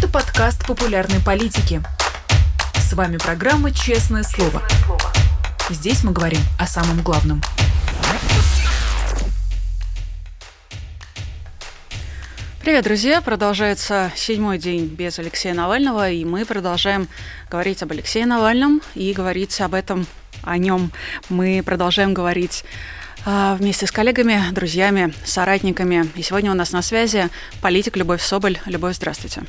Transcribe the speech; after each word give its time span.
Это 0.00 0.08
подкаст 0.08 0.66
популярной 0.66 1.20
политики. 1.20 1.82
С 2.74 2.94
вами 2.94 3.18
программа 3.18 3.70
«Честное 3.70 4.22
слово». 4.22 4.62
Здесь 5.68 6.02
мы 6.04 6.12
говорим 6.12 6.40
о 6.58 6.66
самом 6.66 7.02
главном. 7.02 7.42
Привет, 12.62 12.84
друзья! 12.84 13.20
Продолжается 13.20 14.10
седьмой 14.16 14.56
день 14.56 14.86
без 14.86 15.18
Алексея 15.18 15.52
Навального, 15.52 16.10
и 16.10 16.24
мы 16.24 16.46
продолжаем 16.46 17.06
говорить 17.50 17.82
об 17.82 17.92
Алексее 17.92 18.24
Навальном 18.24 18.80
и 18.94 19.12
говорить 19.12 19.60
об 19.60 19.74
этом, 19.74 20.06
о 20.42 20.56
нем. 20.56 20.92
Мы 21.28 21.62
продолжаем 21.62 22.14
говорить 22.14 22.64
а, 23.26 23.54
вместе 23.54 23.86
с 23.86 23.92
коллегами, 23.92 24.40
друзьями, 24.52 25.12
соратниками. 25.26 26.08
И 26.16 26.22
сегодня 26.22 26.50
у 26.52 26.54
нас 26.54 26.72
на 26.72 26.80
связи 26.80 27.28
политик 27.60 27.98
Любовь 27.98 28.22
Соболь. 28.22 28.56
Любовь, 28.64 28.96
здравствуйте. 28.96 29.42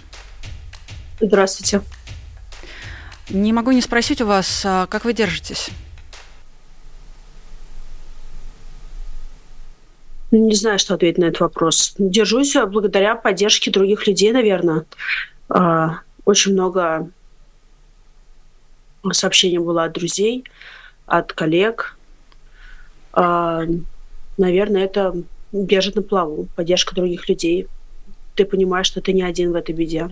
Здравствуйте. 1.24 1.82
Не 3.30 3.54
могу 3.54 3.72
не 3.72 3.82
спросить 3.82 4.22
у 4.22 4.26
вас, 4.26 4.64
а, 4.66 4.88
как 4.88 5.06
вы 5.06 5.14
держитесь? 5.14 5.70
Не 10.32 10.56
знаю, 10.56 10.80
что 10.80 10.96
ответить 10.96 11.20
на 11.20 11.26
этот 11.26 11.42
вопрос. 11.42 11.94
Держусь 12.00 12.56
благодаря 12.56 13.16
поддержке 13.16 13.70
других 13.70 14.08
людей, 14.08 14.32
наверное. 14.32 14.86
А, 15.48 16.00
очень 16.26 16.54
много 16.54 17.08
сообщений 19.12 19.60
было 19.60 19.84
от 19.84 19.94
друзей, 19.94 20.46
от 21.06 21.34
коллег, 21.34 21.98
а, 23.14 23.62
наверное, 24.38 24.86
это 24.86 25.14
держит 25.52 25.96
на 25.96 26.02
плаву, 26.02 26.48
поддержка 26.56 26.96
других 26.96 27.30
людей. 27.30 27.68
Ты 28.36 28.46
понимаешь, 28.46 28.88
что 28.88 29.02
ты 29.02 29.14
не 29.14 29.22
один 29.22 29.52
в 29.52 29.56
этой 29.56 29.76
беде. 29.76 30.10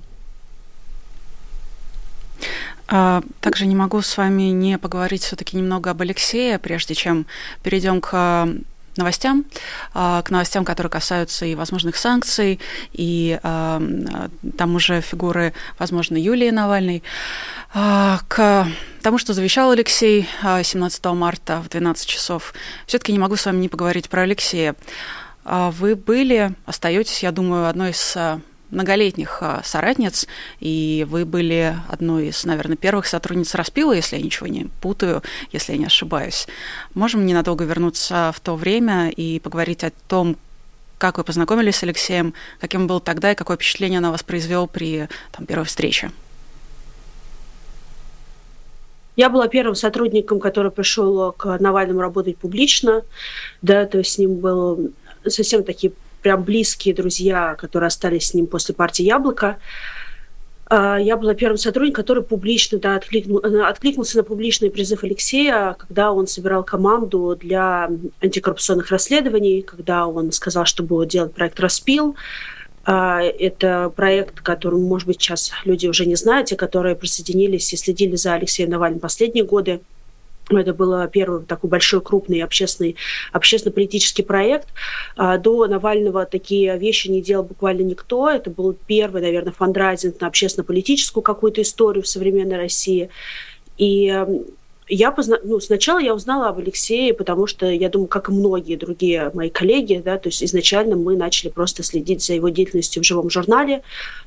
А, 2.90 3.22
также 3.42 3.66
не 3.66 3.76
могу 3.76 4.02
с 4.02 4.18
вами 4.18 4.44
не 4.44 4.78
поговорить 4.78 5.24
все-таки 5.24 5.58
немного 5.58 5.92
об 5.92 6.02
Алексее, 6.02 6.60
прежде 6.60 6.96
чем 6.96 7.26
перейдем 7.64 8.02
к 8.02 8.48
новостям, 8.98 9.46
а, 9.94 10.22
к 10.24 10.30
новостям, 10.32 10.66
которые 10.66 10.90
касаются 10.90 11.46
и 11.46 11.56
возможных 11.56 11.96
санкций, 11.96 12.60
и 12.92 13.40
там 13.42 14.76
уже 14.76 15.02
фигуры, 15.02 15.54
возможно, 15.78 16.18
Юлии 16.18 16.50
Навальной. 16.50 17.04
А, 17.72 18.20
к 18.28 18.68
тому, 19.02 19.18
что 19.20 19.34
завещал 19.34 19.72
Алексей 19.72 20.28
17 20.42 21.06
а, 21.06 21.14
марта 21.14 21.62
в 21.62 21.70
12 21.70 22.08
часов. 22.08 22.54
Все-таки 22.88 23.12
не 23.12 23.20
могу 23.20 23.36
с 23.36 23.46
вами 23.46 23.58
не 23.58 23.70
поговорить 23.70 24.10
про 24.10 24.24
Алексея. 24.24 24.76
А, 25.46 25.70
вы 25.72 25.96
были, 25.96 26.54
остаетесь, 26.66 27.22
я 27.22 27.32
думаю, 27.32 27.68
одной 27.68 27.92
из 27.92 28.18
многолетних 28.72 29.42
соратниц, 29.64 30.28
и 30.60 31.06
вы 31.10 31.26
были 31.26 31.76
одной 31.88 32.28
из, 32.28 32.46
наверное, 32.46 32.78
первых 32.78 33.08
сотрудниц 33.08 33.56
Распила, 33.56 33.94
если 33.94 34.18
я 34.18 34.22
ничего 34.22 34.48
не 34.48 34.68
путаю, 34.82 35.24
если 35.52 35.74
я 35.74 35.78
не 35.80 35.86
ошибаюсь. 35.86 36.48
Можем 36.94 37.26
ненадолго 37.26 37.66
вернуться 37.66 38.32
в 38.36 38.40
то 38.40 38.56
время 38.56 39.10
и 39.10 39.40
поговорить 39.40 39.84
о 39.84 39.92
том, 40.08 40.38
как 40.98 41.18
вы 41.18 41.24
познакомились 41.24 41.78
с 41.78 41.84
Алексеем, 41.84 42.34
каким 42.60 42.86
был 42.86 43.00
тогда 43.00 43.32
и 43.32 43.36
какое 43.36 43.56
впечатление 43.56 44.02
на 44.02 44.12
вас 44.12 44.22
произвел 44.22 44.68
при 44.68 45.08
там, 45.32 45.46
первой 45.46 45.66
встрече? 45.66 46.12
Я 49.16 49.30
была 49.30 49.48
первым 49.48 49.76
сотрудником, 49.76 50.40
который 50.40 50.72
пришел 50.72 51.34
к 51.34 51.58
Навальному 51.60 52.00
работать 52.00 52.38
публично. 52.38 53.04
Да, 53.62 53.86
то 53.86 53.98
есть 53.98 54.14
с 54.14 54.18
ним 54.18 54.36
был 54.36 54.92
совсем 55.28 55.64
такие 55.64 55.92
прям 56.22 56.44
близкие 56.44 56.94
друзья, 56.94 57.56
которые 57.56 57.88
остались 57.88 58.28
с 58.28 58.34
ним 58.34 58.48
после 58.48 58.76
партии 58.76 59.04
«Яблоко». 59.04 59.58
А, 60.70 60.98
я 60.98 61.18
была 61.18 61.34
первым 61.34 61.58
сотрудником, 61.58 62.04
который 62.04 62.24
публично 62.24 62.78
да, 62.78 62.96
откликнул, 62.96 63.40
откликнулся 63.66 64.18
на 64.18 64.24
публичный 64.24 64.70
призыв 64.70 65.04
Алексея, 65.04 65.76
когда 65.80 66.12
он 66.12 66.28
собирал 66.28 66.64
команду 66.64 67.36
для 67.40 67.90
антикоррупционных 68.22 68.92
расследований, 68.92 69.64
когда 69.64 70.06
он 70.06 70.32
сказал, 70.32 70.66
что 70.66 70.84
будет 70.84 71.10
делать 71.10 71.34
проект 71.34 71.60
«Распил», 71.60 72.16
а, 72.86 73.22
это 73.22 73.92
проект, 73.96 74.42
который, 74.42 74.80
может 74.80 75.08
быть, 75.08 75.22
сейчас 75.22 75.52
люди 75.66 75.88
уже 75.88 76.06
не 76.06 76.16
знают, 76.16 76.48
те, 76.48 76.56
которые 76.56 76.96
присоединились 76.96 77.74
и 77.74 77.78
следили 77.78 78.16
за 78.16 78.34
Алексеем 78.34 78.70
Навальным 78.70 79.00
последние 79.00 79.46
годы. 79.46 79.82
Это 80.50 80.74
был 80.74 81.08
первый 81.08 81.46
такой 81.46 81.70
большой, 81.70 82.02
крупный 82.02 82.42
общественный, 82.42 82.96
общественно-политический 83.32 84.24
проект. 84.24 84.70
А, 85.16 85.38
до 85.38 85.68
Навального 85.68 86.26
такие 86.26 86.78
вещи 86.78 87.08
не 87.08 87.22
делал 87.22 87.44
буквально 87.44 87.82
никто. 87.82 88.30
Это 88.30 88.50
был 88.50 88.76
первый, 88.88 89.22
наверное, 89.22 89.54
фандрайзинг 89.54 90.20
на 90.22 90.28
общественно-политическую 90.28 91.22
какую-то 91.22 91.62
историю 91.62 92.04
в 92.04 92.08
современной 92.08 92.58
России. 92.58 93.10
И 93.78 94.26
я 94.90 95.12
позна... 95.12 95.38
ну, 95.44 95.60
сначала 95.60 96.00
я 96.00 96.16
узнала 96.16 96.50
об 96.50 96.58
Алексее, 96.58 97.14
потому 97.14 97.46
что, 97.48 97.68
я 97.68 97.90
думаю, 97.90 98.08
как 98.08 98.30
и 98.30 98.32
многие 98.32 98.76
другие 98.76 99.32
мои 99.34 99.50
коллеги, 99.50 100.02
да, 100.04 100.18
то 100.18 100.30
есть 100.30 100.44
изначально 100.44 100.96
мы 100.96 101.16
начали 101.16 101.50
просто 101.50 101.84
следить 101.84 102.24
за 102.24 102.34
его 102.34 102.50
деятельностью 102.50 103.04
в 103.04 103.06
живом 103.06 103.30
журнале. 103.30 103.84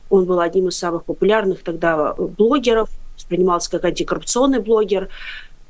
Он 0.09 0.25
был 0.25 0.41
одним 0.41 0.69
из 0.69 0.77
самых 0.77 1.05
популярных 1.05 1.62
тогда 1.62 2.15
блогеров, 2.15 2.88
воспринимался 3.16 3.71
как 3.72 3.84
антикоррупционный 3.84 4.61
блогер. 4.61 5.09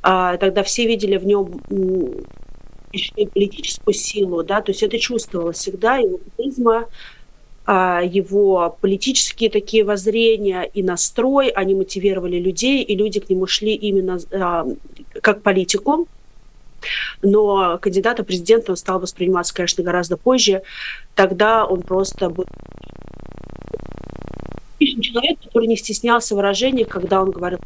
А, 0.03 0.37
тогда 0.37 0.63
все 0.63 0.87
видели 0.87 1.17
в 1.17 1.27
нем 1.27 1.61
политическую 3.33 3.95
силу, 3.95 4.43
да, 4.43 4.61
то 4.61 4.71
есть 4.73 4.83
это 4.83 4.99
чувствовалось 4.99 5.57
всегда, 5.57 5.97
его 5.97 6.21
харизма, 6.37 6.87
а, 7.65 8.03
его 8.03 8.77
политические 8.81 9.49
такие 9.49 9.85
воззрения 9.85 10.62
и 10.62 10.83
настрой, 10.83 11.49
они 11.49 11.75
мотивировали 11.75 12.39
людей, 12.39 12.83
и 12.83 12.97
люди 12.97 13.21
к 13.21 13.31
нему 13.31 13.47
шли 13.47 13.75
именно 13.75 14.19
а, 14.33 14.67
как 15.21 15.43
политику. 15.43 16.09
Но 17.23 17.79
кандидата 17.81 18.25
президента 18.25 18.73
он 18.73 18.77
стал 18.77 18.99
восприниматься, 18.99 19.55
конечно, 19.55 19.85
гораздо 19.85 20.17
позже. 20.17 20.62
Тогда 21.15 21.65
он 21.65 21.83
просто 21.83 22.29
был 22.29 22.45
человек, 24.81 25.39
который 25.45 25.69
не 25.69 25.77
стеснялся 25.77 26.35
в 26.35 26.39
выражениях, 26.39 26.89
когда 26.89 27.23
он 27.23 27.31
говорил 27.31 27.61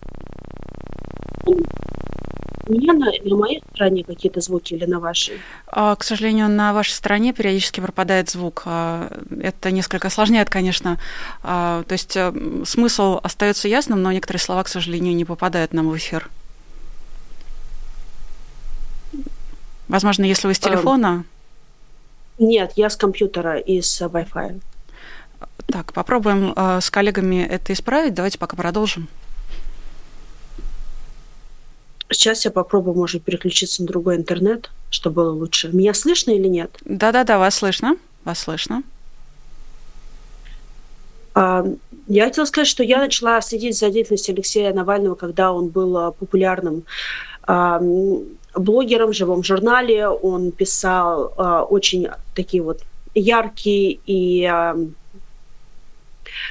меня 2.69 2.93
на, 2.93 3.07
на 3.25 3.37
моей 3.37 3.63
стороне 3.75 4.05
какие-то 4.05 4.41
звуки 4.41 4.75
или 4.75 4.85
на 4.85 5.01
вашей? 5.01 5.39
А, 5.67 5.95
к 5.95 6.05
сожалению, 6.05 6.49
на 6.49 6.73
вашей 6.73 6.93
стороне 6.93 7.33
периодически 7.33 7.81
пропадает 7.81 8.31
звук. 8.31 8.63
А, 8.67 9.11
это 9.41 9.71
несколько 9.71 10.09
осложняет, 10.09 10.51
конечно. 10.51 10.99
А, 11.43 11.83
то 11.85 11.93
есть 11.93 12.17
э, 12.17 12.33
смысл 12.65 13.21
остается 13.23 13.69
ясным, 13.69 14.03
но 14.03 14.13
некоторые 14.13 14.41
слова, 14.41 14.63
к 14.65 14.69
сожалению, 14.69 15.15
не 15.15 15.25
попадают 15.25 15.73
нам 15.73 15.89
в 15.89 15.97
эфир. 15.97 16.29
Возможно, 19.89 20.25
если 20.25 20.49
вы 20.49 20.55
с 20.55 20.59
телефона. 20.59 21.25
Нет, 22.39 22.73
я 22.77 22.91
с 22.91 22.97
компьютера 22.97 23.59
и 23.59 23.81
с 23.81 24.03
Wi-Fi. 24.03 24.61
Так, 25.67 25.93
попробуем 25.93 26.53
э, 26.55 26.81
с 26.81 26.91
коллегами 26.91 27.45
это 27.45 27.73
исправить. 27.73 28.15
Давайте 28.15 28.39
пока 28.39 28.57
продолжим. 28.57 29.09
Сейчас 32.11 32.45
я 32.45 32.51
попробую, 32.51 32.95
может, 32.95 33.23
переключиться 33.23 33.83
на 33.83 33.89
другой 33.89 34.17
интернет, 34.17 34.71
чтобы 34.91 35.17
было 35.17 35.33
лучше. 35.33 35.71
Меня 35.73 35.93
слышно 35.93 36.31
или 36.31 36.47
нет? 36.47 36.71
Да-да-да, 36.85 37.39
вас 37.39 37.57
слышно. 37.57 37.97
Вас 38.25 38.39
слышно. 38.39 38.83
А, 41.35 41.67
я 42.07 42.25
хотела 42.25 42.45
сказать, 42.45 42.69
что 42.69 42.83
я 42.83 42.99
начала 42.99 43.41
следить 43.41 43.77
за 43.77 43.91
деятельностью 43.91 44.35
Алексея 44.35 44.73
Навального, 44.73 45.17
когда 45.17 45.53
он 45.53 45.69
был 45.69 45.97
а, 45.97 46.13
популярным 46.13 46.85
а, 47.43 47.83
блогером 48.55 49.11
в 49.11 49.17
живом 49.17 49.43
журнале. 49.43 50.09
Он 50.09 50.51
писал 50.51 51.35
очень 51.69 52.09
такие 52.35 52.63
вот 52.63 52.81
яркие 53.15 53.99
и 54.07 54.51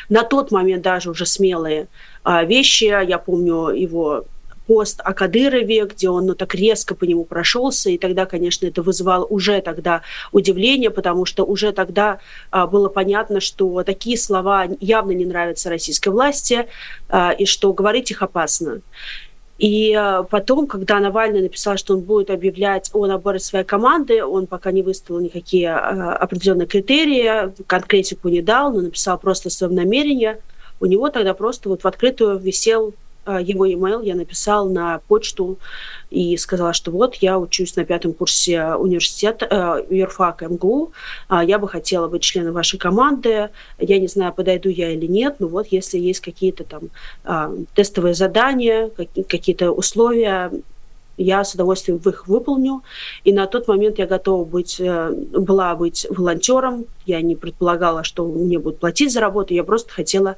на 0.10 0.24
тот 0.24 0.52
момент 0.52 0.84
даже 0.84 1.10
уже 1.10 1.26
смелые 1.26 1.88
вещи. 2.24 2.86
Я 2.86 3.18
помню 3.18 3.70
его 3.70 4.26
пост 4.68 5.02
о 5.04 5.14
Кадырове, 5.14 5.86
где 5.86 6.10
он 6.10 6.26
ну, 6.26 6.36
так 6.36 6.56
резко 6.56 6.96
по 6.96 7.04
нему 7.04 7.24
прошелся, 7.24 7.90
и 7.90 7.98
тогда, 7.98 8.26
конечно, 8.26 8.66
это 8.66 8.82
вызывало 8.82 9.26
уже 9.26 9.62
тогда 9.62 10.02
удивление, 10.32 10.90
потому 10.90 11.26
что 11.26 11.44
уже 11.46 11.72
тогда 11.72 12.20
а, 12.52 12.68
было 12.68 12.90
понятно, 12.90 13.40
что 13.40 13.84
такие 13.84 14.18
слова 14.18 14.68
явно 14.80 15.12
не 15.12 15.26
нравятся 15.26 15.70
российской 15.70 16.10
власти, 16.10 16.68
а, 17.10 17.32
и 17.32 17.46
что 17.46 17.74
говорить 17.74 18.12
их 18.12 18.22
опасно. 18.22 18.82
И 19.58 19.94
а, 19.94 20.24
потом, 20.24 20.68
когда 20.68 21.00
Навальный 21.00 21.42
написал, 21.42 21.78
что 21.78 21.94
он 21.94 22.02
будет 22.02 22.30
объявлять 22.30 22.90
о 22.94 23.06
наборе 23.06 23.40
своей 23.40 23.66
команды, 23.66 24.24
он 24.24 24.48
пока 24.48 24.72
не 24.72 24.82
выставил 24.82 25.22
никакие 25.22 25.70
а, 25.70 26.16
определенные 26.16 26.68
критерии, 26.68 27.54
конкретику 27.66 28.28
не 28.30 28.42
дал, 28.42 28.74
но 28.74 28.82
написал 28.82 29.18
просто 29.18 29.50
свое 29.50 29.74
намерение, 29.74 30.40
у 30.82 30.86
него 30.88 31.10
тогда 31.10 31.34
просто 31.34 31.70
вот 31.70 31.84
в 31.84 31.88
открытую 31.88 32.38
висел 32.38 32.94
его 33.28 33.66
email 33.66 34.06
я 34.06 34.16
написал 34.16 34.70
на 34.70 35.00
почту 35.08 35.58
и 36.10 36.38
сказала, 36.38 36.74
что 36.74 36.92
вот 36.92 37.16
я 37.16 37.38
учусь 37.38 37.76
на 37.76 37.86
пятом 37.86 38.14
курсе 38.14 38.76
университета 38.76 39.48
э, 39.90 39.96
юрфака 39.96 40.48
МГУ, 40.48 40.94
э, 41.30 41.40
я 41.46 41.60
бы 41.60 41.68
хотела 41.68 42.08
быть 42.08 42.24
членом 42.24 42.54
вашей 42.54 42.80
команды, 42.80 43.50
я 43.80 44.00
не 44.00 44.08
знаю, 44.08 44.34
подойду 44.34 44.70
я 44.70 44.92
или 44.92 45.08
нет, 45.08 45.36
но 45.40 45.48
вот 45.48 45.68
если 45.68 45.98
есть 45.98 46.22
какие-то 46.22 46.64
там 46.64 46.84
э, 47.24 47.64
тестовые 47.74 48.14
задания, 48.14 48.90
какие-то 49.28 49.72
условия, 49.72 50.52
я 51.18 51.44
с 51.44 51.54
удовольствием 51.54 52.00
их 52.06 52.28
выполню. 52.28 52.84
И 53.24 53.34
на 53.34 53.48
тот 53.48 53.68
момент 53.68 54.00
я 54.00 54.08
готова 54.08 54.46
быть, 54.46 54.80
э, 54.80 55.12
была 55.12 55.76
быть 55.76 56.06
волонтером. 56.10 56.86
Я 57.06 57.22
не 57.22 57.36
предполагала, 57.36 58.04
что 58.04 58.26
мне 58.26 58.60
будут 58.60 58.80
платить 58.80 59.12
за 59.12 59.20
работу. 59.20 59.54
Я 59.54 59.64
просто 59.64 59.92
хотела 59.92 60.36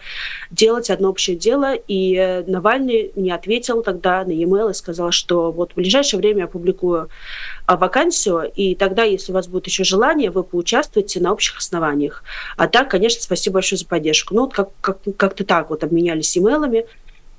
делать 0.51 0.89
одно 0.89 1.09
общее 1.09 1.35
дело. 1.35 1.73
И 1.73 2.15
э, 2.15 2.43
Навальный 2.47 3.11
мне 3.15 3.33
ответил 3.33 3.81
тогда 3.83 4.23
на 4.23 4.31
e-mail 4.31 4.71
и 4.71 4.73
сказал, 4.73 5.11
что 5.11 5.51
вот 5.51 5.71
в 5.71 5.75
ближайшее 5.75 6.19
время 6.19 6.41
я 6.41 6.47
публикую 6.47 7.09
а, 7.65 7.75
вакансию, 7.75 8.51
и 8.55 8.75
тогда, 8.75 9.03
если 9.03 9.31
у 9.31 9.35
вас 9.35 9.47
будет 9.47 9.67
еще 9.67 9.83
желание, 9.83 10.31
вы 10.31 10.43
поучаствуете 10.43 11.19
на 11.19 11.33
общих 11.33 11.57
основаниях. 11.57 12.23
А 12.55 12.67
так, 12.67 12.89
конечно, 12.89 13.21
спасибо 13.21 13.55
большое 13.55 13.77
за 13.77 13.85
поддержку. 13.85 14.33
Ну, 14.33 14.41
вот 14.41 14.53
как, 14.53 14.69
как, 14.81 14.99
как-то 15.17 15.43
так 15.43 15.69
вот 15.69 15.83
обменялись 15.83 16.37
имейлами. 16.37 16.85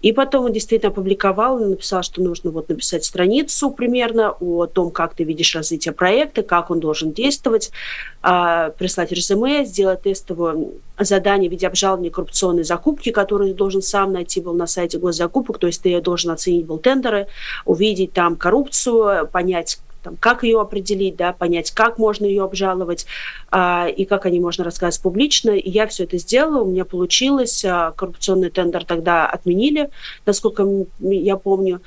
И 0.01 0.13
потом 0.13 0.45
он 0.45 0.53
действительно 0.53 0.93
опубликовал, 0.93 1.59
написал, 1.59 2.03
что 2.03 2.23
нужно 2.23 2.51
вот 2.51 2.69
написать 2.69 3.05
страницу 3.05 3.71
примерно 3.71 4.31
о 4.31 4.67
том, 4.67 4.91
как 4.91 5.15
ты 5.15 5.25
видишь 5.25 5.55
развитие 5.57 5.93
проекта, 5.93 6.43
как 6.43 6.71
он 6.71 6.79
должен 6.79 7.13
действовать, 7.13 7.73
а, 8.23 8.71
прислать 8.71 9.11
резюме, 9.11 9.65
сделать 9.65 10.03
тестовое 10.03 10.69
задание 10.99 11.49
в 11.49 11.53
виде 11.53 11.67
обжалования 11.67 12.11
коррупционной 12.11 12.65
закупки, 12.65 13.11
которую 13.11 13.51
ты 13.51 13.57
должен 13.57 13.83
сам 13.83 14.13
найти 14.13 14.41
был 14.41 14.55
на 14.55 14.67
сайте 14.67 14.99
госзакупок, 14.99 15.59
то 15.59 15.67
есть 15.67 15.83
ты 15.83 16.01
должен 16.01 16.31
оценить 16.31 16.67
был 16.67 16.79
тендеры, 16.79 17.27
увидеть 17.65 18.13
там 18.13 18.37
коррупцию, 18.37 19.27
понять, 19.27 19.81
там, 20.03 20.17
как 20.17 20.45
ее 20.45 20.61
определить, 20.61 21.17
да, 21.17 21.33
понять, 21.33 21.71
как 21.71 21.99
можно 21.99 22.25
ее 22.25 22.45
обжаловать 22.45 23.07
а, 23.51 23.89
и 23.89 24.05
как 24.05 24.27
о 24.27 24.31
ней 24.31 24.41
можно 24.41 24.65
рассказать 24.65 25.01
публично. 25.01 25.51
И 25.51 25.71
я 25.71 25.87
все 25.87 26.05
это 26.05 26.19
сделала, 26.19 26.63
у 26.63 26.71
меня 26.71 26.85
получилось. 26.85 27.65
А, 27.65 27.93
коррупционный 27.93 28.51
тендер 28.51 28.85
тогда 28.85 29.27
отменили, 29.27 29.91
насколько 30.25 30.67
я 31.01 31.37
помню. 31.37 31.81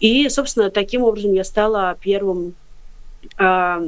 И, 0.00 0.28
собственно, 0.28 0.70
таким 0.70 1.02
образом 1.02 1.32
я 1.32 1.44
стала 1.44 1.96
первым 2.00 2.54
а, 3.38 3.82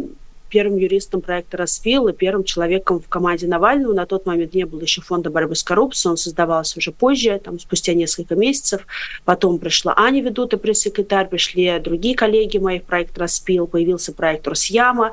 первым 0.54 0.76
юристом 0.76 1.20
проекта 1.20 1.56
«Распил» 1.56 2.06
и 2.06 2.12
первым 2.12 2.44
человеком 2.44 3.00
в 3.00 3.08
команде 3.08 3.48
Навального. 3.48 3.92
На 3.92 4.06
тот 4.06 4.24
момент 4.24 4.54
не 4.54 4.64
было 4.64 4.82
еще 4.82 5.00
фонда 5.02 5.28
борьбы 5.28 5.56
с 5.56 5.64
коррупцией, 5.64 6.12
он 6.12 6.16
создавался 6.16 6.78
уже 6.78 6.92
позже, 6.92 7.40
там, 7.42 7.58
спустя 7.58 7.92
несколько 7.92 8.36
месяцев. 8.36 8.86
Потом 9.24 9.58
пришла 9.58 9.94
Аня 9.96 10.22
Ведута, 10.22 10.56
пресс-секретарь, 10.56 11.28
пришли 11.28 11.76
другие 11.80 12.14
коллеги 12.14 12.58
моих 12.58 12.84
проект 12.84 13.18
«Распил», 13.18 13.66
появился 13.66 14.12
проект 14.12 14.46
«Росяма», 14.46 15.10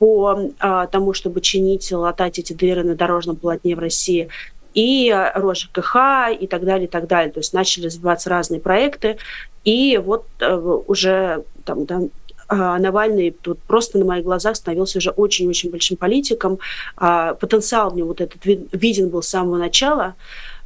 по 0.00 0.50
а, 0.58 0.86
тому, 0.86 1.12
чтобы 1.12 1.40
чинить, 1.40 1.92
латать 1.92 2.38
эти 2.38 2.52
дыры 2.54 2.82
на 2.82 2.96
дорожном 2.96 3.36
полотне 3.36 3.76
в 3.76 3.78
России 3.78 4.28
и 4.74 5.14
Рожа 5.34 5.68
КХ 5.72 6.32
и 6.40 6.46
так 6.46 6.64
далее, 6.64 6.86
и 6.86 6.90
так 6.90 7.06
далее. 7.06 7.30
То 7.30 7.40
есть 7.40 7.52
начали 7.52 7.86
развиваться 7.86 8.30
разные 8.30 8.60
проекты. 8.60 9.18
И 9.64 10.00
вот 10.02 10.26
э, 10.40 10.56
уже 10.56 11.44
там, 11.64 11.84
да, 11.84 12.00
Навальный 12.50 13.30
тут 13.30 13.60
просто 13.60 13.98
на 13.98 14.04
моих 14.04 14.24
глазах 14.24 14.56
становился 14.56 14.98
уже 14.98 15.10
очень-очень 15.10 15.70
большим 15.70 15.96
политиком. 15.96 16.58
А, 16.96 17.34
потенциал 17.34 17.92
мне 17.92 18.02
вот 18.02 18.20
этот 18.20 18.44
виден 18.44 19.08
был 19.08 19.22
с 19.22 19.28
самого 19.28 19.56
начала, 19.56 20.14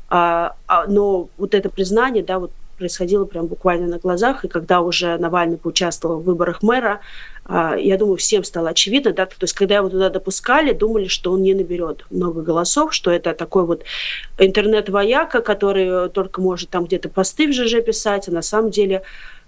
а, 0.09 0.55
но 0.89 1.29
вот 1.37 1.55
это 1.55 1.69
признание, 1.69 2.25
да, 2.25 2.39
вот 2.39 2.51
происходило 2.79 3.25
прям 3.25 3.47
буквально 3.47 3.87
на 3.87 3.99
глазах, 3.99 4.45
и 4.45 4.49
когда 4.49 4.81
уже 4.81 5.17
Навальный 5.19 5.57
поучаствовал 5.57 6.19
в 6.19 6.25
выборах 6.25 6.61
мэра, 6.61 7.01
я 7.49 7.97
думаю, 7.99 8.17
всем 8.17 8.43
стало 8.43 8.71
очевидно, 8.71 9.13
да, 9.13 9.27
то 9.27 9.35
есть 9.43 9.53
когда 9.53 9.77
его 9.77 9.89
туда 9.89 10.11
допускали, 10.11 10.73
думали, 10.73 11.07
что 11.07 11.31
он 11.31 11.43
не 11.43 11.55
наберет 11.55 12.05
много 12.11 12.43
голосов, 12.43 12.93
что 12.93 13.13
это 13.13 13.33
такой 13.33 13.65
вот 13.65 13.85
интернет-вояка, 14.39 15.41
который 15.41 16.11
только 16.11 16.41
может 16.41 16.71
там 16.71 16.87
где-то 16.87 17.09
посты 17.09 17.47
в 17.47 17.53
ЖЖ 17.53 17.81
писать, 17.85 18.27
а 18.29 18.33
на 18.33 18.43
самом 18.43 18.73
деле 18.73 19.03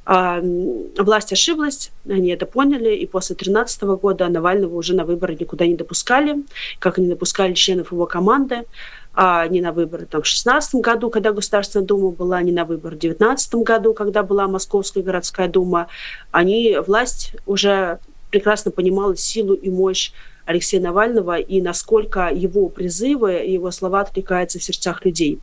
власть 0.06 1.32
ошиблась, 1.32 1.90
они 2.08 2.30
это 2.30 2.46
поняли, 2.46 2.94
и 2.94 3.06
после 3.06 3.34
2013 3.34 3.82
года 4.00 4.28
Навального 4.28 4.76
уже 4.76 4.94
на 4.94 5.04
выборы 5.04 5.36
никуда 5.38 5.66
не 5.66 5.74
допускали, 5.74 6.44
как 6.78 6.98
они 6.98 7.08
допускали 7.08 7.54
членов 7.54 7.90
его 7.90 8.06
команды, 8.06 8.66
а 9.14 9.48
не 9.48 9.60
на 9.60 9.72
выборы 9.72 10.06
там, 10.06 10.20
в 10.20 10.24
2016 10.24 10.76
году, 10.76 11.10
когда 11.10 11.32
Государственная 11.32 11.86
Дума 11.86 12.10
была, 12.10 12.40
не 12.42 12.52
на 12.52 12.64
выборы 12.64 12.94
в 12.94 13.00
2019 13.00 13.54
году, 13.56 13.94
когда 13.94 14.22
была 14.22 14.46
Московская 14.46 15.02
городская 15.02 15.48
дума. 15.48 15.88
Они, 16.30 16.78
власть 16.86 17.32
уже 17.44 17.98
прекрасно 18.30 18.70
понимала 18.70 19.16
силу 19.16 19.54
и 19.54 19.70
мощь 19.70 20.12
Алексея 20.44 20.80
Навального 20.80 21.38
и 21.38 21.60
насколько 21.60 22.28
его 22.32 22.68
призывы, 22.68 23.32
его 23.32 23.72
слова 23.72 24.02
откликаются 24.02 24.60
в 24.60 24.62
сердцах 24.62 25.04
людей. 25.04 25.40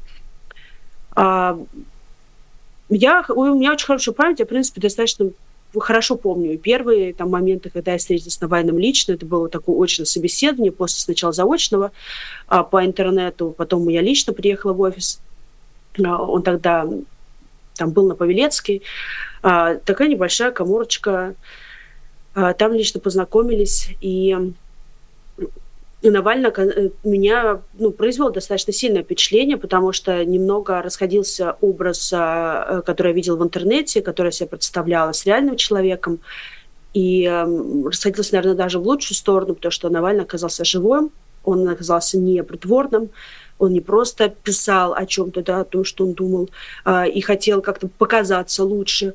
А, 1.15 1.59
я, 2.89 3.25
у 3.29 3.55
меня 3.55 3.71
очень 3.71 3.85
хорошая 3.85 4.13
память, 4.13 4.39
я, 4.39 4.45
в 4.45 4.49
принципе, 4.49 4.81
достаточно 4.81 5.29
хорошо 5.79 6.15
помню 6.15 6.57
первые 6.57 7.13
там 7.13 7.31
моменты, 7.31 7.69
когда 7.69 7.93
я 7.93 7.97
встретилась 7.97 8.35
с 8.35 8.41
Навальным 8.41 8.77
лично, 8.77 9.13
это 9.13 9.25
было 9.25 9.49
такое 9.49 9.81
очное 9.83 10.05
собеседование, 10.05 10.71
после 10.71 10.99
сначала 10.99 11.33
заочного 11.33 11.91
а, 12.47 12.63
по 12.63 12.85
интернету, 12.85 13.55
потом 13.57 13.87
я 13.89 14.01
лично 14.01 14.33
приехала 14.33 14.73
в 14.73 14.81
офис, 14.81 15.19
а, 16.03 16.21
он 16.21 16.43
тогда 16.43 16.87
там 17.75 17.91
был 17.91 18.07
на 18.07 18.15
Павелецкой, 18.15 18.83
а, 19.41 19.75
такая 19.75 20.07
небольшая 20.07 20.51
коморочка, 20.51 21.35
а, 22.35 22.53
там 22.53 22.73
лично 22.73 22.99
познакомились, 22.99 23.89
и 24.01 24.35
Навальный 26.09 26.49
э, 26.49 26.89
меня 27.03 27.61
ну, 27.73 27.91
произвел 27.91 28.31
достаточно 28.31 28.73
сильное 28.73 29.03
впечатление, 29.03 29.57
потому 29.57 29.91
что 29.93 30.23
немного 30.25 30.81
расходился 30.81 31.55
образ, 31.61 32.11
а, 32.13 32.79
э, 32.79 32.81
который 32.81 33.09
я 33.09 33.13
видел 33.13 33.37
в 33.37 33.43
интернете, 33.43 34.01
который 34.01 34.27
я 34.27 34.31
себе 34.31 34.49
представляла 34.49 35.13
с 35.13 35.25
реальным 35.25 35.55
человеком. 35.55 36.19
И 36.93 37.25
э, 37.25 37.85
расходился, 37.85 38.35
наверное, 38.35 38.55
даже 38.57 38.79
в 38.79 38.87
лучшую 38.87 39.15
сторону, 39.15 39.55
потому 39.55 39.71
что 39.71 39.89
Навальный 39.89 40.23
оказался 40.23 40.65
живым, 40.65 41.11
он 41.43 41.67
оказался 41.67 42.17
не 42.17 42.43
притворным, 42.43 43.09
он 43.59 43.73
не 43.73 43.81
просто 43.81 44.29
писал 44.29 44.93
о 44.93 45.05
чем-то, 45.05 45.41
да, 45.43 45.61
о 45.61 45.65
том, 45.65 45.83
что 45.83 46.05
он 46.05 46.13
думал, 46.13 46.49
э, 46.85 47.09
и 47.09 47.21
хотел 47.21 47.61
как-то 47.61 47.87
показаться 47.87 48.63
лучше. 48.63 49.13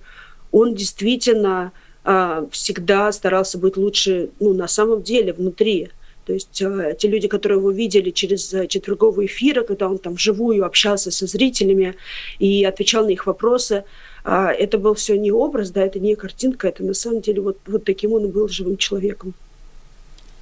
Он 0.52 0.74
действительно 0.74 1.72
э, 2.04 2.46
всегда 2.50 3.12
старался 3.12 3.58
быть 3.58 3.76
лучше, 3.76 4.30
ну, 4.40 4.54
на 4.54 4.68
самом 4.68 5.02
деле, 5.02 5.32
внутри. 5.32 5.90
То 6.28 6.34
есть 6.34 6.60
э, 6.60 6.94
те 6.98 7.08
люди, 7.08 7.26
которые 7.26 7.58
его 7.58 7.70
видели 7.70 8.10
через 8.10 8.52
э, 8.52 8.66
четверговые 8.66 9.28
эфиры, 9.28 9.64
когда 9.64 9.88
он 9.88 9.96
там 9.96 10.12
вживую 10.12 10.66
общался 10.66 11.10
со 11.10 11.26
зрителями 11.26 11.94
и 12.38 12.66
отвечал 12.66 13.06
на 13.06 13.08
их 13.12 13.26
вопросы, 13.26 13.84
э, 14.26 14.48
это 14.58 14.76
был 14.76 14.92
все 14.92 15.16
не 15.16 15.32
образ, 15.32 15.70
да, 15.70 15.80
это 15.80 15.98
не 15.98 16.14
картинка, 16.16 16.68
это 16.68 16.84
на 16.84 16.92
самом 16.92 17.22
деле 17.22 17.40
вот, 17.40 17.56
вот 17.66 17.84
таким 17.84 18.12
он 18.12 18.30
был 18.30 18.46
живым 18.48 18.76
человеком. 18.76 19.32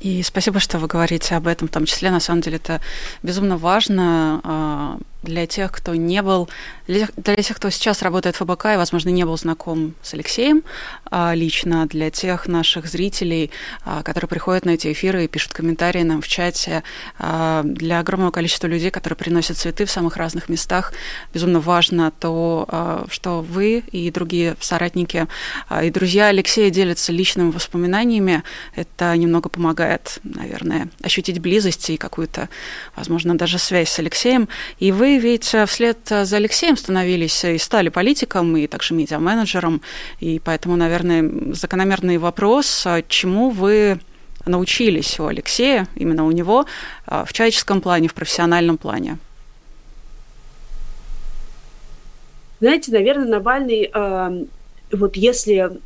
И 0.01 0.25
спасибо, 0.25 0.59
что 0.59 0.81
вы 0.81 0.89
говорите 0.89 1.37
об 1.37 1.47
этом, 1.47 1.69
в 1.69 1.71
том 1.71 1.85
числе, 1.85 2.11
на 2.11 2.19
самом 2.19 2.41
деле, 2.41 2.57
это 2.57 2.81
безумно 3.23 3.57
важно 3.57 4.41
а, 4.43 4.99
для 5.23 5.47
тех, 5.47 5.73
кто 5.73 5.95
не 5.95 6.23
был, 6.23 6.49
для, 6.87 7.07
тех, 7.07 7.57
кто 7.57 7.71
сейчас 7.71 8.03
работает 8.03 8.37
в 8.37 8.45
ФБК 8.45 8.67
и, 8.67 8.77
возможно, 8.77 9.09
не 9.09 9.25
был 9.25 9.37
знаком 9.37 9.95
с 10.03 10.15
Алексеем 10.15 10.63
а, 11.11 11.35
лично, 11.35 11.87
для 11.87 12.11
тех 12.11 12.47
наших 12.47 12.87
зрителей, 12.87 13.51
а, 13.85 14.03
которые 14.03 14.29
приходят 14.29 14.65
на 14.65 14.71
эти 14.71 14.93
эфиры 14.93 15.25
и 15.25 15.29
пишут 15.29 15.53
комментарии 15.53 16.03
нам 16.03 16.23
в 16.23 16.29
чате, 16.29 16.83
а, 17.19 17.63
для 17.65 18.01
огромного 18.01 18.31
количества 18.31 18.67
людей, 18.67 18.91
которые 18.91 19.17
приносят 19.17 19.57
цветы 19.57 19.85
в 19.85 19.91
самых 19.91 20.17
разных 20.17 20.49
местах, 20.49 20.93
безумно 21.35 21.61
важно 21.61 22.11
то, 22.11 23.07
что 23.11 23.43
вы 23.43 23.83
и 23.91 24.11
другие 24.11 24.57
соратники 24.61 25.27
и 25.83 25.91
друзья 25.91 26.29
Алексея 26.29 26.71
делятся 26.71 27.13
личными 27.13 27.51
воспоминаниями. 27.51 28.43
Это 28.75 29.17
немного 29.17 29.49
помогает, 29.49 30.19
наверное, 30.23 30.89
ощутить 31.03 31.41
близость 31.41 31.91
и 31.91 31.97
какую-то, 31.97 32.49
возможно, 32.95 33.37
даже 33.37 33.59
связь 33.59 33.91
с 33.91 33.99
Алексеем. 33.99 34.49
И 34.79 34.93
вы 34.93 35.06
ведь 35.07 35.55
э, 35.55 35.65
вслед 35.67 35.99
э, 36.11 36.25
за 36.25 36.37
Алексеем 36.37 36.77
становились 36.77 37.45
и 37.45 37.59
стали 37.59 37.89
политиком, 37.89 38.57
и 38.57 38.67
также 38.67 38.95
медиа-менеджером. 38.95 39.81
И 40.21 40.41
поэтому, 40.45 40.77
наверное, 40.77 41.53
закономерный 41.53 42.19
вопрос, 42.19 42.87
а 42.87 43.03
чему 43.03 43.51
вы 43.51 44.01
научились 44.45 45.19
у 45.21 45.27
Алексея, 45.27 45.87
именно 45.95 46.27
у 46.27 46.31
него, 46.31 46.67
э, 47.07 47.25
в 47.27 47.33
человеческом 47.33 47.81
плане, 47.81 48.09
в 48.09 48.15
профессиональном 48.15 48.79
плане? 48.79 49.19
Знаете, 52.61 52.91
наверное, 52.91 53.29
Навальный, 53.29 53.91
вот 54.91 55.17
если 55.17 55.79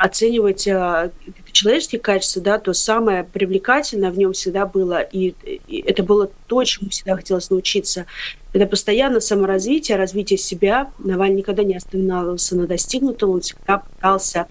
оценивать 0.00 0.66
э, 0.66 1.10
человеческие 1.52 2.00
качества, 2.00 2.40
да, 2.40 2.58
то 2.58 2.72
самое 2.72 3.22
привлекательное 3.22 4.10
в 4.10 4.16
нем 4.16 4.32
всегда 4.32 4.64
было, 4.64 5.02
и, 5.02 5.34
и 5.44 5.82
это 5.86 6.02
было 6.02 6.30
то, 6.46 6.64
чему 6.64 6.88
всегда 6.88 7.16
хотелось 7.16 7.50
научиться. 7.50 8.06
Это 8.54 8.66
постоянно 8.66 9.20
саморазвитие, 9.20 9.98
развитие 9.98 10.38
себя. 10.38 10.90
Наваль 10.98 11.34
никогда 11.34 11.62
не 11.62 11.76
останавливался 11.76 12.56
на 12.56 12.66
достигнутом, 12.66 13.30
он 13.30 13.40
всегда 13.42 13.78
пытался 13.78 14.46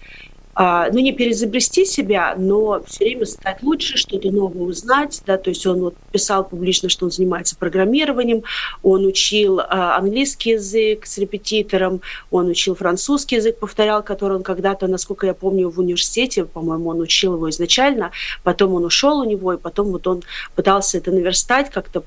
ну, 0.92 0.98
не 0.98 1.12
перезабрести 1.12 1.86
себя, 1.86 2.34
но 2.36 2.82
все 2.86 3.04
время 3.04 3.24
стать 3.24 3.62
лучше, 3.62 3.96
что-то 3.96 4.30
новое 4.30 4.66
узнать, 4.66 5.22
да, 5.24 5.38
то 5.38 5.48
есть 5.48 5.66
он 5.66 5.80
вот 5.80 5.94
писал 6.12 6.44
публично, 6.44 6.90
что 6.90 7.06
он 7.06 7.10
занимается 7.10 7.56
программированием, 7.56 8.42
он 8.82 9.06
учил 9.06 9.60
а, 9.60 9.96
английский 9.96 10.50
язык 10.50 11.06
с 11.06 11.16
репетитором, 11.16 12.02
он 12.30 12.48
учил 12.48 12.74
французский 12.74 13.36
язык, 13.36 13.58
повторял, 13.58 14.02
который 14.02 14.36
он 14.36 14.42
когда-то, 14.42 14.86
насколько 14.86 15.26
я 15.26 15.32
помню, 15.32 15.70
в 15.70 15.78
университете, 15.78 16.44
по-моему, 16.44 16.90
он 16.90 17.00
учил 17.00 17.36
его 17.36 17.48
изначально, 17.48 18.10
потом 18.42 18.74
он 18.74 18.84
ушел 18.84 19.20
у 19.20 19.24
него, 19.24 19.54
и 19.54 19.56
потом 19.56 19.88
вот 19.92 20.06
он 20.06 20.22
пытался 20.56 20.98
это 20.98 21.10
наверстать 21.10 21.70
как-то, 21.70 22.02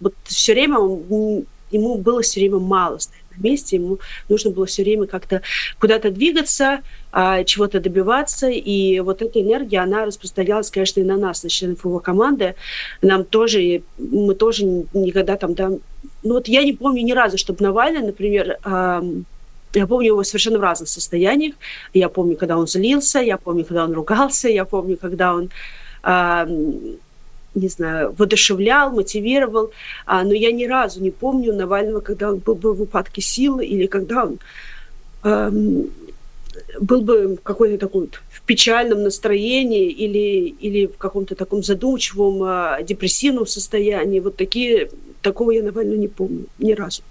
вот 0.00 0.14
все 0.22 0.52
время 0.52 0.78
он, 0.78 1.44
ему 1.72 1.98
было 1.98 2.22
все 2.22 2.38
время 2.38 2.60
мало 2.60 2.98
месте, 3.40 3.76
ему 3.76 3.98
нужно 4.28 4.50
было 4.50 4.66
все 4.66 4.82
время 4.82 5.06
как-то 5.06 5.42
куда-то 5.78 6.10
двигаться, 6.10 6.80
а, 7.12 7.44
чего-то 7.44 7.80
добиваться, 7.80 8.48
и 8.48 9.00
вот 9.00 9.22
эта 9.22 9.40
энергия, 9.40 9.78
она 9.78 10.04
распространялась, 10.04 10.70
конечно, 10.70 11.00
и 11.00 11.04
на 11.04 11.16
нас, 11.16 11.42
на 11.42 11.50
членов 11.50 11.84
его 11.84 11.98
команды. 11.98 12.54
Нам 13.02 13.24
тоже, 13.24 13.82
мы 13.98 14.34
тоже 14.34 14.64
никогда 14.92 15.36
там, 15.36 15.54
да, 15.54 15.70
ну 16.22 16.34
вот 16.34 16.48
я 16.48 16.64
не 16.64 16.72
помню 16.72 17.02
ни 17.02 17.12
разу, 17.12 17.38
чтобы 17.38 17.62
Навальный, 17.62 18.02
например, 18.02 18.58
я 19.74 19.86
помню 19.86 20.08
его 20.08 20.24
совершенно 20.24 20.58
в 20.58 20.62
разных 20.62 20.88
состояниях. 20.88 21.54
Я 21.94 22.08
помню, 22.08 22.36
когда 22.36 22.58
он 22.58 22.66
злился, 22.66 23.20
я 23.20 23.36
помню, 23.36 23.64
когда 23.64 23.84
он 23.84 23.92
ругался, 23.92 24.48
я 24.48 24.64
помню, 24.64 24.96
когда 24.96 25.34
он 25.34 25.50
не 27.54 27.68
знаю, 27.68 28.14
воодушевлял, 28.16 28.92
мотивировал, 28.92 29.70
а, 30.06 30.22
но 30.24 30.32
я 30.32 30.52
ни 30.52 30.64
разу 30.66 31.00
не 31.00 31.10
помню 31.10 31.52
Навального, 31.54 32.00
когда 32.00 32.30
он 32.30 32.38
был 32.38 32.54
бы 32.54 32.72
в 32.72 32.82
упадке 32.82 33.20
силы 33.20 33.64
или 33.64 33.86
когда 33.86 34.24
он 34.24 34.38
эм, 35.24 35.90
был 36.80 37.00
бы 37.02 37.38
какой-то 37.42 37.78
такой 37.78 38.02
вот 38.02 38.20
в 38.30 38.42
печальном 38.42 39.02
настроении 39.02 39.90
или, 39.90 40.54
или 40.60 40.86
в 40.86 40.96
каком-то 40.96 41.34
таком 41.34 41.62
задумчивом, 41.62 42.42
э, 42.44 42.84
депрессивном 42.84 43.46
состоянии. 43.46 44.20
Вот 44.20 44.36
такие, 44.36 44.90
такого 45.22 45.50
я 45.50 45.62
Навального 45.62 45.96
не 45.96 46.08
помню 46.08 46.46
ни 46.58 46.72
разу. 46.72 47.02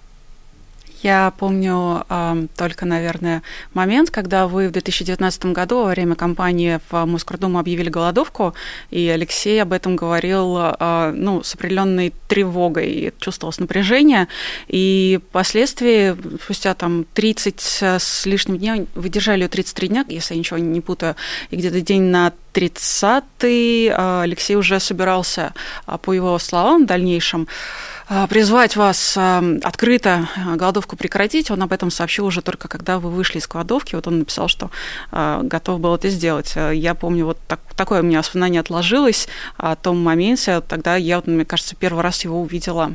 Я 1.02 1.32
помню 1.38 2.06
э, 2.10 2.48
только, 2.58 2.86
наверное, 2.86 3.42
момент, 3.74 4.12
когда 4.12 4.48
вы 4.48 4.68
в 4.68 4.72
2019 4.72 5.46
году 5.48 5.84
во 5.84 5.92
время 5.92 6.16
кампании 6.16 6.80
в 6.90 7.06
Москордуму 7.06 7.58
объявили 7.58 7.90
голодовку, 7.90 8.54
и 8.92 9.08
Алексей 9.08 9.62
об 9.62 9.72
этом 9.72 9.96
говорил 9.96 10.58
э, 10.58 11.12
ну, 11.16 11.42
с 11.42 11.56
определенной 11.56 12.14
тревогой, 12.28 13.14
чувствовалось 13.20 13.60
напряжение, 13.60 14.28
и 14.68 15.20
впоследствии, 15.30 16.18
спустя 16.44 16.74
там 16.74 17.06
30 17.14 17.62
с 17.62 18.26
лишним 18.26 18.58
дня, 18.58 18.86
вы 18.96 19.10
держали 19.10 19.44
ее 19.44 19.48
33 19.48 19.88
дня, 19.88 20.06
если 20.10 20.34
я 20.34 20.40
ничего 20.40 20.60
не 20.60 20.82
путаю, 20.82 21.16
и 21.50 21.56
где-то 21.56 21.80
день 21.82 22.04
на 22.04 22.34
30-й 22.54 23.90
Алексей 23.90 24.56
уже 24.56 24.80
собирался, 24.80 25.54
по 26.02 26.12
его 26.12 26.38
словам, 26.40 26.84
в 26.84 26.88
дальнейшем 26.88 27.48
а, 27.48 27.89
призвать 28.30 28.76
вас 28.76 29.16
а, 29.18 29.44
открыто 29.64 30.28
а, 30.36 30.56
голодовку 30.56 30.96
прекратить. 30.96 31.52
Он 31.52 31.62
об 31.62 31.72
этом 31.72 31.92
сообщил 31.92 32.26
уже 32.26 32.42
только 32.42 32.68
когда 32.68 33.00
вы 33.00 33.10
вышли 33.12 33.38
из 33.38 33.48
голодовки. 33.48 33.96
Вот 33.96 34.08
он 34.08 34.20
написал, 34.20 34.48
что 34.48 34.72
готов 35.12 35.80
был 35.80 35.96
это 35.96 36.10
сделать. 36.10 36.56
Я 36.56 36.96
помню, 36.96 37.26
вот 37.26 37.38
так, 37.48 37.60
такое 37.76 38.02
у 38.02 38.04
меня 38.04 38.20
воспоминание 38.20 38.62
отложилось 38.62 39.28
о 39.58 39.76
том 39.76 40.02
моменте. 40.02 40.62
Тогда 40.62 40.96
я, 40.96 41.18
вот, 41.18 41.28
мне 41.28 41.46
кажется, 41.46 41.76
первый 41.76 42.02
раз 42.02 42.24
его 42.24 42.42
увидела 42.42 42.94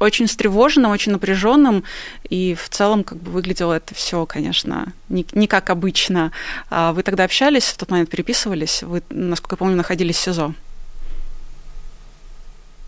очень 0.00 0.26
встревоженным, 0.26 0.90
очень 0.90 1.12
напряженным, 1.12 1.84
и 2.28 2.56
в 2.56 2.68
целом 2.68 3.04
как 3.04 3.18
бы 3.18 3.30
выглядело 3.30 3.74
это 3.74 3.94
все, 3.94 4.26
конечно, 4.26 4.92
не, 5.08 5.24
не 5.32 5.46
как 5.46 5.70
обычно. 5.70 6.32
Вы 6.70 7.02
тогда 7.04 7.24
общались, 7.24 7.64
в 7.64 7.76
тот 7.76 7.90
момент 7.90 8.10
переписывались, 8.10 8.82
вы, 8.82 9.02
насколько 9.10 9.54
я 9.54 9.58
помню, 9.58 9.76
находились 9.76 10.16
в 10.16 10.20
СИЗО. 10.20 10.54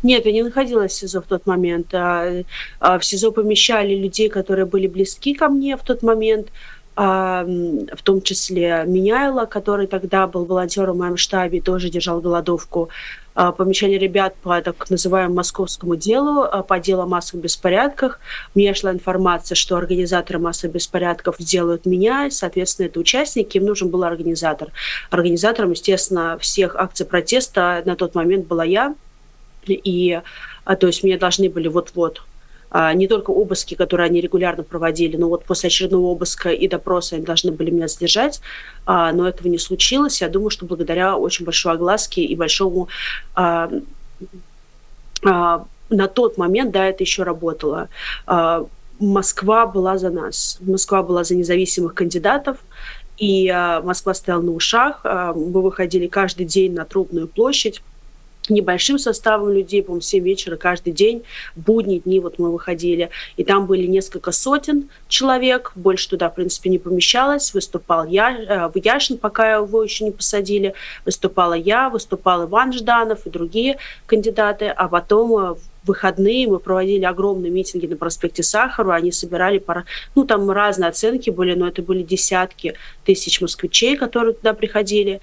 Нет, 0.03 0.27
я 0.27 0.33
не 0.33 0.43
находилась 0.43 0.93
в 0.93 0.97
СИЗО 0.97 1.21
в 1.21 1.27
тот 1.27 1.47
момент. 1.47 1.95
А, 1.95 2.43
а, 2.81 2.99
в 2.99 3.05
СИЗО 3.05 3.31
помещали 3.31 3.95
людей, 3.95 4.29
которые 4.29 4.67
были 4.67 4.87
близки 4.87 5.35
ко 5.35 5.49
мне 5.49 5.77
в 5.77 5.83
тот 5.83 6.03
момент, 6.03 6.49
а, 6.97 7.45
в 7.45 8.03
том 8.03 8.21
числе 8.21 8.85
Меняйла, 8.87 9.47
который 9.47 9.87
тогда 9.87 10.27
был 10.27 10.45
волонтером 10.45 10.97
в 10.97 10.99
моем 10.99 11.17
штабе, 11.17 11.61
тоже 11.61 11.89
держал 11.89 12.21
голодовку. 12.21 12.89
Помещали 13.35 13.95
ребят 13.95 14.35
по 14.43 14.61
так 14.61 14.91
называемому 14.91 15.37
московскому 15.37 15.97
делу, 15.97 16.47
по 16.69 16.79
делу 16.79 17.03
о 17.03 17.07
массовых 17.07 17.45
беспорядках. 17.45 18.21
Мне 18.55 18.75
шла 18.75 18.93
информация, 18.93 19.55
что 19.55 19.77
организаторы 19.77 20.39
массовых 20.39 20.75
беспорядков 20.75 21.39
делают 21.39 21.87
меня, 21.87 22.29
соответственно, 22.31 22.89
это 22.89 23.01
участники, 23.01 23.57
им 23.57 23.65
нужен 23.65 23.89
был 23.89 24.05
организатор. 24.05 24.69
Организатором, 25.09 25.71
естественно, 25.71 26.37
всех 26.39 26.77
акций 26.77 27.07
протеста 27.07 27.83
на 27.87 27.97
тот 27.97 28.15
момент 28.15 28.47
была 28.47 28.65
я, 28.65 28.95
и 29.67 30.21
а, 30.65 30.77
то 30.77 30.87
есть 30.87 31.03
мне 31.03 31.19
должны 31.19 31.49
были 31.49 31.69
вот-вот 31.69 32.23
а, 32.71 32.93
не 32.95 33.07
только 33.07 33.31
обыски, 33.31 33.75
которые 33.75 34.07
они 34.07 34.21
регулярно 34.21 34.63
проводили, 34.63 35.17
но 35.17 35.29
вот 35.29 35.45
после 35.45 35.69
очередного 35.69 36.07
обыска 36.07 36.51
и 36.51 36.69
допроса 36.69 37.17
они 37.17 37.25
должны 37.25 37.53
были 37.53 37.71
меня 37.71 37.89
задержать, 37.89 38.41
а, 38.87 39.13
но 39.13 39.29
этого 39.29 39.49
не 39.49 39.59
случилось. 39.59 40.21
Я 40.23 40.29
думаю, 40.29 40.51
что 40.51 40.67
благодаря 40.67 41.17
очень 41.17 41.45
большой 41.45 41.73
огласке 41.73 42.23
и 42.23 42.37
большому 42.37 42.89
на 45.95 46.09
тот 46.09 46.39
момент, 46.39 46.73
да, 46.73 46.87
это 46.87 47.05
еще 47.05 47.23
работало. 47.23 47.89
Москва 48.99 49.67
была 49.67 49.99
за 49.99 50.11
нас. 50.11 50.59
Москва 50.61 51.03
была 51.03 51.23
за 51.23 51.37
независимых 51.37 51.95
кандидатов, 51.95 52.57
и 53.19 53.53
Москва 53.85 54.15
стояла 54.15 54.41
на 54.41 54.53
ушах. 54.53 55.05
Мы 55.05 55.63
выходили 55.63 56.09
каждый 56.09 56.47
день 56.47 56.73
на 56.73 56.85
Трубную 56.87 57.29
площадь 57.29 57.83
небольшим 58.49 58.99
составом 58.99 59.51
людей, 59.51 59.83
по-моему, 59.83 60.01
7 60.01 60.25
вечера 60.25 60.57
каждый 60.57 60.93
день, 60.93 61.23
будние 61.55 62.01
дни 62.01 62.21
вот 62.21 62.39
мы 62.39 62.51
выходили, 62.51 63.11
и 63.37 63.45
там 63.45 63.67
были 63.67 63.87
несколько 63.87 64.33
сотен 64.33 64.89
человек, 65.09 65.73
больше 65.75 66.09
туда, 66.11 66.29
в 66.29 66.35
принципе, 66.35 66.71
не 66.71 66.79
помещалось, 66.79 67.55
выступал 67.55 68.07
я, 68.07 68.31
э, 68.31 68.71
Яшин, 68.75 69.19
пока 69.19 69.55
его 69.55 69.83
еще 69.83 70.05
не 70.05 70.11
посадили, 70.11 70.75
выступала 71.05 71.55
я, 71.55 71.89
выступал 71.89 72.45
Иван 72.45 72.73
Жданов 72.73 73.27
и 73.27 73.31
другие 73.31 73.79
кандидаты, 74.07 74.67
а 74.67 74.89
потом 74.89 75.37
э, 75.39 75.55
в 75.55 75.61
выходные 75.85 76.47
мы 76.49 76.59
проводили 76.59 77.05
огромные 77.05 77.51
митинги 77.51 77.87
на 77.87 77.97
проспекте 77.97 78.43
Сахару, 78.43 78.91
они 78.91 79.13
собирали, 79.13 79.59
пара, 79.59 79.85
ну, 80.15 80.25
там 80.25 80.51
разные 80.51 80.89
оценки 80.89 81.31
были, 81.31 81.55
но 81.55 81.69
это 81.69 81.83
были 81.83 82.03
десятки 82.03 82.75
тысяч 83.05 83.41
москвичей, 83.41 83.97
которые 83.97 84.35
туда 84.35 84.55
приходили. 84.55 85.21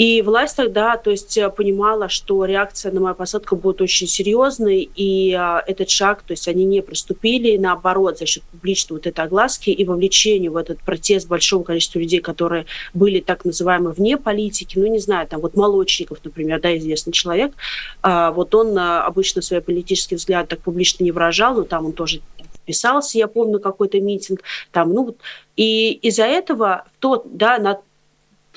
И 0.00 0.22
власть 0.22 0.56
тогда, 0.56 0.96
то 0.96 1.10
есть, 1.10 1.36
э, 1.36 1.50
понимала, 1.50 2.08
что 2.08 2.46
реакция 2.46 2.90
на 2.90 3.00
мою 3.00 3.14
посадку 3.14 3.54
будет 3.54 3.82
очень 3.82 4.06
серьезной, 4.06 4.88
и 4.96 5.34
а, 5.34 5.62
этот 5.66 5.90
шаг, 5.90 6.22
то 6.22 6.32
есть, 6.32 6.48
они 6.48 6.64
не 6.64 6.80
приступили, 6.80 7.58
наоборот, 7.58 8.16
за 8.16 8.24
счет 8.24 8.42
публичной 8.44 8.96
вот 8.96 9.06
этой 9.06 9.22
огласки 9.22 9.68
и 9.68 9.84
вовлечения 9.84 10.50
в 10.50 10.56
этот 10.56 10.80
протест 10.80 11.28
большого 11.28 11.64
количества 11.64 11.98
людей, 11.98 12.20
которые 12.20 12.64
были 12.94 13.20
так 13.20 13.44
называемые 13.44 13.92
вне 13.92 14.16
политики, 14.16 14.78
ну, 14.78 14.86
не 14.86 15.00
знаю, 15.00 15.28
там 15.28 15.42
вот 15.42 15.54
Молочников, 15.54 16.24
например, 16.24 16.62
да, 16.62 16.74
известный 16.78 17.12
человек, 17.12 17.52
а, 18.00 18.30
вот 18.30 18.54
он 18.54 18.78
а, 18.78 19.04
обычно 19.04 19.42
свои 19.42 19.60
политические 19.60 20.16
взгляды 20.16 20.48
так 20.48 20.60
публично 20.60 21.04
не 21.04 21.12
выражал, 21.12 21.56
но 21.56 21.64
там 21.64 21.84
он 21.84 21.92
тоже 21.92 22.22
писался, 22.64 23.18
я 23.18 23.28
помню, 23.28 23.60
какой-то 23.60 24.00
митинг, 24.00 24.40
там, 24.72 24.94
ну, 24.94 25.14
и 25.56 25.92
из-за 25.92 26.24
этого 26.24 26.86
тот, 27.00 27.36
да, 27.36 27.58
на 27.58 27.80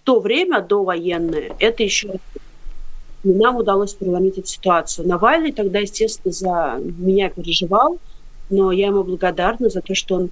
то 0.03 0.19
время, 0.19 0.61
до 0.61 0.83
военное, 0.83 1.51
это 1.59 1.83
еще 1.83 2.15
нам 3.23 3.55
удалось 3.55 3.93
переломить 3.93 4.37
эту 4.37 4.47
ситуацию. 4.47 5.07
Навальный 5.07 5.53
тогда, 5.53 5.79
естественно, 5.79 6.31
за 6.33 6.79
меня 6.79 7.29
переживал, 7.29 7.99
но 8.49 8.71
я 8.71 8.87
ему 8.87 9.03
благодарна 9.03 9.69
за 9.69 9.81
то, 9.81 9.95
что 9.95 10.15
он 10.15 10.29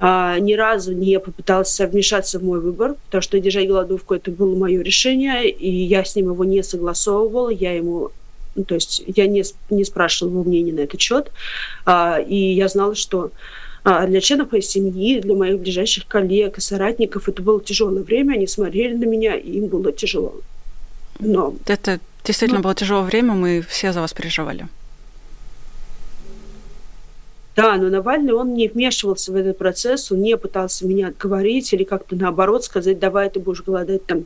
а, 0.00 0.38
ни 0.38 0.54
разу 0.54 0.92
не 0.94 1.20
попытался 1.20 1.86
вмешаться 1.86 2.38
в 2.38 2.42
мой 2.42 2.60
выбор, 2.60 2.94
потому 3.04 3.22
что 3.22 3.38
держать 3.38 3.68
голодовку 3.68 4.14
это 4.14 4.30
было 4.30 4.56
мое 4.56 4.82
решение, 4.82 5.48
и 5.48 5.70
я 5.70 6.04
с 6.04 6.16
ним 6.16 6.30
его 6.30 6.44
не 6.44 6.62
согласовывала, 6.62 7.50
я 7.50 7.72
ему 7.72 8.10
ну, 8.54 8.64
то 8.64 8.74
есть 8.74 9.02
я 9.06 9.26
не, 9.26 9.44
не 9.70 9.84
спрашивала 9.84 10.32
его 10.32 10.44
мнения 10.44 10.72
на 10.72 10.80
этот 10.80 11.00
счет, 11.00 11.30
а, 11.86 12.18
и 12.18 12.36
я 12.36 12.68
знала, 12.68 12.94
что 12.94 13.30
для 13.84 14.20
членов 14.20 14.52
моей 14.52 14.62
семьи, 14.62 15.20
для 15.20 15.34
моих 15.34 15.58
ближайших 15.58 16.06
коллег 16.06 16.58
и 16.58 16.60
соратников 16.60 17.28
это 17.28 17.42
было 17.42 17.60
тяжелое 17.60 18.02
время. 18.02 18.34
Они 18.34 18.46
смотрели 18.46 18.94
на 18.94 19.04
меня, 19.04 19.34
и 19.34 19.58
им 19.58 19.66
было 19.66 19.92
тяжело. 19.92 20.34
Но... 21.18 21.54
Это 21.66 21.98
действительно 22.24 22.58
Но... 22.58 22.64
было 22.64 22.74
тяжелое 22.74 23.04
время, 23.04 23.34
мы 23.34 23.60
все 23.60 23.92
за 23.92 24.00
вас 24.00 24.12
переживали. 24.12 24.68
Да, 27.54 27.76
но 27.76 27.88
Навальный, 27.90 28.32
он 28.32 28.54
не 28.54 28.68
вмешивался 28.68 29.30
в 29.30 29.36
этот 29.36 29.58
процесс, 29.58 30.10
он 30.10 30.22
не 30.22 30.36
пытался 30.38 30.86
меня 30.86 31.08
отговорить 31.08 31.72
или 31.72 31.84
как-то 31.84 32.16
наоборот 32.16 32.64
сказать, 32.64 32.98
давай 32.98 33.28
ты 33.28 33.40
будешь 33.40 33.62
голодать 33.62 34.06
там 34.06 34.24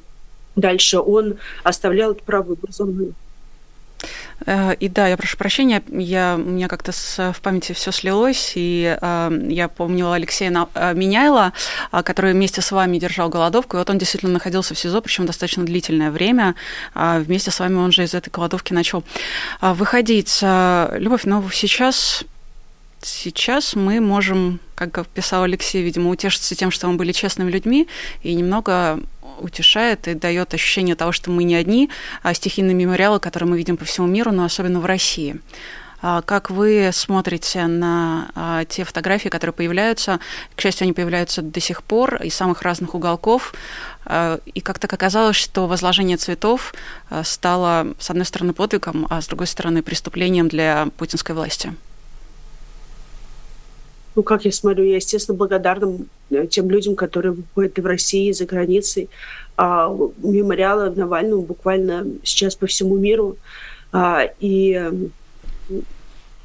дальше. 0.55 1.01
Он 1.01 1.37
оставлял 1.65 2.13
это 2.13 2.23
право. 2.23 2.53
Э, 2.55 3.11
и 4.47 4.89
да, 4.89 5.09
я 5.09 5.17
прошу 5.17 5.37
прощения, 5.37 5.83
я, 5.89 6.37
у 6.37 6.51
меня 6.51 6.69
как-то 6.69 6.93
в 6.93 7.41
памяти 7.41 7.73
все 7.73 7.91
слилось, 7.93 8.53
и 8.55 8.97
э, 9.01 9.47
я 9.49 9.69
помнила 9.69 10.15
Алексея 10.15 10.51
На, 10.51 10.69
э, 10.75 10.95
Меняйла, 10.95 11.53
э, 11.93 12.03
который 12.03 12.33
вместе 12.33 12.61
с 12.61 12.71
вами 12.71 12.99
держал 12.99 13.29
голодовку, 13.29 13.77
и 13.77 13.79
вот 13.79 13.91
он 13.91 13.99
действительно 13.99 14.33
находился 14.33 14.75
в 14.75 14.79
СИЗО, 14.79 15.01
причем 15.01 15.27
достаточно 15.27 15.65
длительное 15.65 16.11
время. 16.11 16.55
Э, 16.95 17.19
вместе 17.21 17.51
с 17.51 17.59
вами 17.59 17.77
он 17.77 17.93
же 17.93 18.05
из 18.05 18.15
этой 18.15 18.31
голодовки 18.31 18.73
начал 18.73 19.03
э, 19.61 19.73
выходить. 19.73 20.39
Э, 20.43 20.97
Любовь, 20.99 21.23
ну 21.25 21.43
сейчас 21.51 22.25
сейчас 23.03 23.75
мы 23.75 24.01
можем, 24.01 24.61
как 24.75 25.07
писал 25.09 25.45
Алексей, 25.45 25.83
видимо, 25.83 26.11
утешиться 26.11 26.55
тем, 26.55 26.71
что 26.71 26.87
мы 26.89 26.97
были 26.97 27.13
честными 27.13 27.51
людьми, 27.51 27.89
и 28.23 28.35
немного 28.35 29.01
утешает 29.41 30.09
и 30.09 30.15
дает 30.15 30.55
ощущение 30.55 30.95
того, 30.95 31.13
что 31.13 31.31
мы 31.31 31.45
не 31.45 31.55
одни, 31.55 31.91
а 32.23 32.35
стихийные 32.35 32.75
мемориалы, 32.75 33.21
которые 33.21 33.49
мы 33.51 33.59
видим 33.59 33.77
по 33.77 33.85
всему 33.85 34.07
миру, 34.07 34.33
но 34.33 34.45
особенно 34.45 34.81
в 34.81 34.87
России. 34.87 35.41
А 36.03 36.23
как 36.23 36.51
вы 36.51 36.91
смотрите 36.93 37.67
на 37.67 38.31
а, 38.35 38.65
те 38.67 38.85
фотографии, 38.85 39.29
которые 39.29 39.55
появляются? 39.55 40.21
К 40.55 40.61
счастью, 40.61 40.85
они 40.85 40.93
появляются 40.93 41.43
до 41.43 41.59
сих 41.59 41.83
пор 41.83 42.23
из 42.23 42.35
самых 42.35 42.63
разных 42.63 42.95
уголков. 42.95 43.55
А, 44.05 44.39
и 44.55 44.61
как 44.61 44.79
так 44.79 44.93
оказалось, 44.93 45.37
что 45.37 45.67
возложение 45.67 46.17
цветов 46.17 46.75
стало, 47.23 47.95
с 47.99 48.11
одной 48.11 48.27
стороны, 48.27 48.53
подвигом, 48.53 49.07
а 49.11 49.21
с 49.21 49.27
другой 49.27 49.47
стороны, 49.47 49.83
преступлением 49.83 50.49
для 50.49 50.89
путинской 50.97 51.35
власти? 51.35 51.75
Ну, 54.17 54.23
как 54.23 54.47
я 54.47 54.53
смотрю, 54.53 54.85
я, 54.85 54.97
естественно, 54.97 55.37
благодарна 55.37 55.99
э, 56.31 56.47
тем 56.47 56.71
людям, 56.71 56.97
которые 56.97 57.33
выходят 57.33 57.79
и 57.79 57.81
в 57.83 57.87
России, 57.87 58.29
и 58.29 58.33
за 58.33 58.47
границей. 58.47 59.11
А, 59.57 59.95
мемориалы 60.19 60.91
Навальному 60.91 61.43
буквально 61.43 62.07
сейчас 62.25 62.57
по 62.57 62.67
всему 62.67 62.97
миру. 62.97 63.37
А, 63.93 64.23
и 64.41 64.91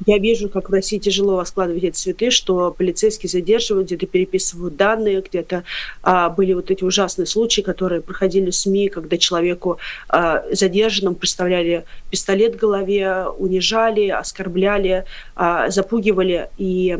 я 0.05 0.17
вижу, 0.17 0.49
как 0.49 0.69
в 0.69 0.73
России 0.73 0.97
тяжело 0.97 1.43
складывать 1.45 1.83
эти 1.83 1.95
цветы, 1.95 2.31
что 2.31 2.71
полицейские 2.71 3.29
задерживают, 3.29 3.87
где-то 3.87 4.07
переписывают 4.07 4.75
данные, 4.75 5.21
где-то 5.21 5.63
а, 6.01 6.29
были 6.29 6.53
вот 6.53 6.71
эти 6.71 6.83
ужасные 6.83 7.25
случаи, 7.25 7.61
которые 7.61 8.01
проходили 8.01 8.49
в 8.49 8.55
СМИ, 8.55 8.89
когда 8.89 9.17
человеку 9.17 9.77
а, 10.09 10.43
задержанным 10.51 11.15
представляли 11.15 11.85
пистолет 12.09 12.55
в 12.55 12.57
голове, 12.57 13.27
унижали, 13.37 14.09
оскорбляли, 14.09 15.05
а, 15.35 15.69
запугивали. 15.69 16.49
И 16.57 16.97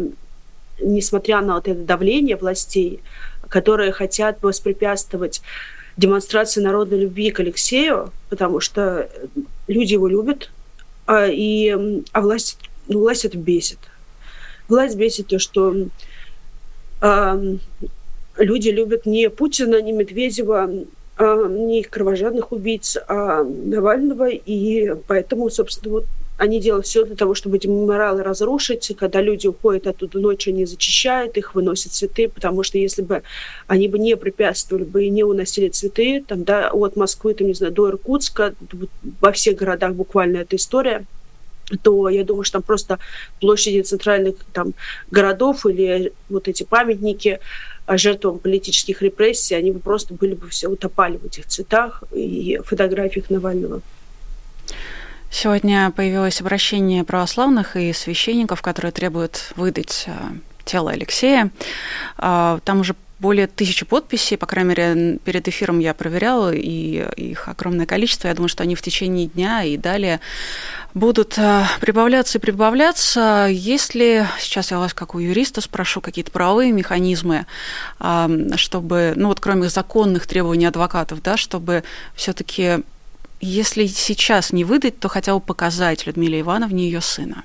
несмотря 0.81 1.41
на 1.41 1.55
вот 1.55 1.67
это 1.67 1.79
давление 1.81 2.35
властей, 2.35 3.01
которые 3.49 3.91
хотят 3.91 4.41
воспрепятствовать 4.41 5.41
демонстрации 5.97 6.61
народной 6.61 6.99
любви 6.99 7.31
к 7.31 7.39
Алексею, 7.39 8.11
потому 8.29 8.59
что 8.59 9.09
люди 9.67 9.93
его 9.93 10.07
любят, 10.07 10.49
а, 11.05 11.27
и, 11.27 11.75
а 12.11 12.21
власть, 12.21 12.57
ну, 12.87 12.99
власть 12.99 13.25
это 13.25 13.37
бесит. 13.37 13.79
Власть 14.67 14.95
бесит 14.95 15.27
то, 15.27 15.37
что 15.37 15.75
э, 17.01 17.55
люди 18.37 18.69
любят 18.69 19.05
не 19.05 19.29
Путина, 19.29 19.81
не 19.81 19.91
Медведева, 19.91 20.69
э, 21.17 21.47
не 21.49 21.83
кровожадных 21.83 22.53
убийц, 22.53 22.97
а 23.07 23.43
Навального, 23.43 24.29
и 24.29 24.95
поэтому, 25.07 25.49
собственно, 25.49 25.95
вот 25.95 26.05
они 26.41 26.59
делают 26.59 26.87
все 26.87 27.05
для 27.05 27.15
того, 27.15 27.35
чтобы 27.35 27.57
эти 27.57 27.67
мемориалы 27.67 28.23
разрушить. 28.23 28.91
Когда 28.97 29.21
люди 29.21 29.45
уходят 29.45 29.85
оттуда 29.85 30.19
ночью, 30.19 30.53
они 30.53 30.65
зачищают 30.65 31.37
их, 31.37 31.53
выносят 31.53 31.91
цветы, 31.91 32.27
потому 32.27 32.63
что 32.63 32.79
если 32.79 33.03
бы 33.03 33.21
они 33.67 33.87
бы 33.87 33.99
не 33.99 34.17
препятствовали 34.17 34.83
бы 34.83 35.05
и 35.05 35.11
не 35.11 35.23
уносили 35.23 35.69
цветы, 35.69 36.23
там, 36.27 36.43
да, 36.43 36.71
от 36.71 36.95
Москвы, 36.95 37.35
там, 37.35 37.45
не 37.45 37.53
знаю, 37.53 37.71
до 37.73 37.89
Иркутска, 37.89 38.55
во 39.19 39.31
всех 39.31 39.55
городах 39.55 39.93
буквально 39.93 40.37
эта 40.37 40.55
история, 40.55 41.05
то 41.83 42.09
я 42.09 42.23
думаю, 42.23 42.43
что 42.43 42.53
там 42.53 42.63
просто 42.63 42.97
площади 43.39 43.81
центральных 43.81 44.35
там, 44.51 44.73
городов 45.11 45.67
или 45.67 46.11
вот 46.27 46.47
эти 46.47 46.63
памятники 46.63 47.39
жертвам 47.87 48.39
политических 48.39 49.03
репрессий, 49.03 49.53
они 49.53 49.69
бы 49.69 49.79
просто 49.79 50.15
были 50.15 50.33
бы 50.33 50.49
все 50.49 50.69
утопали 50.69 51.17
в 51.17 51.25
этих 51.25 51.45
цветах 51.45 52.03
и 52.11 52.59
фотографиях 52.65 53.29
Навального. 53.29 53.81
Сегодня 55.31 55.91
появилось 55.91 56.41
обращение 56.41 57.05
православных 57.05 57.77
и 57.77 57.93
священников, 57.93 58.61
которые 58.61 58.91
требуют 58.91 59.53
выдать 59.55 60.03
э, 60.07 60.11
тело 60.65 60.91
Алексея. 60.91 61.51
А, 62.17 62.59
там 62.65 62.81
уже 62.81 62.95
более 63.19 63.47
тысячи 63.47 63.85
подписей, 63.85 64.37
по 64.37 64.45
крайней 64.45 64.69
мере, 64.69 65.19
перед 65.23 65.47
эфиром 65.47 65.79
я 65.79 65.93
проверяла, 65.93 66.53
и 66.53 67.07
их 67.15 67.47
огромное 67.47 67.85
количество. 67.85 68.27
Я 68.27 68.33
думаю, 68.33 68.49
что 68.49 68.63
они 68.63 68.75
в 68.75 68.81
течение 68.81 69.27
дня 69.27 69.63
и 69.63 69.77
далее 69.77 70.19
будут 70.93 71.37
э, 71.37 71.63
прибавляться 71.79 72.37
и 72.37 72.41
прибавляться. 72.41 73.47
Если, 73.49 74.27
сейчас 74.37 74.71
я 74.71 74.79
вас 74.79 74.93
как 74.93 75.15
у 75.15 75.19
юриста 75.19 75.61
спрошу, 75.61 76.01
какие-то 76.01 76.31
правовые 76.31 76.73
механизмы, 76.73 77.45
чтобы, 78.55 79.13
ну 79.15 79.29
вот 79.29 79.39
кроме 79.39 79.69
законных 79.69 80.27
требований 80.27 80.65
адвокатов, 80.65 81.23
да, 81.23 81.37
чтобы 81.37 81.85
все-таки 82.15 82.81
если 83.41 83.87
сейчас 83.87 84.53
не 84.53 84.63
выдать, 84.63 84.99
то 84.99 85.09
хотя 85.09 85.33
бы 85.33 85.41
показать 85.41 86.05
Людмиле 86.05 86.41
Ивановне 86.41 86.85
ее 86.85 87.01
сына. 87.01 87.43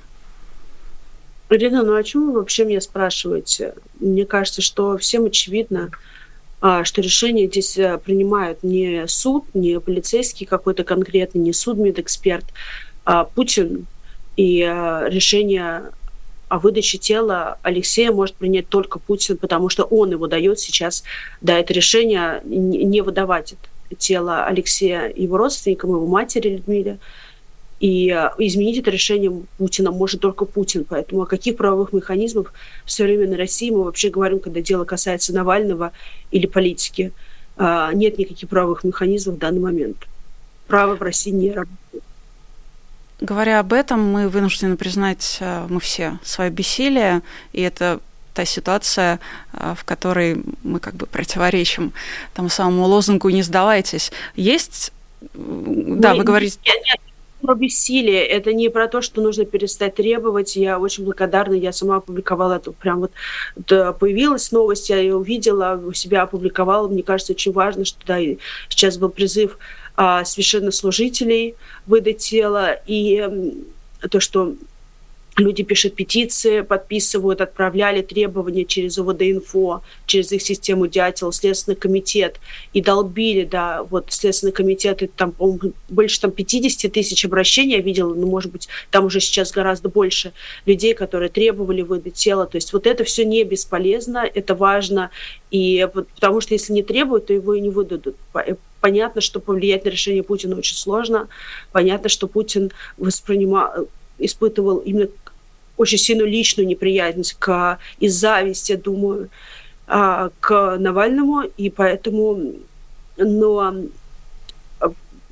Ирина, 1.48 1.82
ну 1.82 1.94
о 1.94 2.02
чем 2.02 2.26
вы 2.26 2.40
вообще 2.40 2.64
меня 2.64 2.80
спрашиваете? 2.80 3.74
Мне 4.00 4.26
кажется, 4.26 4.62
что 4.62 4.98
всем 4.98 5.24
очевидно, 5.24 5.90
а, 6.60 6.84
что 6.84 7.00
решение 7.00 7.46
здесь 7.46 7.78
э, 7.78 7.98
принимают 7.98 8.62
не 8.62 9.06
суд, 9.06 9.44
не 9.54 9.78
полицейский 9.78 10.46
какой-то 10.46 10.84
конкретный, 10.84 11.40
не 11.40 11.52
судмедэксперт, 11.52 12.44
а 13.04 13.24
Путин. 13.24 13.86
И 14.36 14.58
решение 14.58 15.92
о 16.48 16.58
выдаче 16.58 16.98
тела 16.98 17.58
Алексея 17.62 18.12
может 18.12 18.36
принять 18.36 18.68
только 18.68 18.98
Путин, 18.98 19.36
потому 19.38 19.68
что 19.68 19.84
он 19.84 20.10
его 20.10 20.26
дает 20.26 20.60
сейчас, 20.60 21.04
да, 21.40 21.58
это 21.58 21.72
решение 21.72 22.42
не 22.44 23.00
выдавать 23.00 23.52
это 23.52 23.68
тело 23.98 24.44
Алексея 24.44 25.12
его 25.14 25.36
родственникам, 25.36 25.90
его 25.90 26.06
матери 26.06 26.50
Людмиле. 26.50 26.98
И 27.78 28.10
э, 28.10 28.30
изменить 28.38 28.78
это 28.78 28.90
решение 28.90 29.42
Путина 29.58 29.90
может 29.90 30.20
только 30.20 30.44
Путин. 30.44 30.84
Поэтому 30.88 31.22
о 31.22 31.26
каких 31.26 31.56
правовых 31.56 31.92
механизмах 31.92 32.52
в 32.84 32.90
современной 32.90 33.36
России 33.36 33.70
мы 33.70 33.84
вообще 33.84 34.10
говорим, 34.10 34.40
когда 34.40 34.60
дело 34.60 34.84
касается 34.84 35.34
Навального 35.34 35.92
или 36.30 36.46
политики? 36.46 37.12
А, 37.56 37.92
нет 37.92 38.18
никаких 38.18 38.48
правовых 38.48 38.84
механизмов 38.84 39.36
в 39.36 39.38
данный 39.38 39.60
момент. 39.60 39.96
Право 40.66 40.96
в 40.96 41.02
России 41.02 41.30
не 41.30 41.52
работает. 41.52 42.04
Говоря 43.20 43.60
об 43.60 43.72
этом, 43.72 44.00
мы 44.00 44.28
вынуждены 44.28 44.76
признать, 44.76 45.38
э, 45.40 45.66
мы 45.70 45.80
все, 45.80 46.18
свое 46.22 46.50
бессилие, 46.50 47.22
и 47.52 47.62
это 47.62 48.00
та 48.36 48.44
ситуация, 48.44 49.18
а, 49.52 49.74
в 49.74 49.84
которой 49.84 50.42
мы 50.62 50.78
как 50.78 50.94
бы 50.94 51.06
противоречим 51.06 51.92
тому 52.34 52.50
самому 52.50 52.84
лозунгу 52.84 53.30
«не 53.30 53.42
сдавайтесь». 53.42 54.12
Есть, 54.36 54.92
да, 55.34 56.14
вы 56.14 56.22
говорите... 56.22 56.58
Нет, 56.66 56.76
нет, 56.84 57.00
про 57.40 57.54
бессилие. 57.54 58.26
Это 58.26 58.52
не 58.52 58.68
про 58.68 58.88
то, 58.88 59.00
что 59.00 59.22
нужно 59.22 59.46
перестать 59.46 59.94
требовать. 59.94 60.56
Я 60.56 60.78
очень 60.78 61.04
благодарна. 61.04 61.54
Я 61.54 61.72
сама 61.72 61.96
опубликовала 61.96 62.56
это. 62.56 62.72
Прям 62.72 63.00
вот 63.00 63.12
да, 63.56 63.92
появилась 63.92 64.52
новость, 64.52 64.90
я 64.90 64.98
ее 64.98 65.16
увидела, 65.16 65.80
у 65.82 65.92
себя 65.94 66.22
опубликовала. 66.22 66.88
Мне 66.88 67.02
кажется, 67.02 67.32
очень 67.32 67.52
важно, 67.52 67.84
что 67.84 67.98
да, 68.06 68.18
сейчас 68.68 68.98
был 68.98 69.08
призыв 69.08 69.58
а, 69.96 70.24
священнослужителей 70.24 71.54
выдать 71.86 72.18
тело. 72.18 72.78
И 72.86 73.26
то, 74.10 74.20
что 74.20 74.54
Люди 75.38 75.62
пишут 75.64 75.94
петиции, 75.94 76.62
подписывают, 76.62 77.42
отправляли 77.42 78.00
требования 78.00 78.64
через 78.64 78.96
УВД-инфо, 78.96 79.82
через 80.06 80.32
их 80.32 80.40
систему 80.40 80.86
Дятел, 80.86 81.30
Следственный 81.30 81.76
комитет 81.76 82.40
и 82.72 82.80
долбили, 82.80 83.44
да, 83.44 83.82
вот 83.82 84.06
Следственный 84.08 84.52
комитет, 84.52 85.02
и 85.02 85.08
там, 85.08 85.34
больше 85.90 86.20
там 86.22 86.30
50 86.30 86.90
тысяч 86.90 87.22
обращений 87.26 87.76
я 87.76 87.82
видела, 87.82 88.14
ну, 88.14 88.26
может 88.26 88.50
быть, 88.50 88.68
там 88.90 89.04
уже 89.04 89.20
сейчас 89.20 89.52
гораздо 89.52 89.90
больше 89.90 90.32
людей, 90.64 90.94
которые 90.94 91.28
требовали 91.28 91.82
выдать 91.82 92.14
тело. 92.14 92.46
То 92.46 92.56
есть 92.56 92.72
вот 92.72 92.86
это 92.86 93.04
все 93.04 93.26
не 93.26 93.44
бесполезно, 93.44 94.24
это 94.32 94.54
важно, 94.54 95.10
и 95.50 95.86
потому 95.92 96.40
что 96.40 96.54
если 96.54 96.72
не 96.72 96.82
требуют, 96.82 97.26
то 97.26 97.34
его 97.34 97.52
и 97.52 97.60
не 97.60 97.68
выдадут. 97.68 98.16
Понятно, 98.80 99.20
что 99.20 99.40
повлиять 99.40 99.84
на 99.84 99.90
решение 99.90 100.22
Путина 100.22 100.56
очень 100.56 100.76
сложно. 100.76 101.28
Понятно, 101.72 102.08
что 102.08 102.26
Путин 102.26 102.72
воспринимал 102.96 103.86
испытывал 104.18 104.78
именно 104.78 105.08
очень 105.76 105.98
сильную 105.98 106.28
личную 106.30 106.66
неприязнь 106.66 107.22
к, 107.38 107.78
и 107.98 108.08
зависть, 108.08 108.70
я 108.70 108.76
думаю, 108.76 109.28
а, 109.86 110.30
к 110.40 110.76
Навальному, 110.78 111.42
и 111.56 111.70
поэтому, 111.70 112.54
но 113.16 113.74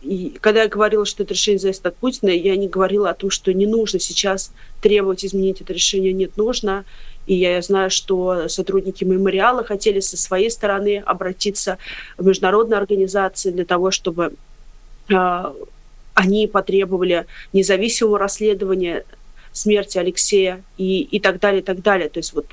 и 0.04 0.36
когда 0.40 0.62
я 0.62 0.68
говорила, 0.68 1.06
что 1.06 1.22
это 1.22 1.32
решение 1.32 1.58
зависит 1.58 1.86
от 1.86 1.96
Путина, 1.96 2.28
я 2.28 2.56
не 2.56 2.68
говорила 2.68 3.08
о 3.10 3.14
том, 3.14 3.30
что 3.30 3.52
не 3.54 3.66
нужно 3.66 3.98
сейчас 3.98 4.52
требовать 4.82 5.24
изменить 5.24 5.62
это 5.62 5.72
решение. 5.72 6.12
Нет, 6.12 6.36
нужно. 6.36 6.84
И 7.26 7.34
я 7.34 7.60
знаю, 7.62 7.90
что 7.90 8.48
сотрудники 8.48 9.02
мемориала 9.02 9.64
хотели 9.64 10.00
со 10.00 10.18
своей 10.18 10.50
стороны 10.50 10.98
обратиться 10.98 11.78
в 12.18 12.26
международные 12.26 12.76
организации 12.76 13.50
для 13.50 13.64
того, 13.64 13.90
чтобы 13.90 14.34
э, 15.08 15.54
они 16.12 16.46
потребовали 16.46 17.26
независимого 17.54 18.18
расследования 18.18 19.04
смерти 19.54 19.96
Алексея 19.96 20.62
и, 20.76 21.00
и 21.00 21.20
так 21.20 21.40
далее, 21.40 21.62
и 21.62 21.64
так 21.64 21.80
далее. 21.80 22.10
То 22.10 22.18
есть 22.18 22.34
вот 22.34 22.46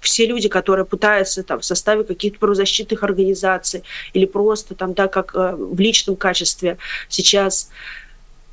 все 0.00 0.26
люди, 0.26 0.48
которые 0.48 0.86
пытаются 0.86 1.42
там 1.42 1.60
в 1.60 1.64
составе 1.64 2.02
каких-то 2.02 2.38
правозащитных 2.38 3.02
организаций 3.02 3.82
или 4.14 4.24
просто 4.24 4.74
там, 4.74 4.94
да, 4.94 5.06
как 5.06 5.34
э, 5.34 5.54
в 5.56 5.78
личном 5.78 6.16
качестве 6.16 6.78
сейчас 7.08 7.70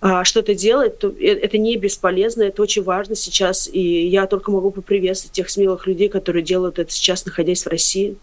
э, 0.01 0.23
что-то 0.23 0.53
делать, 0.53 0.99
то 0.99 1.09
э, 1.09 1.27
это 1.27 1.57
не 1.57 1.77
бесполезно, 1.77 2.43
это 2.43 2.61
очень 2.61 2.83
важно 2.83 3.15
сейчас, 3.15 3.69
и 3.71 4.07
я 4.07 4.27
только 4.27 4.51
могу 4.51 4.71
поприветствовать 4.71 5.33
тех 5.33 5.49
смелых 5.49 5.87
людей, 5.87 6.09
которые 6.09 6.43
делают 6.43 6.79
это 6.79 6.91
сейчас, 6.91 7.25
находясь 7.25 7.63
в 7.63 7.69
России. 7.69 8.17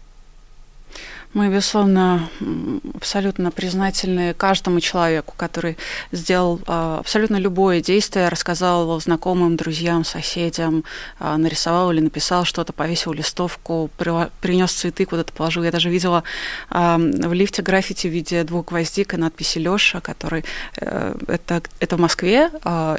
Мы, 1.33 1.47
безусловно, 1.47 2.29
абсолютно 2.93 3.51
признательны 3.51 4.33
каждому 4.33 4.81
человеку, 4.81 5.33
который 5.37 5.77
сделал 6.11 6.59
а, 6.67 6.99
абсолютно 6.99 7.37
любое 7.37 7.79
действие, 7.79 8.27
рассказал 8.27 8.99
знакомым, 8.99 9.55
друзьям, 9.55 10.03
соседям, 10.03 10.83
а, 11.19 11.37
нарисовал 11.37 11.91
или 11.91 12.01
написал 12.01 12.43
что-то, 12.43 12.73
повесил 12.73 13.13
листовку, 13.13 13.89
принес 14.41 14.73
цветы, 14.73 15.05
куда-то 15.05 15.31
положил. 15.31 15.63
Я 15.63 15.71
даже 15.71 15.89
видела 15.89 16.25
а, 16.69 16.97
в 16.97 17.33
лифте 17.33 17.61
граффити 17.61 18.07
в 18.07 18.11
виде 18.11 18.43
двух 18.43 18.65
гвоздик 18.65 19.13
и 19.13 19.17
надписи 19.17 19.57
Лёша, 19.57 20.01
который 20.01 20.43
э, 20.77 21.15
это, 21.27 21.61
это 21.79 21.95
в 21.95 21.99
Москве, 21.99 22.49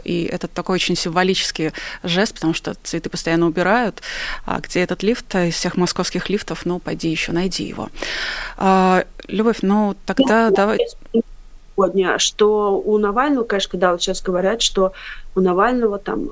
и 0.04 0.28
это 0.30 0.48
такой 0.48 0.76
очень 0.76 0.96
символический 0.96 1.72
жест, 2.02 2.34
потому 2.34 2.54
что 2.54 2.74
цветы 2.82 3.10
постоянно 3.10 3.46
убирают. 3.46 4.00
А 4.46 4.60
где 4.60 4.80
этот 4.80 5.02
лифт 5.02 5.34
из 5.34 5.54
всех 5.54 5.76
московских 5.76 6.30
лифтов, 6.30 6.64
ну, 6.64 6.78
пойди 6.78 7.10
еще 7.10 7.32
найди 7.32 7.64
его. 7.64 7.90
А, 8.56 9.04
Любовь, 9.28 9.58
ну 9.62 9.94
тогда 10.04 10.50
ну, 10.50 10.56
давай... 10.56 10.78
Сегодня, 11.74 12.18
что 12.18 12.78
у 12.78 12.98
Навального, 12.98 13.44
конечно, 13.44 13.70
когда 13.70 13.92
вот 13.92 14.02
сейчас 14.02 14.20
говорят, 14.20 14.60
что 14.60 14.92
у 15.34 15.40
Навального 15.40 15.98
там 15.98 16.30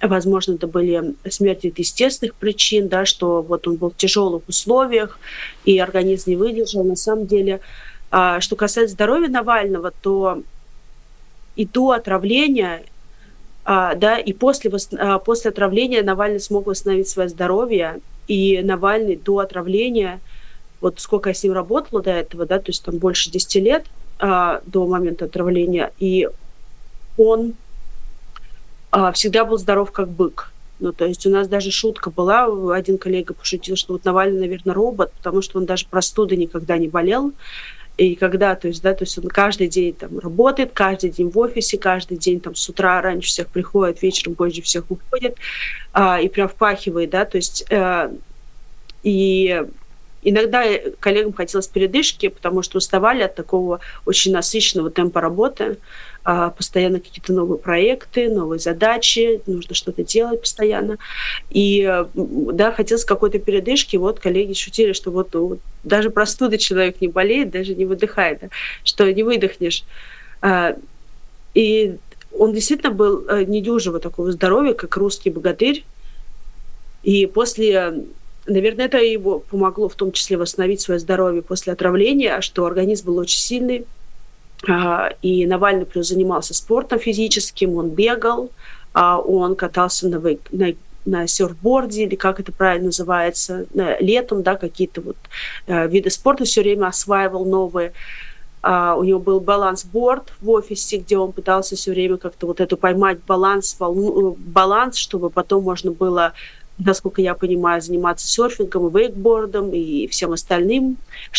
возможно, 0.00 0.54
это 0.54 0.66
были 0.66 1.14
смерти 1.28 1.68
от 1.68 1.78
естественных 1.78 2.34
причин, 2.34 2.88
да, 2.88 3.04
что 3.04 3.42
вот 3.42 3.66
он 3.66 3.76
был 3.76 3.90
в 3.90 3.96
тяжелых 3.96 4.42
условиях, 4.48 5.18
и 5.64 5.78
организм 5.78 6.30
не 6.30 6.36
выдержал. 6.36 6.84
На 6.84 6.96
самом 6.96 7.26
деле, 7.26 7.60
а, 8.10 8.40
что 8.40 8.56
касается 8.56 8.94
здоровья 8.94 9.28
Навального, 9.28 9.92
то 10.02 10.42
и 11.56 11.64
до 11.64 11.92
отравления, 11.92 12.82
а, 13.64 13.94
да, 13.94 14.18
и 14.18 14.32
после, 14.32 14.70
после 15.24 15.50
отравления 15.50 16.02
Навальный 16.02 16.40
смог 16.40 16.66
восстановить 16.66 17.08
свое 17.08 17.28
здоровье, 17.28 18.00
и 18.28 18.60
Навальный 18.62 19.16
до 19.16 19.38
отравления– 19.38 20.20
вот 20.80 21.00
сколько 21.00 21.30
я 21.30 21.34
с 21.34 21.42
ним 21.42 21.52
работала 21.52 22.02
до 22.02 22.10
этого, 22.10 22.46
да, 22.46 22.58
то 22.58 22.70
есть 22.70 22.84
там 22.84 22.98
больше 22.98 23.30
10 23.30 23.54
лет 23.56 23.86
а, 24.18 24.60
до 24.66 24.86
момента 24.86 25.24
отравления, 25.24 25.92
и 25.98 26.28
он 27.16 27.54
а, 28.90 29.12
всегда 29.12 29.44
был 29.44 29.58
здоров 29.58 29.92
как 29.92 30.08
бык. 30.08 30.52
Ну, 30.78 30.92
то 30.92 31.06
есть 31.06 31.26
у 31.26 31.30
нас 31.30 31.48
даже 31.48 31.70
шутка 31.70 32.10
была, 32.10 32.46
один 32.74 32.98
коллега 32.98 33.32
пошутил, 33.32 33.76
что 33.76 33.94
вот 33.94 34.04
Навальный, 34.04 34.40
наверное, 34.40 34.74
робот, 34.74 35.10
потому 35.12 35.40
что 35.40 35.58
он 35.58 35.64
даже 35.64 35.86
простуды 35.86 36.36
никогда 36.36 36.76
не 36.76 36.88
болел. 36.88 37.32
И 37.96 38.14
когда, 38.14 38.54
то 38.54 38.68
есть, 38.68 38.82
да, 38.82 38.92
то 38.92 39.04
есть 39.04 39.16
он 39.16 39.24
каждый 39.28 39.68
день 39.68 39.94
там 39.94 40.18
работает, 40.18 40.72
каждый 40.74 41.08
день 41.08 41.30
в 41.30 41.38
офисе, 41.38 41.78
каждый 41.78 42.18
день 42.18 42.40
там 42.40 42.54
с 42.54 42.68
утра 42.68 43.00
раньше 43.00 43.28
всех 43.28 43.46
приходит, 43.48 44.02
вечером 44.02 44.34
позже 44.34 44.60
всех 44.60 44.90
уходит, 44.90 45.36
а, 45.94 46.20
и 46.20 46.28
прям 46.28 46.48
впахивает, 46.48 47.08
да, 47.08 47.24
то 47.24 47.38
есть, 47.38 47.64
э, 47.70 48.12
и 49.02 49.64
Иногда 50.28 50.64
коллегам 50.98 51.32
хотелось 51.32 51.68
передышки, 51.68 52.26
потому 52.26 52.62
что 52.62 52.78
уставали 52.78 53.22
от 53.22 53.36
такого 53.36 53.78
очень 54.04 54.32
насыщенного 54.32 54.90
темпа 54.90 55.20
работы. 55.20 55.78
А, 56.24 56.50
постоянно 56.50 56.98
какие-то 56.98 57.32
новые 57.32 57.60
проекты, 57.60 58.28
новые 58.28 58.58
задачи, 58.58 59.40
нужно 59.46 59.76
что-то 59.76 60.02
делать 60.02 60.40
постоянно. 60.40 60.98
И 61.50 61.88
да, 62.14 62.72
хотелось 62.72 63.04
какой-то 63.04 63.38
передышки. 63.38 63.96
Вот 63.96 64.18
коллеги 64.18 64.52
шутили, 64.54 64.92
что 64.94 65.12
вот, 65.12 65.32
вот 65.36 65.60
даже 65.84 66.10
простуды 66.10 66.58
человек 66.58 67.00
не 67.00 67.06
болеет, 67.06 67.50
даже 67.50 67.76
не 67.76 67.84
выдыхает, 67.84 68.40
да, 68.40 68.48
что 68.82 69.08
не 69.12 69.22
выдохнешь. 69.22 69.84
А, 70.42 70.76
и 71.54 71.98
он 72.36 72.52
действительно 72.52 72.92
был 72.92 73.28
э, 73.28 73.44
недюжего 73.44 74.00
такого 74.00 74.32
здоровья, 74.32 74.74
как 74.74 74.96
русский 74.96 75.30
богатырь. 75.30 75.84
И 77.04 77.26
после 77.26 78.02
Наверное, 78.46 78.86
это 78.86 78.98
его 78.98 79.40
помогло 79.40 79.88
в 79.88 79.94
том 79.94 80.12
числе 80.12 80.36
восстановить 80.36 80.80
свое 80.80 81.00
здоровье 81.00 81.42
после 81.42 81.72
отравления, 81.72 82.40
что 82.40 82.64
организм 82.64 83.06
был 83.06 83.18
очень 83.18 83.40
сильный. 83.40 83.86
А, 84.68 85.10
и 85.22 85.46
Навальный 85.46 85.84
плюс 85.84 86.08
занимался 86.08 86.54
спортом 86.54 86.98
физическим, 86.98 87.74
он 87.74 87.90
бегал, 87.90 88.50
а 88.92 89.18
он 89.18 89.56
катался 89.56 90.08
на, 90.08 90.20
на, 90.50 90.74
на 91.04 91.26
серфборде, 91.26 92.04
или 92.04 92.14
как 92.14 92.40
это 92.40 92.52
правильно 92.52 92.86
называется, 92.86 93.66
летом, 94.00 94.42
да, 94.42 94.56
какие-то 94.56 95.00
вот 95.00 95.16
э, 95.66 95.88
виды 95.88 96.10
спорта 96.10 96.44
все 96.44 96.62
время 96.62 96.86
осваивал 96.86 97.44
новые. 97.44 97.92
Uh, 98.62 98.98
у 98.98 99.04
него 99.04 99.20
был 99.20 99.38
баланс-борд 99.38 100.32
в 100.40 100.50
офисе, 100.50 100.96
где 100.96 101.16
он 101.16 101.30
пытался 101.30 101.76
все 101.76 101.92
время 101.92 102.16
как-то 102.16 102.48
вот 102.48 102.60
эту 102.60 102.76
поймать 102.76 103.18
баланс, 103.24 103.76
волну, 103.78 104.32
э, 104.32 104.34
баланс, 104.38 104.96
чтобы 104.96 105.30
потом 105.30 105.62
можно 105.62 105.92
было 105.92 106.32
насколько 106.78 107.22
я 107.22 107.34
понимаю, 107.34 107.80
заниматься 107.80 108.26
серфингом, 108.26 108.88
вейкбордом 108.90 109.72
и 109.72 110.06
всем 110.08 110.32
остальным, 110.32 110.98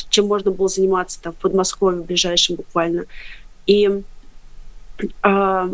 чем 0.10 0.28
можно 0.28 0.52
было 0.52 0.68
заниматься 0.68 1.22
там 1.22 1.34
в 1.34 1.38
Подмосковье 1.38 2.02
в 2.02 2.06
ближайшем 2.06 2.56
буквально. 2.56 3.06
И 3.66 4.02
а, 5.22 5.70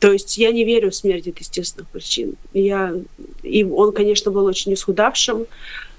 то 0.00 0.12
есть 0.12 0.36
я 0.38 0.52
не 0.52 0.64
верю 0.64 0.90
в 0.90 0.94
смерть 0.94 1.28
от 1.28 1.38
естественных 1.38 1.88
причин. 1.88 2.34
Я, 2.52 2.94
и 3.42 3.64
он, 3.64 3.92
конечно, 3.92 4.30
был 4.30 4.44
очень 4.44 4.74
исхудавшим 4.74 5.46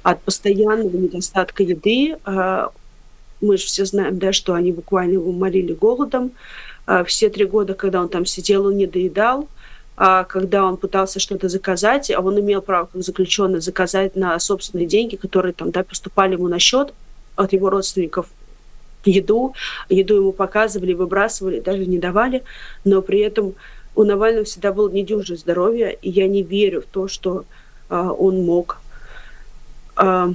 от 0.03 0.21
постоянного 0.21 0.95
недостатка 0.95 1.63
еды. 1.63 2.17
А, 2.25 2.71
мы 3.41 3.57
же 3.57 3.65
все 3.65 3.85
знаем, 3.85 4.19
да, 4.19 4.33
что 4.33 4.53
они 4.53 4.71
буквально 4.71 5.13
его 5.13 5.31
морили 5.31 5.73
голодом. 5.73 6.31
А, 6.85 7.03
все 7.03 7.29
три 7.29 7.45
года, 7.45 7.73
когда 7.73 8.01
он 8.01 8.09
там 8.09 8.25
сидел, 8.25 8.67
он 8.67 8.77
не 8.77 8.85
доедал. 8.85 9.47
А, 9.97 10.25
когда 10.25 10.65
он 10.65 10.77
пытался 10.77 11.19
что-то 11.19 11.47
заказать, 11.47 12.11
а 12.11 12.19
он 12.19 12.39
имел 12.39 12.61
право 12.61 12.89
как 12.91 13.01
заключенный 13.01 13.61
заказать 13.61 14.15
на 14.15 14.37
собственные 14.39 14.87
деньги, 14.87 15.15
которые 15.15 15.53
там 15.53 15.71
да, 15.71 15.83
поступали 15.83 16.33
ему 16.33 16.49
на 16.49 16.59
счет 16.59 16.93
от 17.35 17.53
его 17.53 17.69
родственников 17.69 18.27
еду. 19.05 19.53
Еду 19.87 20.15
ему 20.15 20.31
показывали, 20.33 20.93
выбрасывали, 20.93 21.61
даже 21.61 21.85
не 21.85 21.97
давали, 21.97 22.43
но 22.83 23.01
при 23.01 23.19
этом 23.19 23.55
у 23.95 24.03
Навального 24.03 24.43
всегда 24.43 24.73
было 24.73 24.89
недюжное 24.89 25.37
здоровье, 25.37 25.97
и 26.01 26.09
я 26.09 26.27
не 26.27 26.43
верю 26.43 26.81
в 26.81 26.85
то, 26.85 27.07
что 27.07 27.45
а, 27.87 28.11
он 28.11 28.43
мог, 28.43 28.79
а, 29.95 30.33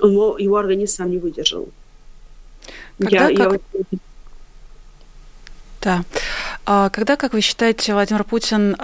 он 0.00 0.14
мог, 0.14 0.40
его 0.40 0.56
организм 0.56 0.96
сам 0.96 1.10
не 1.10 1.18
выдержал. 1.18 1.68
Когда, 2.98 3.28
я, 3.28 3.36
как... 3.36 3.60
я... 3.72 3.98
Да. 5.80 6.04
А 6.66 6.90
когда, 6.90 7.16
как 7.16 7.32
вы 7.32 7.40
считаете, 7.40 7.94
Владимир 7.94 8.24
Путин 8.24 8.76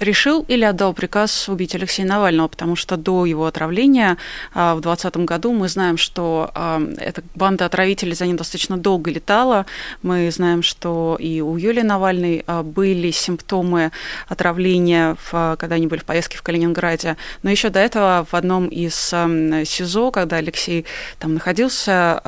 решил 0.00 0.44
или 0.48 0.64
отдал 0.64 0.92
приказ 0.92 1.48
убить 1.48 1.74
Алексея 1.74 2.06
Навального? 2.06 2.48
Потому 2.48 2.76
что 2.76 2.96
до 2.96 3.24
его 3.24 3.46
отравления 3.46 4.18
а, 4.54 4.74
в 4.74 4.80
2020 4.80 5.16
году 5.26 5.52
мы 5.52 5.68
знаем, 5.68 5.96
что 5.96 6.50
эта 6.98 7.22
банда 7.34 7.64
отравителей 7.64 8.14
за 8.14 8.26
ним 8.26 8.36
достаточно 8.36 8.76
долго 8.76 9.10
летала. 9.10 9.66
Мы 10.02 10.30
знаем, 10.30 10.62
что 10.62 11.16
и 11.18 11.40
у 11.40 11.56
Юлии 11.56 11.82
Навальной 11.82 12.44
а, 12.46 12.62
были 12.62 13.10
симптомы 13.10 13.92
отравления, 14.28 15.16
когда 15.30 15.76
они 15.76 15.86
были 15.86 16.00
в 16.00 16.04
поездке 16.04 16.36
в 16.36 16.42
Калининграде. 16.42 17.16
Но 17.42 17.50
еще 17.50 17.70
до 17.70 17.80
этого 17.80 18.26
в 18.30 18.34
одном 18.34 18.68
из 18.68 18.94
СИЗО, 18.94 20.10
когда 20.10 20.36
Алексей 20.36 20.84
там 21.18 21.34
находился, 21.34 22.20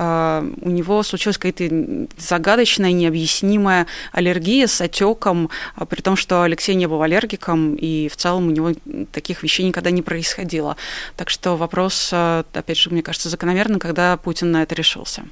у 0.60 0.70
него 0.70 1.02
случилась 1.02 1.36
какая-то 1.36 2.08
загадочная, 2.16 2.92
необъяснимая 2.92 3.86
аллергия 4.12 4.66
отеком, 4.80 5.50
а 5.74 5.84
при 5.84 6.00
том, 6.00 6.16
что 6.16 6.42
Алексей 6.42 6.74
не 6.74 6.86
был 6.86 7.02
аллергиком, 7.02 7.74
и 7.74 8.08
в 8.08 8.16
целом 8.16 8.48
у 8.48 8.50
него 8.50 8.72
таких 9.12 9.42
вещей 9.42 9.66
никогда 9.66 9.90
не 9.90 10.02
происходило. 10.02 10.76
Так 11.16 11.30
что 11.30 11.56
вопрос, 11.56 12.10
э, 12.12 12.44
опять 12.52 12.76
же, 12.76 12.90
мне 12.90 13.02
кажется, 13.02 13.28
закономерный, 13.28 13.78
когда 13.78 14.16
Путин 14.16 14.52
на 14.52 14.62
это 14.62 14.74
решился. 14.74 15.24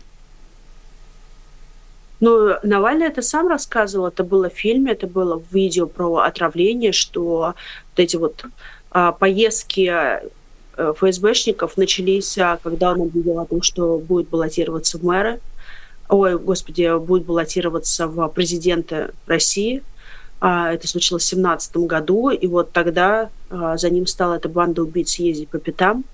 Ну, 2.21 2.55
Навальный 2.63 3.07
это 3.07 3.21
сам 3.21 3.49
рассказывал, 3.49 4.07
это 4.07 4.25
было 4.25 4.49
в 4.49 4.55
фильме, 4.55 4.93
это 4.93 5.07
было 5.07 5.39
в 5.39 5.53
видео 5.53 5.87
про 5.87 6.19
отравление, 6.19 6.93
что 6.93 7.21
вот 7.21 7.55
эти 7.97 8.17
вот 8.17 8.45
а, 8.91 9.13
поездки 9.13 9.93
э, 9.93 10.93
ФСБшников 10.95 11.77
начались, 11.77 12.39
а, 12.39 12.59
когда 12.63 12.93
он 12.93 13.03
объявил 13.03 13.41
о 13.41 13.47
том, 13.47 13.61
что 13.61 13.99
будет 13.99 14.31
баллотироваться 14.31 14.99
в 14.99 15.05
мэры. 15.05 15.41
Ой, 16.09 16.39
господи, 16.39 16.99
будет 16.99 17.25
баллотироваться 17.25 18.07
в 18.07 18.29
президенты 18.29 19.11
России. 19.27 19.83
А, 20.41 20.73
это 20.73 20.87
случилось 20.87 21.25
в 21.25 21.31
2017 21.31 21.77
году, 21.79 22.31
и 22.31 22.47
вот 22.47 22.73
тогда 22.73 23.31
а, 23.51 23.77
за 23.77 23.91
ним 23.91 24.07
стала 24.07 24.35
эта 24.35 24.49
банда 24.49 24.83
убийц 24.83 25.17
ездить 25.17 25.49
по 25.49 25.59
пятам. 25.59 26.05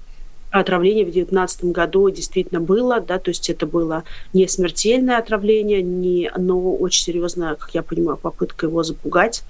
Отравление 0.51 1.05
в 1.05 1.11
2019 1.11 1.65
году 1.67 2.11
действительно 2.11 2.61
было, 2.61 3.01
да, 3.01 3.19
то 3.19 3.31
есть 3.31 3.49
это 3.49 3.67
было 3.67 4.05
не 4.35 4.47
смертельное 4.47 5.17
отравление, 5.17 5.83
не, 5.83 6.31
но 6.37 6.75
очень 6.77 7.05
серьезная, 7.05 7.55
как 7.55 7.71
я 7.75 7.83
понимаю, 7.83 8.19
попытка 8.19 8.67
его 8.67 8.83
запугать, 8.83 9.45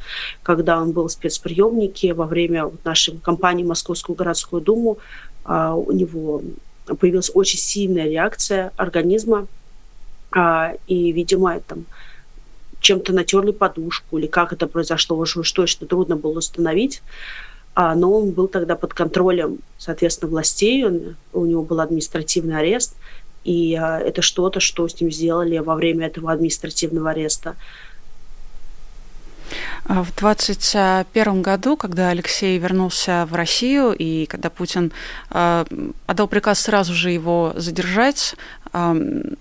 когда 0.44 0.80
он 0.80 0.92
был 0.92 1.08
в 1.08 1.12
спецприемнике 1.12 2.14
во 2.14 2.26
время 2.26 2.70
нашей 2.84 3.18
кампании 3.18 3.64
Московскую 3.64 4.14
городскую 4.14 4.62
думу, 4.62 4.98
а, 5.44 5.74
у 5.74 5.90
него 5.90 6.40
появилась 7.00 7.30
очень 7.34 7.58
сильная 7.58 8.08
реакция 8.08 8.72
организма, 8.76 9.48
и, 10.86 11.12
видимо, 11.12 11.60
там 11.60 11.84
чем-то 12.82 13.12
натерли 13.12 13.52
подушку, 13.52 14.18
или 14.18 14.26
как 14.26 14.52
это 14.52 14.66
произошло, 14.66 15.16
уже 15.16 15.40
уж 15.40 15.52
точно 15.52 15.86
трудно 15.86 16.16
было 16.16 16.38
установить. 16.38 17.02
А, 17.74 17.94
но 17.94 18.12
он 18.12 18.32
был 18.32 18.48
тогда 18.48 18.76
под 18.76 18.92
контролем, 18.92 19.60
соответственно, 19.78 20.30
властей, 20.30 20.84
он, 20.84 21.16
у 21.32 21.46
него 21.46 21.62
был 21.62 21.80
административный 21.80 22.58
арест, 22.58 22.96
и 23.44 23.74
а, 23.74 23.98
это 23.98 24.20
что-то, 24.20 24.60
что 24.60 24.86
с 24.86 25.00
ним 25.00 25.10
сделали 25.10 25.56
во 25.58 25.74
время 25.74 26.06
этого 26.06 26.30
административного 26.32 27.10
ареста. 27.10 27.56
А 29.84 30.02
в 30.02 30.14
2021 30.14 31.42
году, 31.42 31.76
когда 31.76 32.10
Алексей 32.10 32.58
вернулся 32.58 33.26
в 33.28 33.34
Россию 33.34 33.92
и 33.92 34.26
когда 34.26 34.48
Путин 34.48 34.92
э, 35.30 35.64
отдал 36.06 36.28
приказ 36.28 36.60
сразу 36.60 36.94
же 36.94 37.10
его 37.10 37.52
задержать, 37.56 38.34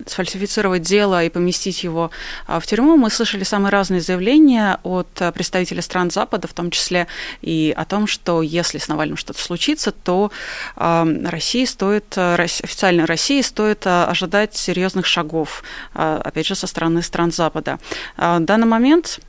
сфальсифицировать 0.06 0.82
дело 0.82 1.24
и 1.24 1.30
поместить 1.30 1.84
его 1.84 2.12
э, 2.48 2.60
в 2.60 2.66
тюрьму, 2.66 2.98
мы 2.98 3.10
слышали 3.10 3.44
самые 3.44 3.72
разные 3.72 4.02
заявления 4.02 4.80
от 4.84 5.08
представителей 5.34 5.82
стран 5.82 6.12
Запада, 6.12 6.48
в 6.48 6.54
том 6.54 6.72
числе 6.72 7.08
и 7.42 7.74
о 7.76 7.86
том, 7.86 8.08
что 8.08 8.42
если 8.42 8.78
с 8.78 8.88
Навальным 8.88 9.18
что-то 9.18 9.42
случится, 9.42 9.92
то 9.92 10.32
России 10.76 11.66
стоит, 11.66 12.18
официально 12.18 13.06
России 13.06 13.42
стоит 13.42 13.86
ожидать 13.86 14.56
серьезных 14.56 15.06
шагов, 15.06 15.64
опять 15.94 16.48
же, 16.48 16.56
со 16.56 16.68
стороны 16.68 17.02
стран 17.02 17.32
Запада. 17.32 17.80
В 18.18 18.40
данный 18.40 18.68
момент 18.68 19.20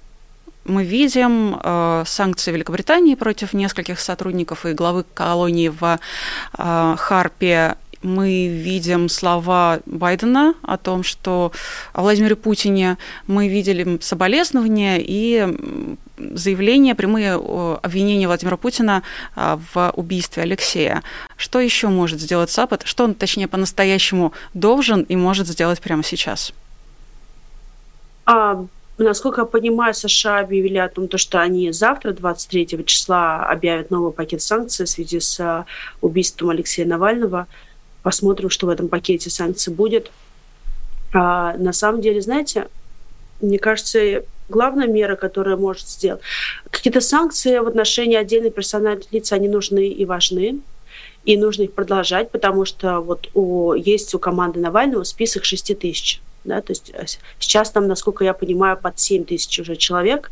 мы 0.65 0.85
видим 0.85 1.59
э, 1.63 2.05
санкции 2.07 2.53
Великобритании 2.53 3.15
против 3.15 3.53
нескольких 3.53 3.99
сотрудников 3.99 4.65
и 4.65 4.73
главы 4.73 5.05
колонии 5.15 5.69
в 5.69 5.99
э, 6.59 6.95
Харпе. 6.99 7.77
Мы 8.03 8.49
видим 8.49 9.09
слова 9.09 9.81
Байдена 9.87 10.55
о 10.63 10.77
том, 10.77 11.03
что 11.03 11.53
о 11.93 12.03
Владимире 12.03 12.37
Путине 12.37 12.99
мы 13.27 13.49
видели 13.49 13.99
соболезнования 14.01 14.99
и 15.01 15.47
заявления, 16.19 16.95
прямые 16.95 17.35
обвинения 17.35 18.27
Владимира 18.27 18.57
Путина 18.57 19.03
э, 19.35 19.59
в 19.73 19.93
убийстве 19.97 20.43
Алексея. 20.43 21.03
Что 21.37 21.61
еще 21.61 21.89
может 21.89 22.21
сделать 22.21 22.51
Запад? 22.51 22.83
Что 22.85 23.05
он, 23.05 23.15
точнее, 23.15 23.49
по-настоящему 23.49 24.33
должен 24.55 25.03
и 25.03 25.17
может 25.17 25.49
сделать 25.49 25.81
прямо 25.81 26.03
сейчас? 26.03 26.53
А, 28.25 28.65
Насколько 28.99 29.41
я 29.41 29.45
понимаю, 29.47 29.95
США 29.95 30.41
объявили 30.41 30.79
о 30.79 30.89
том, 30.89 31.09
что 31.17 31.41
они 31.41 31.73
завтра, 31.73 32.13
23 32.13 32.85
числа, 32.85 33.45
объявят 33.47 33.91
новый 33.91 34.13
пакет 34.13 34.43
санкций 34.43 34.87
в 34.87 34.89
связи 34.89 35.19
с 35.19 35.41
а, 35.41 35.65
убийством 36.03 36.51
Алексея 36.51 36.87
Навального. 36.87 37.47
Посмотрим, 38.03 38.51
что 38.51 38.67
в 38.67 38.71
этом 38.71 38.89
пакете 38.89 39.31
санкций 39.31 39.73
будет. 39.73 40.11
А, 41.13 41.57
на 41.57 41.73
самом 41.73 42.01
деле, 42.01 42.21
знаете, 42.21 42.69
мне 43.41 43.59
кажется, 43.59 44.25
главная 44.49 44.87
мера, 44.87 45.17
которая 45.17 45.57
может 45.57 45.89
сделать... 45.89 46.21
Какие-то 46.71 47.01
санкции 47.01 47.59
в 47.59 47.67
отношении 47.67 48.17
отдельных 48.17 48.55
персональных 48.55 49.13
лиц, 49.13 49.33
они 49.33 49.49
нужны 49.49 49.89
и 49.89 50.05
важны. 50.05 50.61
И 51.25 51.37
нужно 51.37 51.63
их 51.63 51.73
продолжать, 51.73 52.31
потому 52.31 52.65
что 52.65 53.01
вот 53.01 53.31
у, 53.35 53.75
есть 53.75 54.13
у 54.15 54.19
команды 54.19 54.59
Навального 54.59 55.05
список 55.05 55.45
6 55.45 55.79
тысяч 55.79 56.21
да, 56.45 56.61
то 56.61 56.73
есть 56.73 56.91
э, 56.95 57.05
сейчас 57.39 57.71
там, 57.71 57.87
насколько 57.87 58.25
я 58.25 58.35
понимаю, 58.35 58.77
под 58.77 58.99
7 58.99 59.25
тысяч 59.25 59.59
уже 59.61 59.77
человек, 59.77 60.31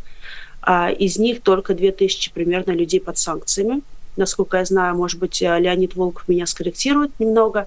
а 0.63 0.91
из 0.91 1.19
них 1.19 1.43
только 1.43 1.75
2 1.75 1.93
тысячи 1.93 2.33
примерно 2.33 2.73
людей 2.73 3.01
под 3.01 3.19
санкциями. 3.19 3.83
Насколько 4.17 4.59
я 4.59 4.65
знаю, 4.65 4.97
может 4.97 5.19
быть, 5.19 5.41
э, 5.43 5.59
Леонид 5.59 5.97
Волков 5.97 6.29
меня 6.29 6.47
скорректирует 6.47 7.13
немного, 7.19 7.67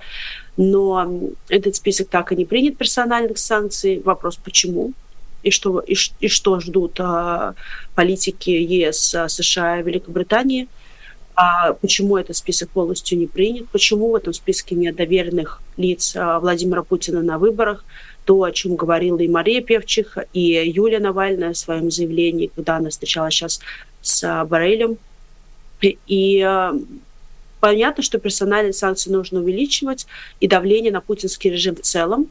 но 0.58 1.10
этот 1.50 1.76
список 1.76 2.10
так 2.10 2.32
и 2.32 2.36
не 2.36 2.46
принят 2.46 2.78
персональных 2.78 3.38
санкций. 3.38 4.02
Вопрос, 4.04 4.38
почему? 4.38 4.94
И 5.42 5.52
что, 5.52 5.80
и, 5.80 5.96
и 6.20 6.28
что 6.28 6.60
ждут 6.60 7.00
а, 7.00 7.54
политики 7.96 8.50
ЕС, 8.50 9.14
а, 9.14 9.28
США 9.28 9.80
и 9.80 9.84
Великобритании? 9.84 10.68
А 11.36 11.74
почему 11.74 12.18
этот 12.18 12.38
список 12.38 12.70
полностью 12.70 13.18
не 13.18 13.28
принят? 13.28 13.68
Почему 13.70 14.12
в 14.12 14.16
этом 14.16 14.32
списке 14.34 14.76
нет 14.76 14.96
доверенных 14.96 15.62
лиц 15.76 16.16
а, 16.16 16.40
Владимира 16.40 16.84
Путина 16.84 17.22
на 17.22 17.38
выборах? 17.38 17.84
то, 18.26 18.44
о 18.44 18.52
чем 18.52 18.76
говорила 18.76 19.20
и 19.20 19.28
Мария 19.28 19.62
Певчих, 19.62 20.18
и 20.34 20.42
Юлия 20.42 21.00
Навальная 21.00 21.54
в 21.54 21.58
своем 21.58 21.92
заявлении, 21.92 22.52
когда 22.56 22.78
она 22.78 22.90
встречалась 22.90 23.34
сейчас 23.34 23.60
с 24.02 24.46
Барелем. 24.46 24.98
И 25.84 26.44
э, 26.46 26.74
понятно, 27.60 28.04
что 28.04 28.20
персональные 28.20 28.74
санкции 28.74 29.10
нужно 29.10 29.40
увеличивать, 29.40 30.06
и 30.40 30.48
давление 30.48 30.92
на 30.92 31.02
путинский 31.02 31.50
режим 31.50 31.76
в 31.76 31.82
целом. 31.82 32.28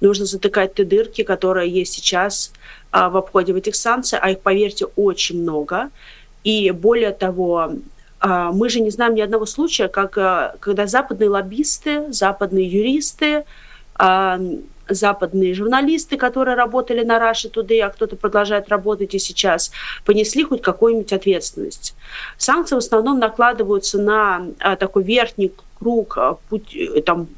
Нужно 0.00 0.24
затыкать 0.24 0.74
те 0.74 0.84
дырки, 0.84 1.22
которые 1.24 1.70
есть 1.70 1.92
сейчас 1.92 2.52
а, 2.90 3.10
в 3.10 3.16
обходе 3.16 3.52
этих 3.52 3.76
санкций, 3.76 4.18
а 4.20 4.30
их, 4.30 4.40
поверьте, 4.40 4.86
очень 4.96 5.42
много. 5.42 5.90
И 6.44 6.70
более 6.70 7.10
того, 7.10 7.72
а, 8.20 8.52
мы 8.52 8.68
же 8.68 8.80
не 8.80 8.90
знаем 8.90 9.14
ни 9.14 9.20
одного 9.20 9.46
случая, 9.46 9.88
как, 9.88 10.16
э, 10.16 10.54
когда 10.60 10.86
западные 10.86 11.28
лоббисты, 11.28 12.12
западные 12.12 12.66
юристы 12.66 13.44
западные 14.88 15.54
журналисты, 15.54 16.16
которые 16.16 16.56
работали 16.56 17.04
на 17.04 17.18
Russia 17.18 17.52
Today, 17.52 17.80
а 17.80 17.90
кто-то 17.90 18.16
продолжает 18.16 18.68
работать 18.68 19.14
и 19.14 19.18
сейчас, 19.18 19.70
понесли 20.04 20.44
хоть 20.44 20.62
какую-нибудь 20.62 21.12
ответственность. 21.12 21.94
Санкции 22.36 22.74
в 22.74 22.78
основном 22.78 23.18
накладываются 23.18 23.98
на 23.98 24.46
а, 24.58 24.76
такой 24.76 25.04
верхний 25.04 25.52
круг 25.78 26.18
а, 26.18 26.38
э, 26.50 27.02
там, 27.02 27.28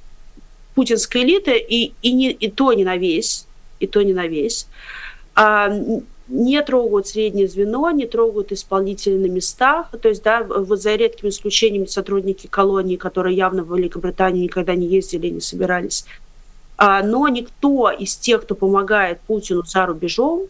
путинской 0.74 1.22
элиты, 1.22 1.58
и, 1.58 1.92
и, 2.02 2.12
не, 2.12 2.30
и 2.30 2.50
то 2.50 2.72
не 2.72 2.84
на 2.84 2.96
весь, 2.96 3.46
и 3.80 3.86
то 3.86 4.02
не 4.02 4.12
на 4.12 4.26
весь. 4.26 4.66
А, 5.34 5.70
не 6.30 6.62
трогают 6.62 7.08
среднее 7.08 7.48
звено, 7.48 7.90
не 7.90 8.06
трогают 8.06 8.52
исполнителей 8.52 9.18
на 9.18 9.26
местах. 9.26 9.90
То 10.00 10.08
есть, 10.08 10.22
да, 10.22 10.44
вот 10.44 10.80
за 10.80 10.94
редким 10.94 11.28
исключением 11.28 11.88
сотрудники 11.88 12.46
колонии, 12.46 12.96
которые 12.96 13.36
явно 13.36 13.64
в 13.64 13.76
Великобритании 13.76 14.44
никогда 14.44 14.76
не 14.76 14.86
ездили 14.86 15.26
и 15.26 15.32
не 15.32 15.40
собирались 15.40 16.06
но 16.80 17.28
никто 17.28 17.90
из 17.90 18.16
тех, 18.16 18.42
кто 18.42 18.54
помогает 18.54 19.20
Путину 19.20 19.64
за 19.64 19.84
рубежом, 19.84 20.46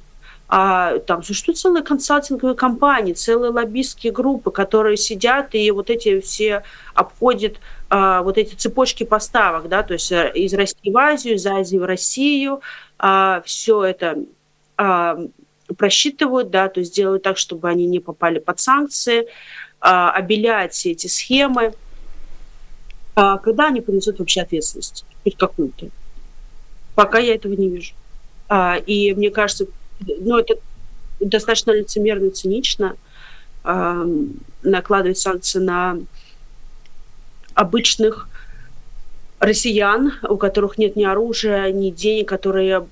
а, 0.53 0.99
там 0.99 1.23
существуют 1.23 1.59
целые 1.59 1.85
консалтинговые 1.85 2.57
компании, 2.57 3.13
целые 3.13 3.53
лоббистские 3.53 4.13
группы, 4.13 4.51
которые 4.51 4.97
сидят 4.97 5.55
и 5.55 5.71
вот 5.71 5.91
эти 5.91 6.21
все 6.21 6.65
обходят 6.93 7.59
а, 7.89 8.23
вот 8.23 8.37
эти 8.37 8.57
цепочки 8.57 9.05
поставок, 9.05 9.69
да, 9.69 9.85
то 9.85 9.93
есть 9.93 10.11
э, 10.11 10.33
из 10.35 10.53
России 10.55 10.91
в 10.91 10.99
Азию, 10.99 11.35
из 11.37 11.47
Азии 11.47 11.77
в 11.77 11.85
Россию, 11.85 12.63
а, 12.99 13.43
все 13.47 13.85
это 13.85 14.19
а, 14.77 15.21
просчитывают, 15.77 16.51
да, 16.51 16.69
то 16.69 16.81
есть 16.81 16.97
делают 16.97 17.23
так, 17.23 17.39
чтобы 17.39 17.69
они 17.69 17.87
не 17.87 18.01
попали 18.01 18.41
под 18.41 18.59
санкции, 18.59 19.29
а, 19.81 20.21
все 20.69 20.91
эти 20.91 21.07
схемы. 21.07 21.75
А, 23.15 23.39
когда 23.39 23.69
они 23.69 23.81
понесут 23.81 24.19
вообще 24.19 24.43
ответственность, 24.43 25.05
хоть 25.23 25.37
какую-то? 25.37 25.91
Пока 26.95 27.19
я 27.19 27.35
этого 27.35 27.53
не 27.53 27.69
вижу. 27.69 27.95
А, 28.49 28.77
и 28.77 29.15
мне 29.15 29.31
кажется, 29.31 29.67
ну, 30.01 30.39
это 30.39 30.55
достаточно 31.21 31.73
лицемерно 31.73 32.31
цинично 32.31 32.97
а, 33.63 34.07
накладывать 34.63 35.19
санкции 35.19 35.59
на 35.59 35.99
обычных 37.55 38.29
россиян, 39.39 40.13
у 40.29 40.37
которых 40.37 40.79
нет 40.79 40.97
ни 40.97 41.05
оружия, 41.05 41.73
ни 41.73 41.91
денег, 41.91 42.29
которые 42.29 42.87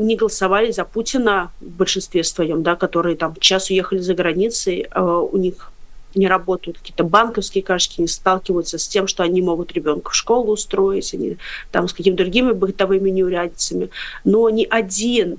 не 0.00 0.16
голосовали 0.16 0.70
за 0.72 0.84
Путина 0.84 1.52
в 1.60 1.66
большинстве 1.66 2.24
своем, 2.24 2.62
да, 2.62 2.74
которые 2.76 3.16
там 3.16 3.34
час 3.38 3.70
уехали 3.70 3.98
за 3.98 4.14
границей, 4.14 4.86
а 4.90 5.18
у 5.18 5.36
них 5.36 5.71
не 6.14 6.28
работают 6.28 6.78
какие-то 6.78 7.04
банковские 7.04 7.62
кашки, 7.62 8.00
не 8.00 8.08
сталкиваются 8.08 8.78
с 8.78 8.88
тем, 8.88 9.06
что 9.06 9.22
они 9.22 9.42
могут 9.42 9.72
ребенка 9.72 10.10
в 10.10 10.14
школу 10.14 10.52
устроить, 10.52 11.14
они 11.14 11.38
там 11.70 11.88
с 11.88 11.92
какими-то 11.92 12.22
другими 12.22 12.52
бытовыми 12.52 13.10
неурядицами. 13.10 13.90
Но 14.24 14.48
ни 14.50 14.66
один 14.68 15.38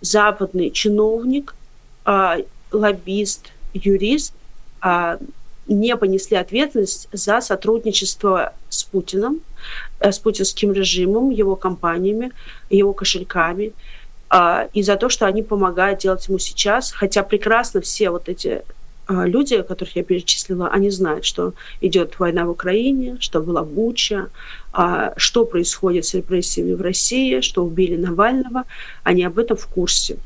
западный 0.00 0.70
чиновник, 0.70 1.54
а, 2.04 2.38
лоббист, 2.72 3.50
юрист 3.72 4.34
а, 4.80 5.18
не 5.66 5.96
понесли 5.96 6.36
ответственность 6.36 7.08
за 7.12 7.40
сотрудничество 7.40 8.52
с 8.68 8.84
Путиным, 8.84 9.40
э, 10.00 10.12
с 10.12 10.18
путинским 10.18 10.72
режимом, 10.72 11.30
его 11.30 11.56
компаниями, 11.56 12.32
его 12.68 12.92
кошельками, 12.92 13.72
э, 14.30 14.68
и 14.74 14.82
за 14.82 14.96
то, 14.96 15.08
что 15.08 15.26
они 15.26 15.42
помогают 15.42 16.00
делать 16.00 16.28
ему 16.28 16.38
сейчас, 16.38 16.92
хотя 16.92 17.22
прекрасно 17.22 17.80
все 17.80 18.10
вот 18.10 18.28
эти 18.28 18.62
люди, 19.08 19.60
которых 19.62 19.96
я 19.96 20.02
перечислила, 20.02 20.68
они 20.68 20.90
знают, 20.90 21.24
что 21.24 21.52
идет 21.80 22.18
война 22.18 22.44
в 22.46 22.50
Украине, 22.50 23.16
что 23.20 23.40
была 23.40 23.62
Буча, 23.62 24.28
что 25.16 25.44
происходит 25.44 26.06
с 26.06 26.14
репрессиями 26.14 26.72
в 26.72 26.80
России, 26.80 27.40
что 27.40 27.64
убили 27.64 27.96
Навального, 27.96 28.64
они 29.02 29.24
об 29.24 29.38
этом 29.38 29.56
в 29.56 29.66
курсе. 29.66 30.16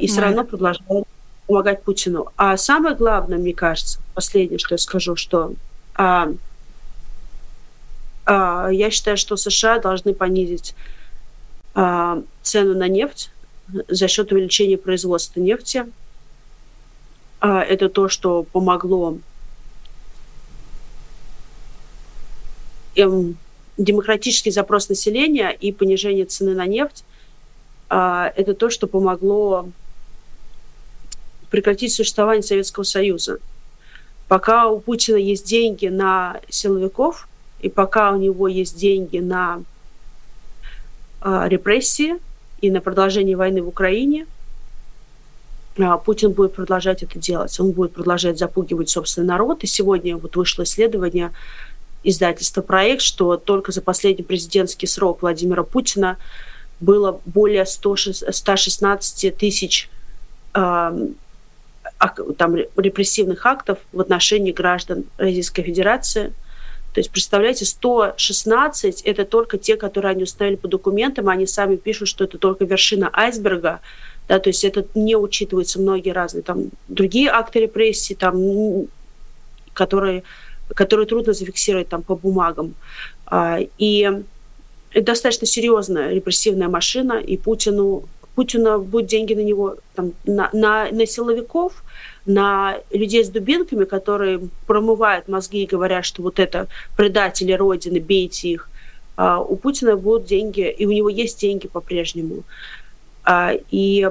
И 0.00 0.06
все 0.06 0.20
равно 0.20 0.44
продолжают 0.44 1.06
помогать 1.46 1.82
Путину. 1.82 2.28
А 2.36 2.56
самое 2.56 2.94
главное, 2.94 3.38
мне 3.38 3.52
кажется, 3.52 3.98
последнее, 4.14 4.58
что 4.58 4.74
я 4.74 4.78
скажу, 4.78 5.16
что 5.16 5.54
а, 5.94 6.32
а, 8.26 8.68
я 8.70 8.90
считаю, 8.90 9.16
что 9.16 9.36
США 9.36 9.78
должны 9.78 10.14
понизить 10.14 10.74
а, 11.74 12.22
цену 12.42 12.74
на 12.74 12.88
нефть 12.88 13.30
за 13.88 14.08
счет 14.08 14.32
увеличения 14.32 14.78
производства 14.78 15.40
нефти. 15.40 15.86
А, 17.46 17.60
это 17.60 17.90
то, 17.90 18.08
что 18.08 18.42
помогло 18.42 19.18
им 22.94 23.36
демократический 23.76 24.50
запрос 24.50 24.88
населения 24.88 25.50
и 25.50 25.70
понижение 25.70 26.24
цены 26.24 26.54
на 26.54 26.64
нефть. 26.64 27.04
А, 27.90 28.32
это 28.34 28.54
то, 28.54 28.70
что 28.70 28.86
помогло 28.86 29.68
прекратить 31.50 31.92
существование 31.92 32.42
Советского 32.42 32.84
Союза. 32.84 33.40
Пока 34.26 34.68
у 34.68 34.80
Путина 34.80 35.16
есть 35.16 35.46
деньги 35.46 35.88
на 35.88 36.40
силовиков, 36.48 37.28
и 37.60 37.68
пока 37.68 38.12
у 38.12 38.16
него 38.16 38.48
есть 38.48 38.78
деньги 38.78 39.18
на 39.18 39.62
э, 41.20 41.44
репрессии 41.48 42.14
и 42.62 42.70
на 42.70 42.80
продолжение 42.80 43.36
войны 43.36 43.62
в 43.62 43.68
Украине, 43.68 44.26
Путин 46.04 46.32
будет 46.32 46.54
продолжать 46.54 47.02
это 47.02 47.18
делать. 47.18 47.58
Он 47.58 47.72
будет 47.72 47.92
продолжать 47.92 48.38
запугивать 48.38 48.90
собственный 48.90 49.28
народ. 49.28 49.64
И 49.64 49.66
сегодня 49.66 50.16
вот 50.16 50.36
вышло 50.36 50.62
исследование 50.62 51.32
издательства 52.04 52.62
«Проект», 52.62 53.02
что 53.02 53.36
только 53.36 53.72
за 53.72 53.80
последний 53.80 54.22
президентский 54.22 54.86
срок 54.86 55.22
Владимира 55.22 55.64
Путина 55.64 56.18
было 56.80 57.20
более 57.24 57.66
100, 57.66 57.96
116 58.30 59.36
тысяч 59.36 59.88
э, 60.54 61.08
там, 62.36 62.56
репрессивных 62.76 63.46
актов 63.46 63.78
в 63.92 64.00
отношении 64.00 64.52
граждан 64.52 65.04
Российской 65.16 65.62
Федерации. 65.62 66.32
То 66.92 67.00
есть, 67.00 67.10
представляете, 67.10 67.64
116– 67.64 69.02
это 69.04 69.24
только 69.24 69.58
те, 69.58 69.76
которые 69.76 70.12
они 70.12 70.22
установили 70.22 70.56
по 70.56 70.68
документам, 70.68 71.28
они 71.28 71.46
сами 71.46 71.74
пишут, 71.74 72.08
что 72.08 72.22
это 72.22 72.38
только 72.38 72.64
вершина 72.64 73.10
айсберга, 73.12 73.80
да, 74.28 74.38
то 74.38 74.48
есть 74.48 74.64
это 74.64 74.86
не 74.94 75.16
учитываются 75.16 75.80
многие 75.80 76.10
разные 76.10 76.42
там 76.42 76.70
другие 76.88 77.28
акты 77.28 77.60
репрессий, 77.60 78.14
там, 78.14 78.86
которые, 79.72 80.22
которые 80.74 81.06
трудно 81.06 81.32
зафиксировать 81.32 81.88
там 81.88 82.02
по 82.02 82.16
бумагам. 82.16 82.74
А, 83.26 83.58
и 83.78 84.22
достаточно 84.94 85.46
серьезная 85.46 86.12
репрессивная 86.12 86.68
машина, 86.68 87.14
и 87.14 87.36
Путину 87.36 88.04
Путина 88.34 88.78
будут 88.78 89.08
деньги 89.08 89.34
на 89.34 89.40
него, 89.40 89.76
там, 89.94 90.12
на, 90.24 90.50
на, 90.52 90.90
на 90.90 91.06
силовиков, 91.06 91.84
на 92.26 92.78
людей 92.90 93.24
с 93.24 93.28
дубинками, 93.28 93.84
которые 93.84 94.40
промывают 94.66 95.28
мозги 95.28 95.62
и 95.62 95.66
говорят, 95.66 96.04
что 96.04 96.22
вот 96.22 96.40
это 96.40 96.66
предатели 96.96 97.52
Родины, 97.52 98.00
бейте 98.00 98.48
их. 98.48 98.68
А 99.16 99.40
у 99.40 99.54
Путина 99.56 99.96
будут 99.96 100.26
деньги, 100.26 100.68
и 100.68 100.86
у 100.86 100.90
него 100.90 101.08
есть 101.08 101.40
деньги 101.40 101.68
по-прежнему. 101.68 102.42
А, 103.24 103.52
и 103.70 104.10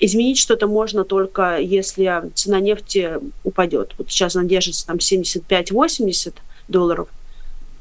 изменить 0.00 0.38
что-то 0.38 0.66
можно 0.66 1.04
только, 1.04 1.58
если 1.58 2.30
цена 2.34 2.60
нефти 2.60 3.14
упадет. 3.44 3.94
Вот 3.98 4.10
сейчас 4.10 4.36
она 4.36 4.46
держится 4.46 4.86
там 4.86 4.96
75-80 4.96 6.34
долларов. 6.68 7.08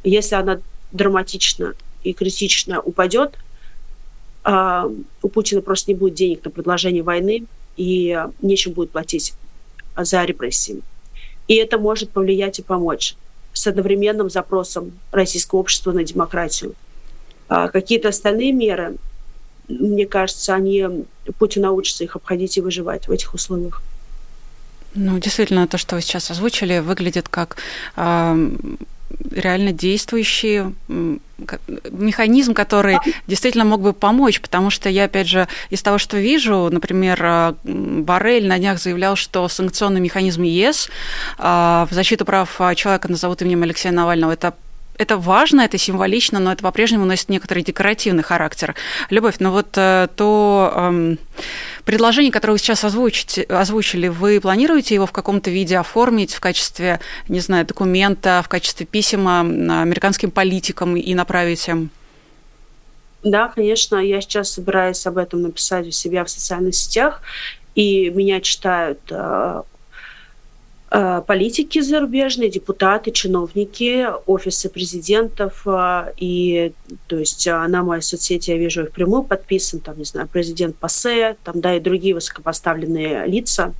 Если 0.04 0.36
она 0.36 0.60
драматично 0.92 1.74
и 2.04 2.14
критично 2.14 2.82
упадет, 2.82 3.38
а, 4.44 4.90
у 5.22 5.30
Путина 5.30 5.62
просто 5.62 5.92
не 5.92 5.96
будет 5.98 6.14
денег 6.14 6.46
на 6.46 6.52
продолжение 6.52 7.04
войны 7.04 7.46
и 7.78 8.26
нечем 8.42 8.74
будет 8.74 8.92
платить 8.92 9.34
за 9.98 10.24
репрессии. 10.24 10.82
И 11.48 11.56
это 11.56 11.78
может 11.78 12.12
повлиять 12.12 12.60
и 12.60 12.64
помочь 12.64 13.16
с 13.54 13.68
одновременным 13.68 14.30
запросом 14.30 14.94
российского 15.12 15.60
общества 15.60 15.92
на 15.92 16.04
демократию. 16.04 16.76
А 17.48 17.68
какие-то 17.68 18.10
остальные 18.10 18.52
меры, 18.54 18.96
мне 19.70 20.06
кажется, 20.06 20.56
они 20.56 21.06
Путин 21.38 21.62
научится 21.62 22.04
их 22.04 22.16
обходить 22.16 22.58
и 22.58 22.62
выживать 22.62 23.08
в 23.08 23.12
этих 23.12 23.34
условиях. 23.34 23.82
Ну, 24.96 25.20
действительно, 25.20 25.68
то, 25.68 25.78
что 25.78 25.96
вы 25.96 26.02
сейчас 26.02 26.32
озвучили, 26.32 26.80
выглядит 26.80 27.30
как 27.30 27.58
э, 27.96 28.50
реально 29.32 29.72
действующий 29.72 30.64
механизм, 31.92 32.54
который 32.54 32.98
действительно 33.28 33.66
мог 33.66 33.82
бы 33.82 33.94
помочь, 33.94 34.42
потому 34.42 34.70
что 34.72 34.90
я, 34.90 35.06
опять 35.06 35.28
же, 35.28 35.48
из 35.70 35.82
того, 35.84 36.00
что 36.00 36.18
вижу, 36.18 36.70
например, 36.72 37.20
э, 37.24 37.54
Барель 37.64 38.48
на 38.48 38.58
днях 38.58 38.80
заявлял, 38.80 39.16
что 39.16 39.48
санкционный 39.48 40.02
механизм 40.02 40.42
ЕС 40.42 40.90
э, 41.38 41.44
в 41.44 41.90
защиту 41.92 42.26
прав 42.26 42.60
человека 42.76 43.10
назовут 43.10 43.44
именем 43.44 43.64
Алексея 43.64 43.92
Навального, 43.92 44.32
это 44.32 44.56
это 45.00 45.18
важно, 45.18 45.62
это 45.62 45.78
символично, 45.78 46.40
но 46.40 46.52
это 46.52 46.62
по-прежнему 46.62 47.06
носит 47.06 47.30
некоторый 47.30 47.64
декоративный 47.64 48.22
характер. 48.22 48.76
Любовь, 49.10 49.36
ну 49.40 49.52
вот 49.52 49.70
э, 49.78 50.10
то 50.16 50.74
эм, 50.76 51.18
предложение, 51.86 52.32
которое 52.34 52.54
вы 52.54 52.60
сейчас 52.60 52.84
озвучите, 52.84 53.44
озвучили, 53.44 54.10
вы 54.10 54.42
планируете 54.42 54.96
его 54.96 55.06
в 55.06 55.14
каком-то 55.14 55.50
виде 55.50 55.78
оформить 55.78 56.34
в 56.34 56.42
качестве, 56.42 57.00
не 57.30 57.40
знаю, 57.40 57.66
документа, 57.66 58.42
в 58.44 58.50
качестве 58.50 58.86
письма 58.86 59.40
американским 59.40 60.32
политикам 60.32 60.98
и 60.98 61.14
направить 61.14 61.68
им? 61.70 61.90
Да, 63.24 63.48
конечно, 63.48 63.96
я 63.96 64.20
сейчас 64.20 64.52
собираюсь 64.52 65.06
об 65.08 65.18
этом 65.18 65.42
написать 65.42 65.88
у 65.88 65.92
себя 65.92 66.26
в 66.26 66.30
социальных 66.30 66.76
сетях, 66.76 67.22
и 67.74 68.10
меня 68.10 68.42
читают 68.42 69.00
э, 69.10 69.62
политики 70.90 71.82
зарубежные, 71.82 72.50
депутаты, 72.50 73.12
чиновники, 73.12 74.08
офисы 74.26 74.70
президентов, 74.70 75.62
э, 75.66 76.14
и 76.18 76.72
то 77.08 77.18
есть 77.18 77.46
э, 77.46 77.68
на 77.68 77.84
моей 77.84 78.02
соцсети 78.02 78.50
я 78.50 78.58
вижу 78.58 78.84
их 78.84 78.92
прямую 78.92 79.24
подписан, 79.24 79.82
там, 79.82 80.00
не 80.00 80.06
знаю, 80.06 80.28
президент 80.32 80.76
Пассе, 80.78 81.38
там, 81.44 81.62
да, 81.62 81.76
и 81.76 81.80
другие 81.80 82.16
высокопоставленные 82.16 83.28
лица, 83.28 83.74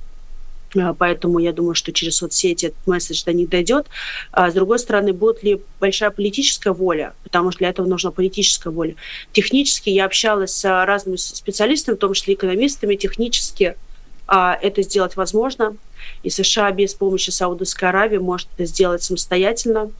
Поэтому 0.98 1.40
я 1.40 1.52
думаю, 1.52 1.74
что 1.74 1.92
через 1.92 2.18
соцсети 2.18 2.66
этот 2.66 2.86
месседж 2.86 3.24
до 3.24 3.32
них 3.32 3.48
дойдет. 3.48 3.86
А 4.30 4.50
с 4.50 4.54
другой 4.54 4.78
стороны, 4.78 5.12
будет 5.12 5.42
ли 5.42 5.60
большая 5.80 6.10
политическая 6.10 6.72
воля, 6.72 7.14
потому 7.24 7.50
что 7.50 7.58
для 7.58 7.70
этого 7.70 7.86
нужна 7.86 8.10
политическая 8.10 8.70
воля. 8.70 8.94
Технически 9.32 9.90
я 9.90 10.04
общалась 10.04 10.52
с 10.52 10.84
разными 10.86 11.16
специалистами, 11.16 11.96
в 11.96 11.98
том 11.98 12.14
числе 12.14 12.34
экономистами, 12.34 12.94
технически 12.94 13.76
это 14.30 14.82
сделать 14.82 15.16
возможно. 15.16 15.76
И 16.22 16.30
США 16.30 16.70
без 16.70 16.94
помощи 16.94 17.30
Саудовской 17.30 17.88
Аравии 17.88 18.18
может 18.18 18.48
это 18.54 18.64
сделать 18.64 19.02
самостоятельно, 19.02 19.90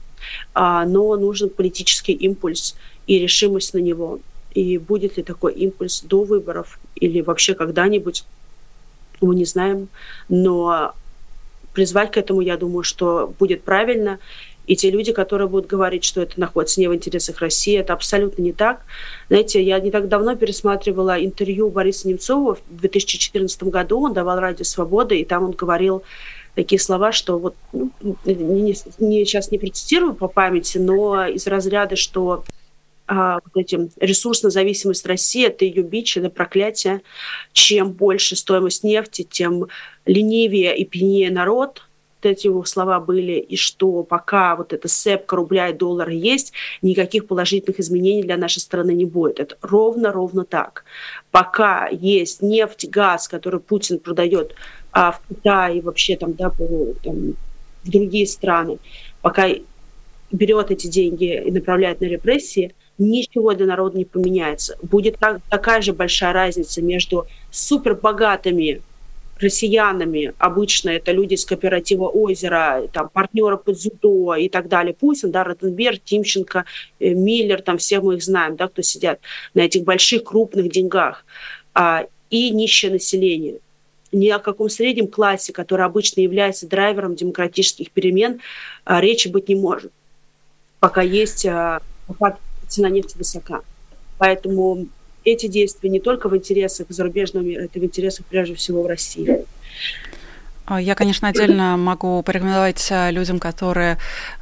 а, 0.53 0.85
но 0.85 1.15
нужен 1.17 1.49
политический 1.49 2.13
импульс 2.13 2.75
и 3.07 3.19
решимость 3.19 3.73
на 3.73 3.79
него. 3.79 4.19
И 4.53 4.77
будет 4.77 5.17
ли 5.17 5.23
такой 5.23 5.53
импульс 5.53 6.01
до 6.01 6.23
выборов 6.23 6.79
или 6.95 7.21
вообще 7.21 7.53
когда-нибудь, 7.53 8.23
мы 9.21 9.35
не 9.35 9.45
знаем. 9.45 9.89
Но 10.29 10.93
призвать 11.73 12.11
к 12.11 12.17
этому, 12.17 12.41
я 12.41 12.57
думаю, 12.57 12.83
что 12.83 13.33
будет 13.39 13.63
правильно. 13.63 14.19
И 14.67 14.75
те 14.75 14.91
люди, 14.91 15.11
которые 15.11 15.47
будут 15.47 15.67
говорить, 15.67 16.03
что 16.03 16.21
это 16.21 16.39
находится 16.39 16.79
не 16.79 16.87
в 16.87 16.95
интересах 16.95 17.39
России, 17.39 17.77
это 17.77 17.93
абсолютно 17.93 18.41
не 18.41 18.53
так. 18.53 18.81
Знаете, 19.27 19.61
я 19.61 19.79
не 19.79 19.91
так 19.91 20.07
давно 20.07 20.35
пересматривала 20.35 21.23
интервью 21.23 21.69
Бориса 21.69 22.07
Немцова 22.07 22.55
в 22.55 22.79
2014 22.79 23.63
году. 23.63 24.01
Он 24.01 24.13
давал 24.13 24.39
радио 24.39 24.63
«Свобода», 24.63 25.15
и 25.15 25.25
там 25.25 25.45
он 25.45 25.51
говорил 25.51 26.03
такие 26.55 26.79
слова, 26.79 27.11
что 27.11 27.37
вот 27.39 27.55
ну, 27.73 27.91
не, 28.25 28.75
не, 28.99 29.25
сейчас 29.25 29.51
не 29.51 29.57
процитирую 29.57 30.13
по 30.13 30.27
памяти, 30.27 30.77
но 30.77 31.25
из 31.25 31.47
разряда, 31.47 31.95
что 31.95 32.43
а, 33.07 33.39
вот 33.53 33.65
ресурсная 33.99 34.51
зависимость 34.51 35.05
России, 35.05 35.47
это 35.47 35.65
ее 35.65 35.81
бич, 35.81 36.17
это 36.17 36.29
проклятие. 36.29 37.01
Чем 37.51 37.91
больше 37.91 38.35
стоимость 38.35 38.83
нефти, 38.83 39.27
тем 39.29 39.67
ленивее 40.05 40.77
и 40.77 40.85
пьянее 40.85 41.31
народ– 41.31 41.83
эти 42.25 42.47
его 42.47 42.63
слова 42.65 42.99
были, 42.99 43.33
и 43.33 43.55
что 43.55 44.03
пока 44.03 44.55
вот 44.55 44.73
эта 44.73 44.87
сепка 44.87 45.35
рубля 45.35 45.69
и 45.69 45.73
доллара 45.73 46.13
есть, 46.13 46.53
никаких 46.81 47.27
положительных 47.27 47.79
изменений 47.79 48.23
для 48.23 48.37
нашей 48.37 48.59
страны 48.59 48.91
не 48.91 49.05
будет. 49.05 49.39
Это 49.39 49.57
ровно-ровно 49.61 50.45
так. 50.45 50.85
Пока 51.31 51.87
есть 51.87 52.41
нефть, 52.41 52.89
газ, 52.89 53.27
который 53.27 53.59
Путин 53.59 53.99
продает 53.99 54.55
а 54.91 55.11
в 55.11 55.21
Китае 55.29 55.81
вообще 55.81 56.17
там, 56.17 56.33
да, 56.33 56.49
по, 56.49 56.67
там, 57.03 57.35
в 57.83 57.89
другие 57.89 58.27
страны, 58.27 58.77
пока 59.21 59.47
берет 60.31 60.71
эти 60.71 60.87
деньги 60.87 61.41
и 61.45 61.51
направляет 61.51 62.01
на 62.01 62.05
репрессии, 62.05 62.73
ничего 62.97 63.53
для 63.53 63.65
народа 63.65 63.97
не 63.97 64.05
поменяется. 64.05 64.77
Будет 64.81 65.17
так, 65.17 65.41
такая 65.49 65.81
же 65.81 65.93
большая 65.93 66.33
разница 66.33 66.81
между 66.81 67.25
супербогатыми 67.51 68.81
россиянами, 69.41 70.33
обычно 70.37 70.89
это 70.89 71.11
люди 71.11 71.33
из 71.33 71.45
кооператива 71.45 72.07
«Озеро», 72.07 72.87
там, 72.93 73.09
партнеры 73.09 73.57
по 73.57 73.73
дзюдо 73.73 74.35
и 74.35 74.49
так 74.49 74.67
далее, 74.67 74.93
Путин, 74.93 75.31
да, 75.31 75.43
Ротенберг, 75.43 76.03
Тимченко, 76.03 76.65
э, 76.99 77.09
Миллер, 77.09 77.61
там 77.61 77.77
все 77.77 77.99
мы 77.99 78.15
их 78.15 78.23
знаем, 78.23 78.55
да, 78.55 78.67
кто 78.67 78.81
сидят 78.81 79.19
на 79.53 79.61
этих 79.61 79.83
больших 79.83 80.23
крупных 80.23 80.71
деньгах, 80.71 81.25
а, 81.73 82.05
и 82.29 82.49
нищее 82.51 82.91
население. 82.91 83.59
Ни 84.11 84.29
о 84.29 84.39
каком 84.39 84.69
среднем 84.69 85.07
классе, 85.07 85.53
который 85.53 85.85
обычно 85.85 86.21
является 86.21 86.67
драйвером 86.67 87.15
демократических 87.15 87.91
перемен, 87.91 88.39
а, 88.83 88.99
речи 89.01 89.27
быть 89.27 89.49
не 89.49 89.55
может, 89.55 89.91
пока 90.79 91.01
есть 91.01 91.45
а, 91.45 91.81
цена 92.67 92.89
нефти 92.89 93.17
высока. 93.17 93.61
Поэтому 94.17 94.87
эти 95.23 95.47
действия 95.47 95.89
не 95.89 95.99
только 95.99 96.29
в 96.29 96.35
интересах 96.35 96.87
зарубежного 96.89 97.43
мира, 97.43 97.63
это 97.63 97.79
в 97.79 97.83
интересах 97.83 98.25
прежде 98.25 98.55
всего 98.55 98.83
в 98.83 98.87
России. 98.87 99.45
А, 100.71 100.79
я, 100.79 100.95
конечно, 100.95 101.27
отдельно 101.27 101.75
могу 101.75 102.23
порекомендовать 102.23 102.87
э, 102.91 103.11
людям, 103.11 103.39
которые 103.39 103.97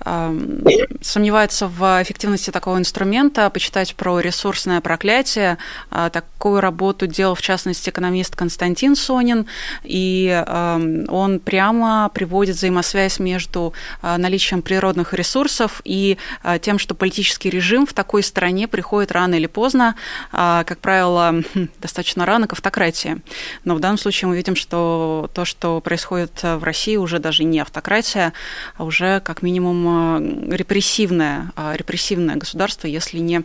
э, 0.06 0.88
сомневаются 1.02 1.68
в 1.68 1.82
эффективности 2.04 2.52
такого 2.52 2.78
инструмента, 2.78 3.50
почитать 3.50 3.96
про 3.96 4.20
ресурсное 4.20 4.80
проклятие. 4.80 5.58
Э, 5.90 6.12
такую 6.14 6.62
работу 6.62 7.08
делал, 7.08 7.34
в 7.34 7.42
частности, 7.42 7.90
экономист 7.90 8.36
Константин 8.36 8.96
Сонин, 8.96 9.48
и 9.84 10.44
э, 10.46 11.06
он 11.10 11.40
прямо 11.40 12.12
приводит 12.14 12.58
взаимосвязь 12.58 13.18
между 13.18 13.74
э, 14.04 14.16
наличием 14.18 14.62
природных 14.62 15.16
ресурсов 15.16 15.82
и 15.84 16.20
э, 16.44 16.60
тем, 16.62 16.78
что 16.78 16.94
политический 16.94 17.50
режим 17.50 17.88
в 17.88 17.94
такой 17.94 18.22
стране 18.22 18.68
приходит 18.68 19.12
рано 19.12 19.34
или 19.34 19.48
поздно, 19.48 19.96
э, 20.32 20.64
как 20.68 20.78
правило, 20.78 21.42
достаточно 21.82 22.28
рано 22.28 22.46
к 22.46 22.54
автократии. 22.54 23.18
Но 23.64 23.74
в 23.74 23.80
данном 23.80 23.98
случае 23.98 24.30
мы 24.30 24.36
видим, 24.36 24.56
что 24.56 25.32
то, 25.34 25.44
что 25.44 25.82
происходит 25.82 26.19
происходит 26.20 26.44
э, 26.44 26.58
в 26.58 26.64
России 26.64 26.96
уже 26.98 27.20
даже 27.20 27.44
не 27.44 27.60
автократия, 27.60 28.34
а 28.78 28.84
уже 28.84 29.20
как 29.22 29.42
минимум 29.42 30.50
э, 30.52 30.56
репрессивное, 30.56 31.52
э, 31.56 31.76
репрессивное 31.76 32.36
государство, 32.36 32.88
если 32.88 33.20
не 33.20 33.44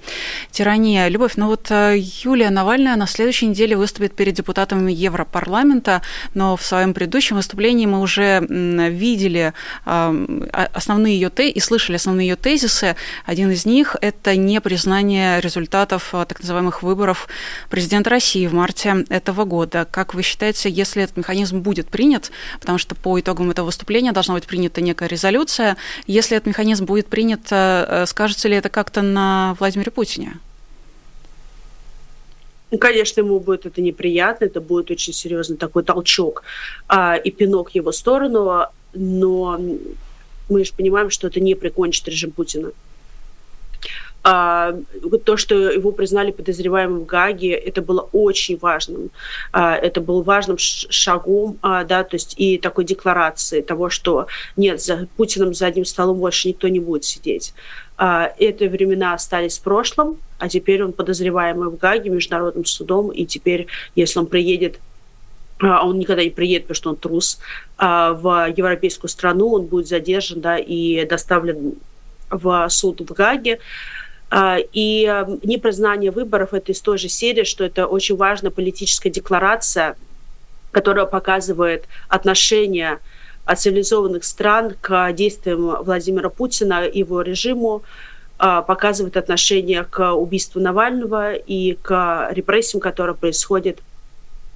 тирания. 0.50 1.08
Любовь, 1.08 1.32
ну 1.36 1.46
вот 1.46 1.70
Юлия 1.70 2.50
Навальная 2.50 2.96
на 2.96 3.06
следующей 3.06 3.46
неделе 3.46 3.76
выступит 3.76 4.14
перед 4.14 4.34
депутатами 4.34 4.92
Европарламента, 4.92 6.02
но 6.34 6.56
в 6.56 6.62
своем 6.62 6.94
предыдущем 6.94 7.36
выступлении 7.36 7.86
мы 7.86 8.00
уже 8.00 8.40
видели 8.90 9.52
основные 9.84 11.14
ее 11.14 11.30
те 11.30 11.48
и 11.48 11.60
слышали 11.60 11.96
основные 11.96 12.28
ее 12.28 12.36
тезисы. 12.36 12.96
Один 13.26 13.50
из 13.50 13.66
них– 13.66 13.96
это 14.00 14.36
непризнание 14.36 15.40
результатов 15.40 16.08
так 16.10 16.40
называемых 16.40 16.82
выборов 16.82 17.28
президента 17.70 18.10
России 18.10 18.46
в 18.46 18.54
марте 18.54 19.04
этого 19.08 19.44
года. 19.44 19.86
Как 19.90 20.14
вы 20.14 20.22
считаете, 20.22 20.70
если 20.70 21.02
этот 21.02 21.16
механизм 21.16 21.60
будет 21.60 21.88
принят, 21.88 22.30
потому 22.64 22.78
что 22.78 22.94
по 22.94 23.20
итогам 23.20 23.50
этого 23.50 23.66
выступления 23.66 24.12
должна 24.12 24.34
быть 24.34 24.46
принята 24.46 24.80
некая 24.80 25.06
резолюция. 25.06 25.76
Если 26.06 26.34
этот 26.34 26.46
механизм 26.46 26.86
будет 26.86 27.08
принят, 27.08 27.40
э, 27.50 27.86
э, 27.86 28.06
скажется 28.06 28.48
ли 28.48 28.56
это 28.56 28.70
как-то 28.70 29.02
на 29.02 29.54
Владимире 29.58 29.90
Путине? 29.90 30.38
Ну, 32.70 32.78
конечно, 32.78 33.20
ему 33.20 33.38
будет 33.38 33.66
это 33.66 33.82
неприятно, 33.82 34.46
это 34.46 34.62
будет 34.62 34.90
очень 34.90 35.12
серьезный 35.12 35.58
такой 35.58 35.84
толчок 35.84 36.42
а, 36.88 37.16
и 37.16 37.30
пинок 37.30 37.70
в 37.70 37.74
его 37.74 37.92
сторону, 37.92 38.66
но 38.94 39.60
мы 40.48 40.64
же 40.64 40.72
понимаем, 40.72 41.10
что 41.10 41.26
это 41.26 41.40
не 41.40 41.54
прикончит 41.54 42.08
режим 42.08 42.30
Путина. 42.30 42.70
А, 44.26 44.74
то, 45.24 45.36
что 45.36 45.54
его 45.70 45.92
признали 45.92 46.30
подозреваемым 46.30 47.00
в 47.00 47.06
Гаге, 47.06 47.52
это 47.52 47.82
было 47.82 48.08
очень 48.12 48.56
важным. 48.56 49.10
А, 49.52 49.76
это 49.76 50.00
был 50.00 50.22
важным 50.22 50.56
шагом, 50.58 51.58
а, 51.60 51.84
да, 51.84 52.04
то 52.04 52.14
есть 52.14 52.34
и 52.38 52.56
такой 52.56 52.86
декларации 52.86 53.60
того, 53.60 53.90
что 53.90 54.26
нет, 54.56 54.80
за 54.80 55.08
Путиным 55.18 55.52
за 55.52 55.66
одним 55.66 55.84
столом 55.84 56.18
больше 56.20 56.48
никто 56.48 56.68
не 56.68 56.80
будет 56.80 57.04
сидеть. 57.04 57.52
Эти 58.38 58.64
времена 58.64 59.12
остались 59.12 59.58
в 59.58 59.62
прошлом, 59.62 60.16
а 60.38 60.48
теперь 60.48 60.82
он 60.82 60.92
подозреваемый 60.94 61.68
в 61.68 61.76
Гаге 61.76 62.10
международным 62.10 62.64
судом, 62.64 63.10
и 63.10 63.26
теперь, 63.26 63.66
если 63.94 64.18
он 64.18 64.26
приедет 64.26 64.80
он 65.60 65.98
никогда 65.98 66.24
не 66.24 66.30
приедет, 66.30 66.64
потому 66.64 66.74
что 66.74 66.90
он 66.90 66.96
трус, 66.96 67.38
в 67.78 68.52
европейскую 68.56 69.08
страну, 69.08 69.52
он 69.52 69.66
будет 69.66 69.86
задержан 69.86 70.40
да, 70.40 70.58
и 70.58 71.06
доставлен 71.06 71.74
в 72.28 72.68
суд 72.68 73.00
в 73.00 73.12
Гаге. 73.12 73.60
А, 74.30 74.58
и 74.72 75.04
эм, 75.04 75.38
непризнание 75.42 76.10
выборов– 76.10 76.52
это 76.54 76.72
из 76.72 76.80
той 76.80 76.98
же 76.98 77.08
серии, 77.08 77.44
что 77.44 77.64
это 77.64 77.86
очень 77.86 78.16
важная 78.16 78.50
политическая 78.50 79.10
декларация, 79.10 79.96
которая 80.72 81.06
показывает 81.06 81.84
отношение 82.08 82.98
цивилизованных 83.54 84.24
стран 84.24 84.74
к 84.80 85.12
действиям 85.12 85.82
Владимира 85.84 86.30
Путина 86.30 86.84
и 86.84 87.00
его 87.00 87.20
режиму, 87.20 87.82
а, 88.38 88.62
показывает 88.62 89.16
отношение 89.16 89.84
к 89.84 90.12
убийству 90.14 90.60
Навального 90.60 91.34
и 91.34 91.74
к 91.74 92.28
репрессиям, 92.32 92.80
которые 92.80 93.14
происходят 93.14 93.78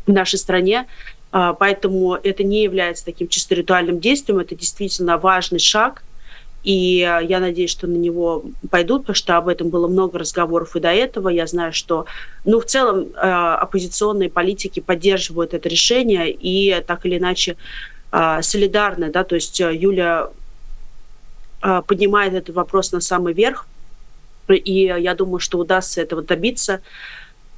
в 0.06 0.12
нашей 0.12 0.38
стране. 0.38 0.86
А, 1.30 1.52
поэтому 1.52 2.14
это 2.14 2.42
не 2.42 2.62
является 2.62 3.04
таким 3.04 3.28
чисто 3.28 3.54
ритуальным 3.54 4.00
действием, 4.00 4.38
это 4.38 4.54
действительно 4.54 5.18
важный 5.18 5.58
шаг– 5.58 6.02
и 6.64 7.00
э, 7.00 7.24
я 7.24 7.40
надеюсь, 7.40 7.70
что 7.70 7.86
на 7.86 7.96
него 7.96 8.44
пойдут, 8.70 9.02
потому 9.02 9.14
что 9.14 9.36
об 9.36 9.48
этом 9.48 9.68
было 9.68 9.88
много 9.88 10.18
разговоров 10.18 10.76
и 10.76 10.80
до 10.80 10.92
этого. 10.92 11.28
Я 11.28 11.46
знаю, 11.46 11.72
что, 11.72 12.06
ну, 12.44 12.60
в 12.60 12.64
целом 12.64 13.06
э, 13.14 13.16
оппозиционные 13.16 14.28
политики 14.28 14.80
поддерживают 14.80 15.54
это 15.54 15.68
решение 15.68 16.30
и 16.30 16.82
так 16.86 17.06
или 17.06 17.18
иначе 17.18 17.56
э, 18.10 18.42
солидарны, 18.42 19.10
да, 19.10 19.24
то 19.24 19.34
есть 19.34 19.60
Юля 19.60 20.28
поднимает 21.60 22.34
этот 22.34 22.54
вопрос 22.54 22.92
на 22.92 23.00
самый 23.00 23.34
верх, 23.34 23.66
и 24.48 24.94
я 24.96 25.14
думаю, 25.16 25.40
что 25.40 25.58
удастся 25.58 26.00
этого 26.00 26.22
добиться. 26.22 26.82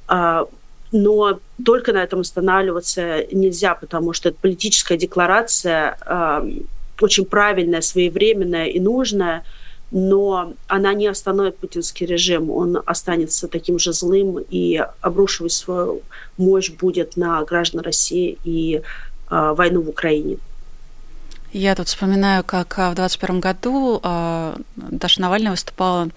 Но 0.07 1.39
только 1.63 1.93
на 1.93 2.01
этом 2.01 2.21
останавливаться 2.21 3.27
нельзя, 3.31 3.75
потому 3.75 4.13
что 4.13 4.29
это 4.29 4.39
политическая 4.41 4.97
декларация 4.97 5.95
очень 7.03 7.25
правильная, 7.25 7.81
своевременная 7.81 8.65
и 8.65 8.79
нужная, 8.79 9.43
но 9.91 10.53
она 10.67 10.93
не 10.93 11.07
остановит 11.07 11.57
путинский 11.57 12.05
режим. 12.05 12.49
Он 12.49 12.81
останется 12.85 13.47
таким 13.47 13.77
же 13.77 13.93
злым 13.93 14.39
и 14.39 14.83
обрушивать 15.01 15.51
свою 15.51 16.01
мощь 16.37 16.71
будет 16.71 17.17
на 17.17 17.43
граждан 17.43 17.81
России 17.81 18.37
и 18.45 18.81
э, 19.29 19.53
войну 19.53 19.81
в 19.81 19.89
Украине. 19.89 20.37
Я 21.53 21.75
тут 21.75 21.89
вспоминаю, 21.89 22.45
как 22.45 22.79
а, 22.79 22.91
в 22.91 22.95
2021 22.95 23.39
году 23.41 23.99
а, 24.03 24.55
Даша 24.77 25.19
Навальная 25.19 25.51
выступала, 25.51 26.07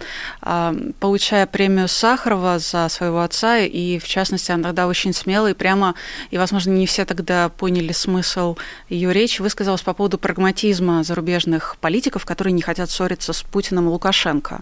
а, 0.41 0.73
получая 1.01 1.49
премию 1.49 1.89
Сахарова 1.89 2.61
за 2.61 2.89
своего 2.89 3.21
отца, 3.21 3.59
и, 3.59 3.99
в 3.99 4.07
частности, 4.07 4.53
она 4.53 4.63
тогда 4.63 4.87
очень 4.87 5.13
смело 5.13 5.51
и 5.51 5.55
прямо, 5.55 5.97
и, 6.31 6.39
возможно, 6.39 6.71
не 6.71 6.87
все 6.87 7.05
тогда 7.05 7.49
поняли 7.49 7.91
смысл 7.91 8.57
ее 8.89 9.13
речи, 9.13 9.43
высказалась 9.43 9.83
по 9.83 9.93
поводу 9.93 10.19
прагматизма 10.19 11.03
зарубежных 11.03 11.79
политиков, 11.81 12.25
которые 12.25 12.53
не 12.53 12.63
хотят 12.63 12.89
ссориться 12.89 13.33
с 13.33 13.43
Путиным 13.43 13.89
и 13.89 13.91
Лукашенко. 13.91 14.61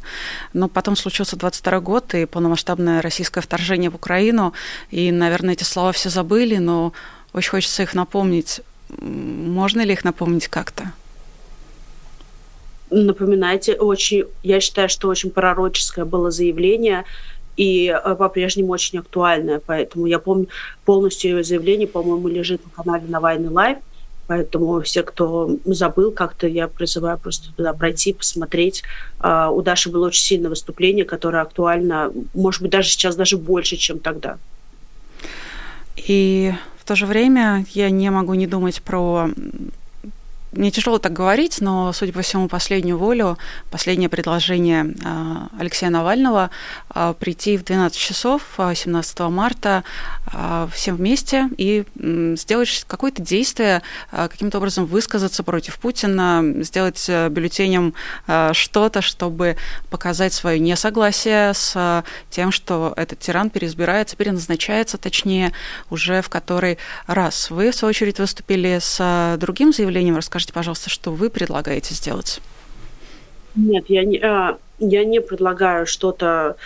Но 0.54 0.68
потом 0.68 0.96
случился 0.96 1.36
22 1.36 1.80
год 1.80 2.14
и 2.14 2.24
полномасштабное 2.24 3.02
российское 3.02 3.42
вторжение 3.42 3.90
в 3.90 3.96
Украину, 3.96 4.54
и, 4.90 5.12
наверное, 5.12 5.52
эти 5.52 5.64
слова 5.64 5.92
все 5.92 6.08
забыли, 6.08 6.56
но 6.56 6.94
очень 7.34 7.50
хочется 7.50 7.82
их 7.82 7.92
напомнить 7.92 8.62
можно 9.00 9.82
ли 9.82 9.92
их 9.92 10.04
напомнить 10.04 10.48
как-то? 10.48 10.92
Напоминайте, 12.90 13.74
очень, 13.74 14.24
я 14.42 14.60
считаю, 14.60 14.88
что 14.88 15.08
очень 15.08 15.30
пророческое 15.30 16.04
было 16.04 16.30
заявление, 16.30 17.04
и 17.56 17.88
э, 17.88 18.14
по-прежнему 18.14 18.72
очень 18.72 18.98
актуальное, 18.98 19.60
поэтому 19.64 20.06
я 20.06 20.18
помню 20.18 20.48
полностью 20.84 21.30
ее 21.30 21.44
заявление, 21.44 21.88
по-моему, 21.88 22.28
лежит 22.28 22.60
на 22.64 22.82
канале 22.82 23.04
Навальный 23.08 23.48
Лайв, 23.48 23.78
поэтому 24.26 24.80
все, 24.82 25.02
кто 25.02 25.56
забыл, 25.64 26.12
как-то 26.12 26.46
я 26.46 26.68
призываю 26.68 27.18
просто 27.18 27.52
туда 27.54 27.72
пройти, 27.72 28.12
посмотреть. 28.12 28.82
А, 29.18 29.50
у 29.50 29.62
Даши 29.62 29.90
было 29.90 30.06
очень 30.06 30.22
сильное 30.22 30.50
выступление, 30.50 31.04
которое 31.04 31.42
актуально, 31.42 32.12
может 32.34 32.62
быть, 32.62 32.70
даже 32.70 32.88
сейчас 32.88 33.16
даже 33.16 33.36
больше, 33.36 33.76
чем 33.76 33.98
тогда. 33.98 34.38
И 35.96 36.52
в 36.78 36.84
то 36.84 36.96
же 36.96 37.06
время 37.06 37.64
я 37.70 37.90
не 37.90 38.10
могу 38.10 38.34
не 38.34 38.46
думать 38.46 38.82
про 38.82 39.30
мне 40.52 40.70
тяжело 40.70 40.98
так 40.98 41.12
говорить, 41.12 41.60
но, 41.60 41.92
судя 41.92 42.12
по 42.12 42.22
всему, 42.22 42.46
последнюю 42.48 42.98
волю, 42.98 43.38
последнее 43.70 44.08
предложение 44.08 44.94
а, 45.04 45.48
Алексея 45.58 45.90
Навального 45.90 46.50
а, 46.90 47.14
прийти 47.14 47.56
в 47.56 47.64
12 47.64 47.98
часов 47.98 48.42
17 48.58 49.20
марта 49.20 49.84
всем 50.72 50.96
вместе 50.96 51.48
и 51.56 51.84
сделать 52.36 52.84
какое-то 52.86 53.22
действие, 53.22 53.82
каким-то 54.10 54.58
образом 54.58 54.86
высказаться 54.86 55.42
против 55.42 55.78
Путина, 55.78 56.42
сделать 56.62 57.04
э, 57.08 57.28
бюллетенем 57.28 57.94
что-то, 58.52 59.02
чтобы 59.02 59.56
показать 59.90 60.32
свое 60.32 60.58
несогласие 60.58 61.52
с 61.54 62.04
тем, 62.30 62.52
что 62.52 62.94
этот 62.96 63.18
тиран 63.18 63.50
переизбирается, 63.50 64.16
переназначается, 64.16 64.96
точнее, 64.96 65.52
уже 65.90 66.22
в 66.22 66.28
который 66.28 66.78
раз. 67.06 67.50
Вы, 67.50 67.70
в 67.70 67.74
свою 67.74 67.90
очередь, 67.90 68.18
выступили 68.18 68.78
с 68.80 69.36
другим 69.38 69.72
заявлением. 69.72 70.16
Расскажите, 70.16 70.41
пожалуйста, 70.50 70.90
что 70.90 71.12
вы 71.12 71.30
предлагаете 71.30 71.94
сделать? 71.94 72.40
Нет, 73.54 73.84
я 73.88 74.04
не, 74.04 74.18
а, 74.18 74.58
я 74.78 75.04
не 75.04 75.20
предлагаю 75.20 75.86
что-то 75.86 76.56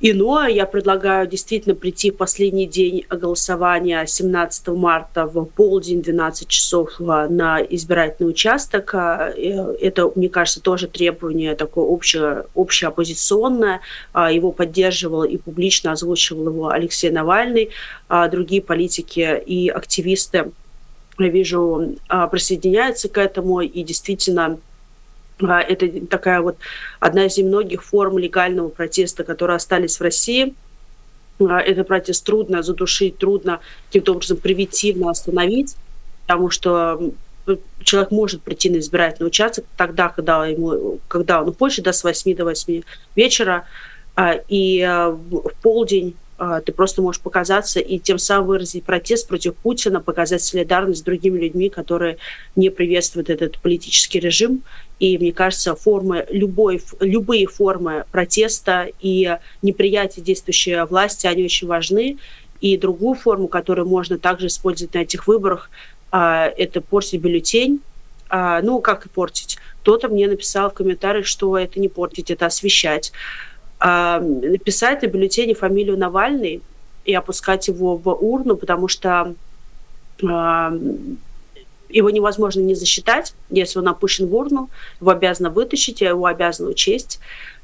иное. 0.00 0.48
Я 0.48 0.66
предлагаю 0.66 1.26
действительно 1.26 1.74
прийти 1.74 2.10
в 2.10 2.16
последний 2.16 2.66
день 2.66 3.04
голосования 3.08 4.04
17 4.06 4.68
марта 4.68 5.26
в 5.26 5.44
полдень, 5.44 6.02
12 6.02 6.48
часов 6.48 7.00
а, 7.00 7.28
на 7.28 7.60
избирательный 7.60 8.28
участок. 8.28 8.94
А, 8.94 9.30
это, 9.30 10.10
мне 10.16 10.28
кажется, 10.28 10.60
тоже 10.60 10.88
требование 10.88 11.54
такое 11.54 11.84
общее, 11.84 12.46
общеоппозиционное. 12.54 13.80
Его 14.14 14.50
поддерживал 14.50 15.22
и 15.24 15.36
публично 15.36 15.92
озвучивал 15.92 16.48
его 16.48 16.68
Алексей 16.70 17.10
Навальный, 17.10 17.70
другие 18.30 18.62
политики 18.62 19.40
и 19.46 19.68
активисты 19.68 20.50
я 21.24 21.30
вижу, 21.30 21.96
а, 22.08 22.26
присоединяется 22.26 23.08
к 23.08 23.18
этому, 23.18 23.60
и 23.60 23.82
действительно 23.82 24.58
а, 25.40 25.60
это 25.60 26.06
такая 26.06 26.40
вот 26.40 26.56
одна 26.98 27.26
из 27.26 27.36
немногих 27.36 27.84
форм 27.84 28.18
легального 28.18 28.68
протеста, 28.68 29.24
которые 29.24 29.56
остались 29.56 29.98
в 29.98 30.02
России. 30.02 30.54
А, 31.40 31.60
этот 31.60 31.88
протест 31.88 32.24
трудно 32.24 32.62
задушить, 32.62 33.18
трудно 33.18 33.60
каким-то 33.86 34.12
образом 34.12 34.36
превентивно 34.36 35.10
остановить, 35.10 35.76
потому 36.26 36.50
что 36.50 37.12
человек 37.82 38.10
может 38.10 38.42
прийти 38.42 38.70
на 38.70 38.78
избирательный 38.78 39.26
участок 39.26 39.64
тогда, 39.76 40.08
когда, 40.08 40.46
ему, 40.46 41.00
когда 41.08 41.42
он 41.42 41.54
хочет, 41.54 41.84
да, 41.84 41.92
с 41.92 42.04
8 42.04 42.36
до 42.36 42.44
8 42.44 42.82
вечера, 43.16 43.64
и 44.48 44.86
в 44.86 45.52
полдень 45.62 46.14
ты 46.64 46.72
просто 46.72 47.02
можешь 47.02 47.20
показаться 47.20 47.80
и 47.80 47.98
тем 47.98 48.18
самым 48.18 48.46
выразить 48.46 48.84
протест 48.84 49.28
против 49.28 49.54
Путина, 49.56 50.00
показать 50.00 50.42
солидарность 50.42 51.00
с 51.00 51.04
другими 51.04 51.38
людьми, 51.38 51.68
которые 51.68 52.16
не 52.56 52.70
приветствуют 52.70 53.28
этот 53.28 53.58
политический 53.58 54.20
режим. 54.20 54.62
И 55.00 55.18
мне 55.18 55.32
кажется, 55.32 55.74
формы, 55.74 56.26
любой, 56.30 56.82
любые 57.00 57.46
формы 57.46 58.04
протеста 58.10 58.88
и 59.00 59.36
неприятия 59.60 60.22
действующей 60.22 60.82
власти, 60.86 61.26
они 61.26 61.44
очень 61.44 61.68
важны. 61.68 62.16
И 62.62 62.76
другую 62.78 63.16
форму, 63.16 63.48
которую 63.48 63.86
можно 63.86 64.18
также 64.18 64.46
использовать 64.46 64.94
на 64.94 65.00
этих 65.00 65.26
выборах, 65.26 65.70
а, 66.10 66.46
это 66.56 66.80
портить 66.80 67.20
бюллетень. 67.20 67.80
А, 68.30 68.62
ну, 68.62 68.80
как 68.80 69.06
и 69.06 69.08
портить? 69.08 69.58
Кто-то 69.82 70.08
мне 70.08 70.28
написал 70.28 70.70
в 70.70 70.74
комментариях, 70.74 71.26
что 71.26 71.58
это 71.58 71.80
не 71.80 71.88
портить, 71.88 72.30
это 72.30 72.46
освещать 72.46 73.12
написать 73.80 75.02
на 75.02 75.06
бюллетене 75.06 75.54
фамилию 75.54 75.96
Навальный 75.96 76.62
и 77.04 77.14
опускать 77.14 77.68
его 77.68 77.96
в 77.96 78.08
урну, 78.12 78.56
потому 78.56 78.88
что 78.88 79.34
его 80.20 82.10
невозможно 82.10 82.60
не 82.60 82.74
засчитать, 82.74 83.34
если 83.48 83.78
он 83.78 83.88
опущен 83.88 84.28
в 84.28 84.34
урну, 84.34 84.70
его 85.00 85.10
обязаны 85.10 85.50
вытащить, 85.50 86.00
его 86.02 86.26
обязаны 86.26 86.70
учесть. 86.70 87.20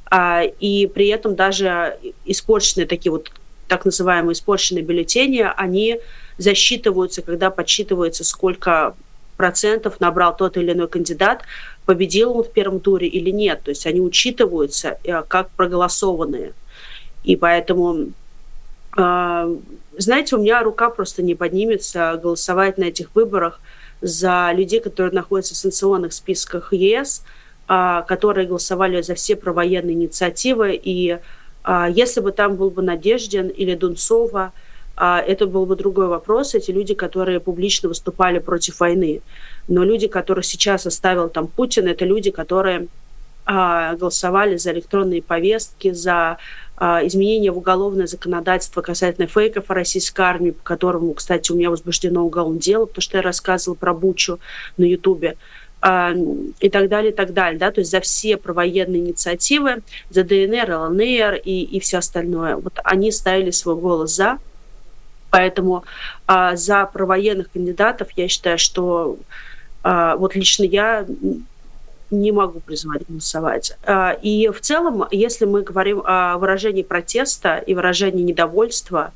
А, 0.08 0.42
и 0.42 0.86
при 0.86 1.08
этом 1.08 1.34
даже 1.34 1.98
испорченные 2.24 2.86
такие 2.86 3.10
вот 3.12 3.30
так 3.68 3.84
называемые 3.84 4.34
испорченные 4.34 4.84
бюллетени, 4.84 5.44
они 5.56 5.98
засчитываются, 6.38 7.22
когда 7.22 7.50
подсчитывается, 7.50 8.24
сколько 8.24 8.94
процентов 9.36 10.00
набрал 10.00 10.36
тот 10.36 10.56
или 10.56 10.72
иной 10.72 10.88
кандидат, 10.88 11.42
победил 11.86 12.36
он 12.36 12.42
в 12.44 12.50
первом 12.50 12.80
туре 12.80 13.06
или 13.06 13.30
нет. 13.30 13.62
То 13.62 13.70
есть 13.70 13.86
они 13.86 14.00
учитываются 14.00 14.98
э, 15.04 15.22
как 15.26 15.50
проголосованные. 15.50 16.52
И 17.24 17.36
поэтому, 17.36 18.08
а, 18.96 19.48
знаете, 19.96 20.36
у 20.36 20.40
меня 20.40 20.62
рука 20.62 20.90
просто 20.90 21.22
не 21.22 21.34
поднимется 21.34 22.20
голосовать 22.22 22.78
на 22.78 22.84
этих 22.84 23.14
выборах 23.14 23.60
за 24.00 24.50
людей, 24.54 24.80
которые 24.80 25.12
находятся 25.12 25.54
в 25.54 25.56
санкционных 25.56 26.12
списках 26.12 26.72
ЕС, 26.72 27.24
а, 27.68 28.02
которые 28.02 28.46
голосовали 28.46 29.00
за 29.02 29.14
все 29.14 29.36
провоенные 29.36 29.94
инициативы. 29.94 30.80
И 30.80 31.18
а, 31.64 31.88
если 31.88 32.20
бы 32.20 32.32
там 32.32 32.56
был 32.56 32.70
бы 32.70 32.82
Надеждин 32.82 33.48
или 33.48 33.74
Дунцова, 33.74 34.52
это 34.96 35.46
был 35.46 35.66
бы 35.66 35.76
другой 35.76 36.08
вопрос. 36.08 36.54
Эти 36.54 36.70
люди, 36.70 36.94
которые 36.94 37.38
публично 37.38 37.88
выступали 37.88 38.38
против 38.38 38.80
войны 38.80 39.20
но 39.68 39.84
люди, 39.84 40.06
которых 40.06 40.44
сейчас 40.44 40.86
оставил 40.86 41.28
там 41.28 41.48
Путин, 41.48 41.88
это 41.88 42.04
люди, 42.04 42.30
которые 42.30 42.86
а, 43.44 43.94
голосовали 43.94 44.56
за 44.56 44.72
электронные 44.72 45.22
повестки, 45.22 45.92
за 45.92 46.38
а, 46.76 47.04
изменения 47.06 47.50
в 47.50 47.58
уголовное 47.58 48.06
законодательство 48.06 48.82
касательно 48.82 49.26
фейков 49.26 49.70
о 49.70 49.74
российской 49.74 50.22
армии, 50.22 50.50
по 50.52 50.62
которому, 50.62 51.14
кстати, 51.14 51.50
у 51.52 51.56
меня 51.56 51.70
возбуждено 51.70 52.24
уголовное 52.24 52.60
дело, 52.60 52.86
потому 52.86 53.02
что 53.02 53.18
я 53.18 53.22
рассказывала 53.22 53.76
про 53.76 53.92
Бучу 53.94 54.38
на 54.76 54.84
Ютубе 54.84 55.36
а, 55.80 56.14
и 56.60 56.68
так 56.68 56.88
далее, 56.88 57.12
и 57.12 57.14
так 57.14 57.32
далее, 57.32 57.58
да, 57.58 57.72
то 57.72 57.80
есть 57.80 57.90
за 57.90 58.00
все 58.00 58.36
провоенные 58.36 59.00
инициативы, 59.00 59.82
за 60.10 60.22
ДНР, 60.22 60.70
ЛНР 60.70 61.40
и, 61.44 61.62
и 61.62 61.80
все 61.80 61.98
остальное. 61.98 62.56
Вот 62.56 62.78
они 62.84 63.10
ставили 63.10 63.50
свой 63.50 63.76
голос 63.76 64.14
за, 64.14 64.38
поэтому 65.36 65.84
а, 66.26 66.56
за 66.56 66.86
провоенных 66.86 67.50
кандидатов 67.52 68.08
я 68.16 68.26
считаю, 68.26 68.56
что 68.56 69.18
а, 69.82 70.16
вот 70.16 70.34
лично 70.34 70.64
я 70.64 71.04
не 72.10 72.32
могу 72.32 72.60
призвать 72.60 73.02
голосовать. 73.06 73.76
А, 73.84 74.12
и 74.12 74.48
в 74.48 74.62
целом, 74.62 75.06
если 75.10 75.44
мы 75.44 75.60
говорим 75.60 76.00
о 76.06 76.38
выражении 76.38 76.82
протеста 76.82 77.58
и 77.58 77.74
выражении 77.74 78.22
недовольства, 78.22 79.12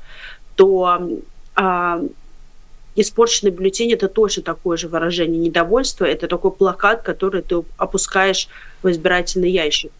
то 0.55 1.01
а, 1.55 2.03
испорченный 2.95 3.51
бюллетень– 3.51 3.91
это 3.93 4.07
точно 4.07 4.43
такое 4.43 4.77
же 4.77 4.89
выражение 4.89 5.39
недовольства. 5.39 6.05
Это 6.05 6.27
такой 6.27 6.51
плакат, 6.51 7.01
который 7.01 7.41
ты 7.41 7.63
опускаешь 7.77 8.47
в 8.83 8.91
избирательный 8.91 9.49
ящик. 9.49 9.91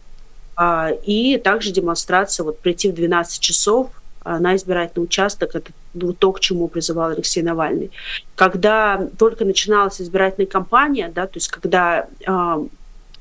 И 1.04 1.40
также 1.42 1.72
демонстрация, 1.72 2.44
вот 2.44 2.60
прийти 2.60 2.92
в 2.92 2.94
12 2.94 3.40
часов– 3.40 3.90
а, 4.01 4.01
на 4.24 4.56
избирательный 4.56 5.04
участок. 5.04 5.54
Это 5.54 5.72
то, 6.18 6.32
к 6.32 6.40
чему 6.40 6.68
призывал 6.68 7.10
Алексей 7.10 7.42
Навальный. 7.42 7.90
Когда 8.34 9.08
только 9.18 9.44
начиналась 9.44 10.00
избирательная 10.00 10.46
кампания, 10.46 11.10
да, 11.14 11.26
то 11.26 11.36
есть 11.36 11.48
когда 11.48 12.06
э, 12.26 12.66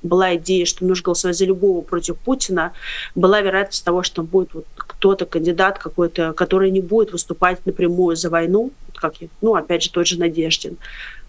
была 0.03 0.35
идея, 0.35 0.65
что 0.65 0.85
нужно 0.85 1.03
голосовать 1.05 1.37
за 1.37 1.45
любого 1.45 1.81
против 1.81 2.17
Путина, 2.17 2.73
была 3.15 3.41
вероятность 3.41 3.85
того, 3.85 4.03
что 4.03 4.17
там 4.17 4.25
будет 4.25 4.53
вот 4.53 4.65
кто-то, 4.75 5.25
кандидат 5.25 5.79
какой-то, 5.79 6.33
который 6.33 6.71
не 6.71 6.81
будет 6.81 7.11
выступать 7.11 7.65
напрямую 7.65 8.15
за 8.15 8.29
войну, 8.29 8.71
как, 8.95 9.15
ну, 9.41 9.55
опять 9.55 9.83
же, 9.83 9.91
тот 9.91 10.07
же 10.07 10.19
Надеждин. 10.19 10.77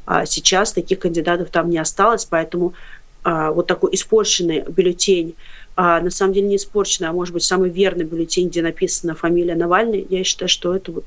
А 0.05 0.27
сейчас 0.27 0.73
таких 0.73 0.99
кандидатов 0.99 1.51
там 1.51 1.71
не 1.71 1.79
осталось, 1.79 2.25
поэтому 2.25 2.75
а, 3.25 3.53
вот 3.53 3.67
такой 3.67 3.95
испорченный 3.95 4.63
бюллетень 4.63 5.37
а 5.75 6.01
на 6.01 6.11
самом 6.11 6.35
деле 6.35 6.49
не 6.49 6.57
испорченный, 6.57 7.09
а 7.09 7.13
может 7.13 7.33
быть 7.33 7.45
самый 7.45 7.71
верный 7.71 8.05
бюллетень, 8.05 8.49
где 8.49 8.63
написана 8.63 9.15
фамилия 9.15 9.55
Навальный, 9.55 10.07
я 10.09 10.23
считаю, 10.25 10.49
что 10.49 10.75
это 10.75 10.93
вот 10.93 11.05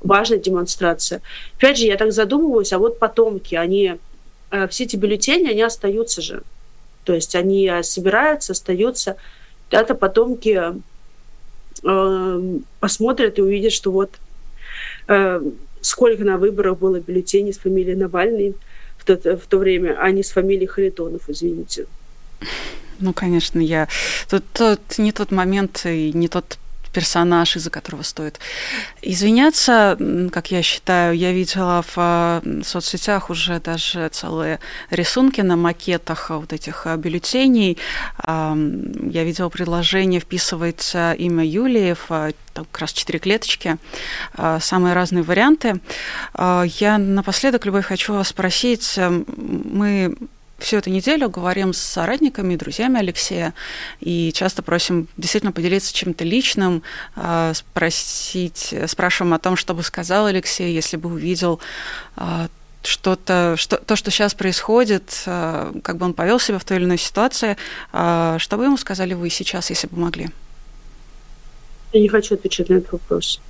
важная 0.00 0.38
демонстрация. 0.38 1.20
Опять 1.56 1.78
же, 1.78 1.86
я 1.86 1.96
так 1.96 2.12
задумываюсь, 2.12 2.72
а 2.72 2.78
вот 2.78 2.98
потомки, 2.98 3.54
они, 3.54 3.96
э, 4.50 4.68
все 4.68 4.84
эти 4.84 4.96
бюллетени, 4.96 5.50
они 5.50 5.62
остаются 5.62 6.22
же. 6.22 6.42
То 7.04 7.12
есть 7.12 7.34
они 7.34 7.70
собираются, 7.82 8.52
остаются. 8.52 9.16
Это 9.70 9.94
потомки 9.94 10.60
э, 11.82 12.58
посмотрят 12.80 13.38
и 13.38 13.42
увидят, 13.42 13.72
что 13.72 13.90
вот 13.90 14.10
э, 15.08 15.42
сколько 15.80 16.24
на 16.24 16.38
выборах 16.38 16.78
было 16.78 17.00
бюллетеней 17.00 17.52
с 17.52 17.58
фамилией 17.58 17.96
Навальный 17.96 18.54
в 18.96 19.04
то, 19.04 19.16
в 19.36 19.46
то 19.46 19.58
время, 19.58 19.98
а 20.00 20.10
не 20.12 20.22
с 20.22 20.30
фамилией 20.30 20.66
Харитонов, 20.66 21.28
извините. 21.28 21.86
Ну, 23.00 23.12
конечно, 23.12 23.60
я... 23.60 23.88
Тут, 24.28 24.44
тут 24.52 24.98
не 24.98 25.12
тот 25.12 25.30
момент 25.30 25.82
и 25.84 26.12
не 26.12 26.28
тот 26.28 26.58
персонаж, 26.94 27.56
из-за 27.56 27.70
которого 27.70 28.02
стоит 28.02 28.38
извиняться, 29.02 29.98
как 30.32 30.50
я 30.50 30.62
считаю. 30.62 31.16
Я 31.16 31.32
видела 31.32 31.82
в 31.82 31.94
а, 31.96 32.42
соцсетях 32.62 33.28
уже 33.30 33.60
даже 33.60 34.08
целые 34.08 34.60
рисунки 34.90 35.40
на 35.42 35.56
макетах 35.56 36.30
вот 36.30 36.52
этих 36.52 36.86
а, 36.86 36.96
бюллетеней. 36.96 37.76
Я 38.26 39.24
видела 39.24 39.48
предложение 39.48 40.20
вписывать 40.20 40.94
имя 40.94 41.44
Юлии 41.44 41.96
в 42.08 42.32
там 42.52 42.66
как 42.70 42.82
раз 42.82 42.92
четыре 42.92 43.18
клеточки, 43.18 43.78
самые 44.60 44.94
разные 44.94 45.24
варианты. 45.24 45.80
Я 46.38 46.98
напоследок, 46.98 47.66
Любовь, 47.66 47.86
хочу 47.86 48.14
вас 48.14 48.28
спросить, 48.28 48.96
мы 48.96 50.16
всю 50.64 50.78
эту 50.78 50.90
неделю 50.90 51.28
говорим 51.28 51.72
с 51.72 51.78
соратниками, 51.78 52.56
друзьями 52.56 52.98
Алексея, 52.98 53.54
и 54.00 54.32
часто 54.32 54.62
просим 54.62 55.08
действительно 55.16 55.52
поделиться 55.52 55.94
чем-то 55.94 56.24
личным, 56.24 56.82
а, 57.14 57.52
спросить, 57.54 58.74
спрашиваем 58.86 59.34
о 59.34 59.38
том, 59.38 59.56
что 59.56 59.74
бы 59.74 59.82
сказал 59.82 60.26
Алексей, 60.26 60.74
если 60.74 60.96
бы 60.96 61.10
увидел 61.10 61.60
а, 62.16 62.48
что-то, 62.82 63.54
что, 63.56 63.76
то, 63.76 63.94
что 63.94 64.10
сейчас 64.10 64.34
происходит, 64.34 65.22
а, 65.26 65.72
как 65.82 65.98
бы 65.98 66.06
он 66.06 66.14
повел 66.14 66.40
себя 66.40 66.58
в 66.58 66.64
той 66.64 66.78
или 66.78 66.84
иной 66.84 66.98
ситуации, 66.98 67.56
что 67.90 68.56
бы 68.56 68.64
ему 68.64 68.76
сказали 68.76 69.14
вы 69.14 69.30
сейчас, 69.30 69.70
если 69.70 69.86
бы 69.86 69.98
могли? 69.98 70.30
Я 71.92 72.00
не 72.00 72.08
хочу 72.08 72.34
отвечать 72.34 72.68
на 72.70 72.74
этот 72.74 72.92
вопрос. 72.92 73.40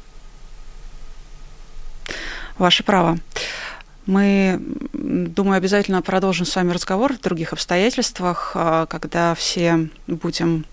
Ваше 2.59 2.83
право. 2.85 3.19
Мы, 4.07 4.61
думаю, 4.93 5.57
обязательно 5.57 6.03
продолжим 6.03 6.45
с 6.45 6.55
вами 6.55 6.73
разговор 6.73 7.15
в 7.15 7.21
других 7.21 7.53
обстоятельствах, 7.53 8.53
а, 8.55 8.87
когда 8.87 9.35
все 9.35 9.89
будем 10.07 10.67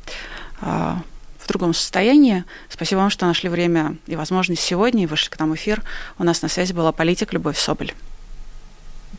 а, 0.59 1.01
в 1.37 1.47
другом 1.47 1.73
состоянии. 1.73 2.43
Спасибо 2.69 2.99
вам, 2.99 3.09
что 3.09 3.25
нашли 3.25 3.49
время 3.49 3.95
и 4.07 4.15
возможность 4.15 4.61
сегодня 4.61 5.03
и 5.03 5.07
вышли 5.07 5.29
к 5.29 5.39
нам 5.39 5.51
в 5.51 5.55
эфир. 5.55 5.81
У 6.19 6.23
нас 6.23 6.41
на 6.41 6.49
связи 6.49 6.73
была 6.73 6.91
политик 6.91 7.31
Любовь 7.31 7.57
Соболь. 7.57 7.93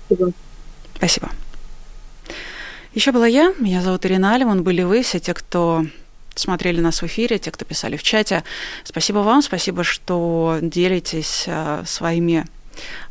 Спасибо. 0.06 0.32
Спасибо. 0.96 1.30
Еще 2.94 3.12
была 3.12 3.26
я, 3.26 3.54
меня 3.58 3.80
зовут 3.80 4.04
Ирина 4.04 4.34
Алиман, 4.34 4.62
были 4.62 4.82
вы, 4.82 5.02
все 5.02 5.18
те, 5.18 5.32
кто 5.32 5.86
смотрели 6.34 6.80
нас 6.80 7.00
в 7.00 7.06
эфире, 7.06 7.38
те, 7.38 7.50
кто 7.50 7.64
писали 7.64 7.96
в 7.96 8.02
чате. 8.02 8.44
Спасибо 8.84 9.18
вам, 9.18 9.40
спасибо, 9.40 9.82
что 9.82 10.58
делитесь 10.60 11.46
а, 11.48 11.82
своими 11.86 12.44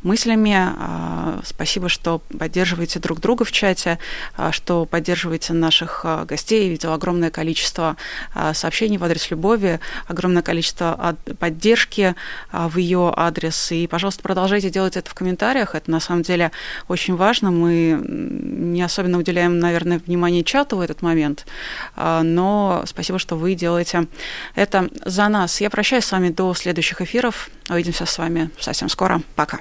мыслями. 0.03 0.55
А, 0.55 1.39
спасибо, 1.43 1.89
что 1.89 2.21
поддерживаете 2.37 2.99
друг 2.99 3.19
друга 3.19 3.45
в 3.45 3.51
чате, 3.51 3.99
а, 4.35 4.51
что 4.51 4.85
поддерживаете 4.85 5.53
наших 5.53 6.01
а, 6.03 6.25
гостей. 6.25 6.65
Я 6.65 6.69
видела 6.69 6.95
огромное 6.95 7.31
количество 7.31 7.97
сообщений 8.53 8.97
в 8.97 9.03
адрес 9.03 9.29
Любови, 9.31 9.79
огромное 10.07 10.41
количество 10.41 11.15
поддержки 11.39 12.15
в 12.51 12.77
ее 12.77 13.13
адрес. 13.15 13.71
И, 13.71 13.87
пожалуйста, 13.87 14.21
продолжайте 14.21 14.69
делать 14.69 14.97
это 14.97 15.09
в 15.09 15.13
комментариях. 15.13 15.75
Это 15.75 15.89
на 15.89 15.99
самом 15.99 16.23
деле 16.23 16.51
очень 16.87 17.15
важно. 17.15 17.51
Мы 17.51 17.99
не 18.03 18.81
особенно 18.81 19.17
уделяем, 19.17 19.59
наверное, 19.59 19.99
внимание 19.99 20.43
чату 20.43 20.77
в 20.77 20.81
этот 20.81 21.01
момент, 21.01 21.45
но 21.95 22.83
спасибо, 22.85 23.19
что 23.19 23.35
вы 23.35 23.55
делаете 23.55 24.07
это 24.55 24.89
за 25.05 25.27
нас. 25.29 25.61
Я 25.61 25.69
прощаюсь 25.69 26.05
с 26.05 26.11
вами 26.11 26.29
до 26.29 26.53
следующих 26.53 27.01
эфиров. 27.01 27.49
Увидимся 27.69 28.05
с 28.05 28.17
вами 28.17 28.49
совсем 28.59 28.89
скоро. 28.89 29.21
Пока. 29.35 29.60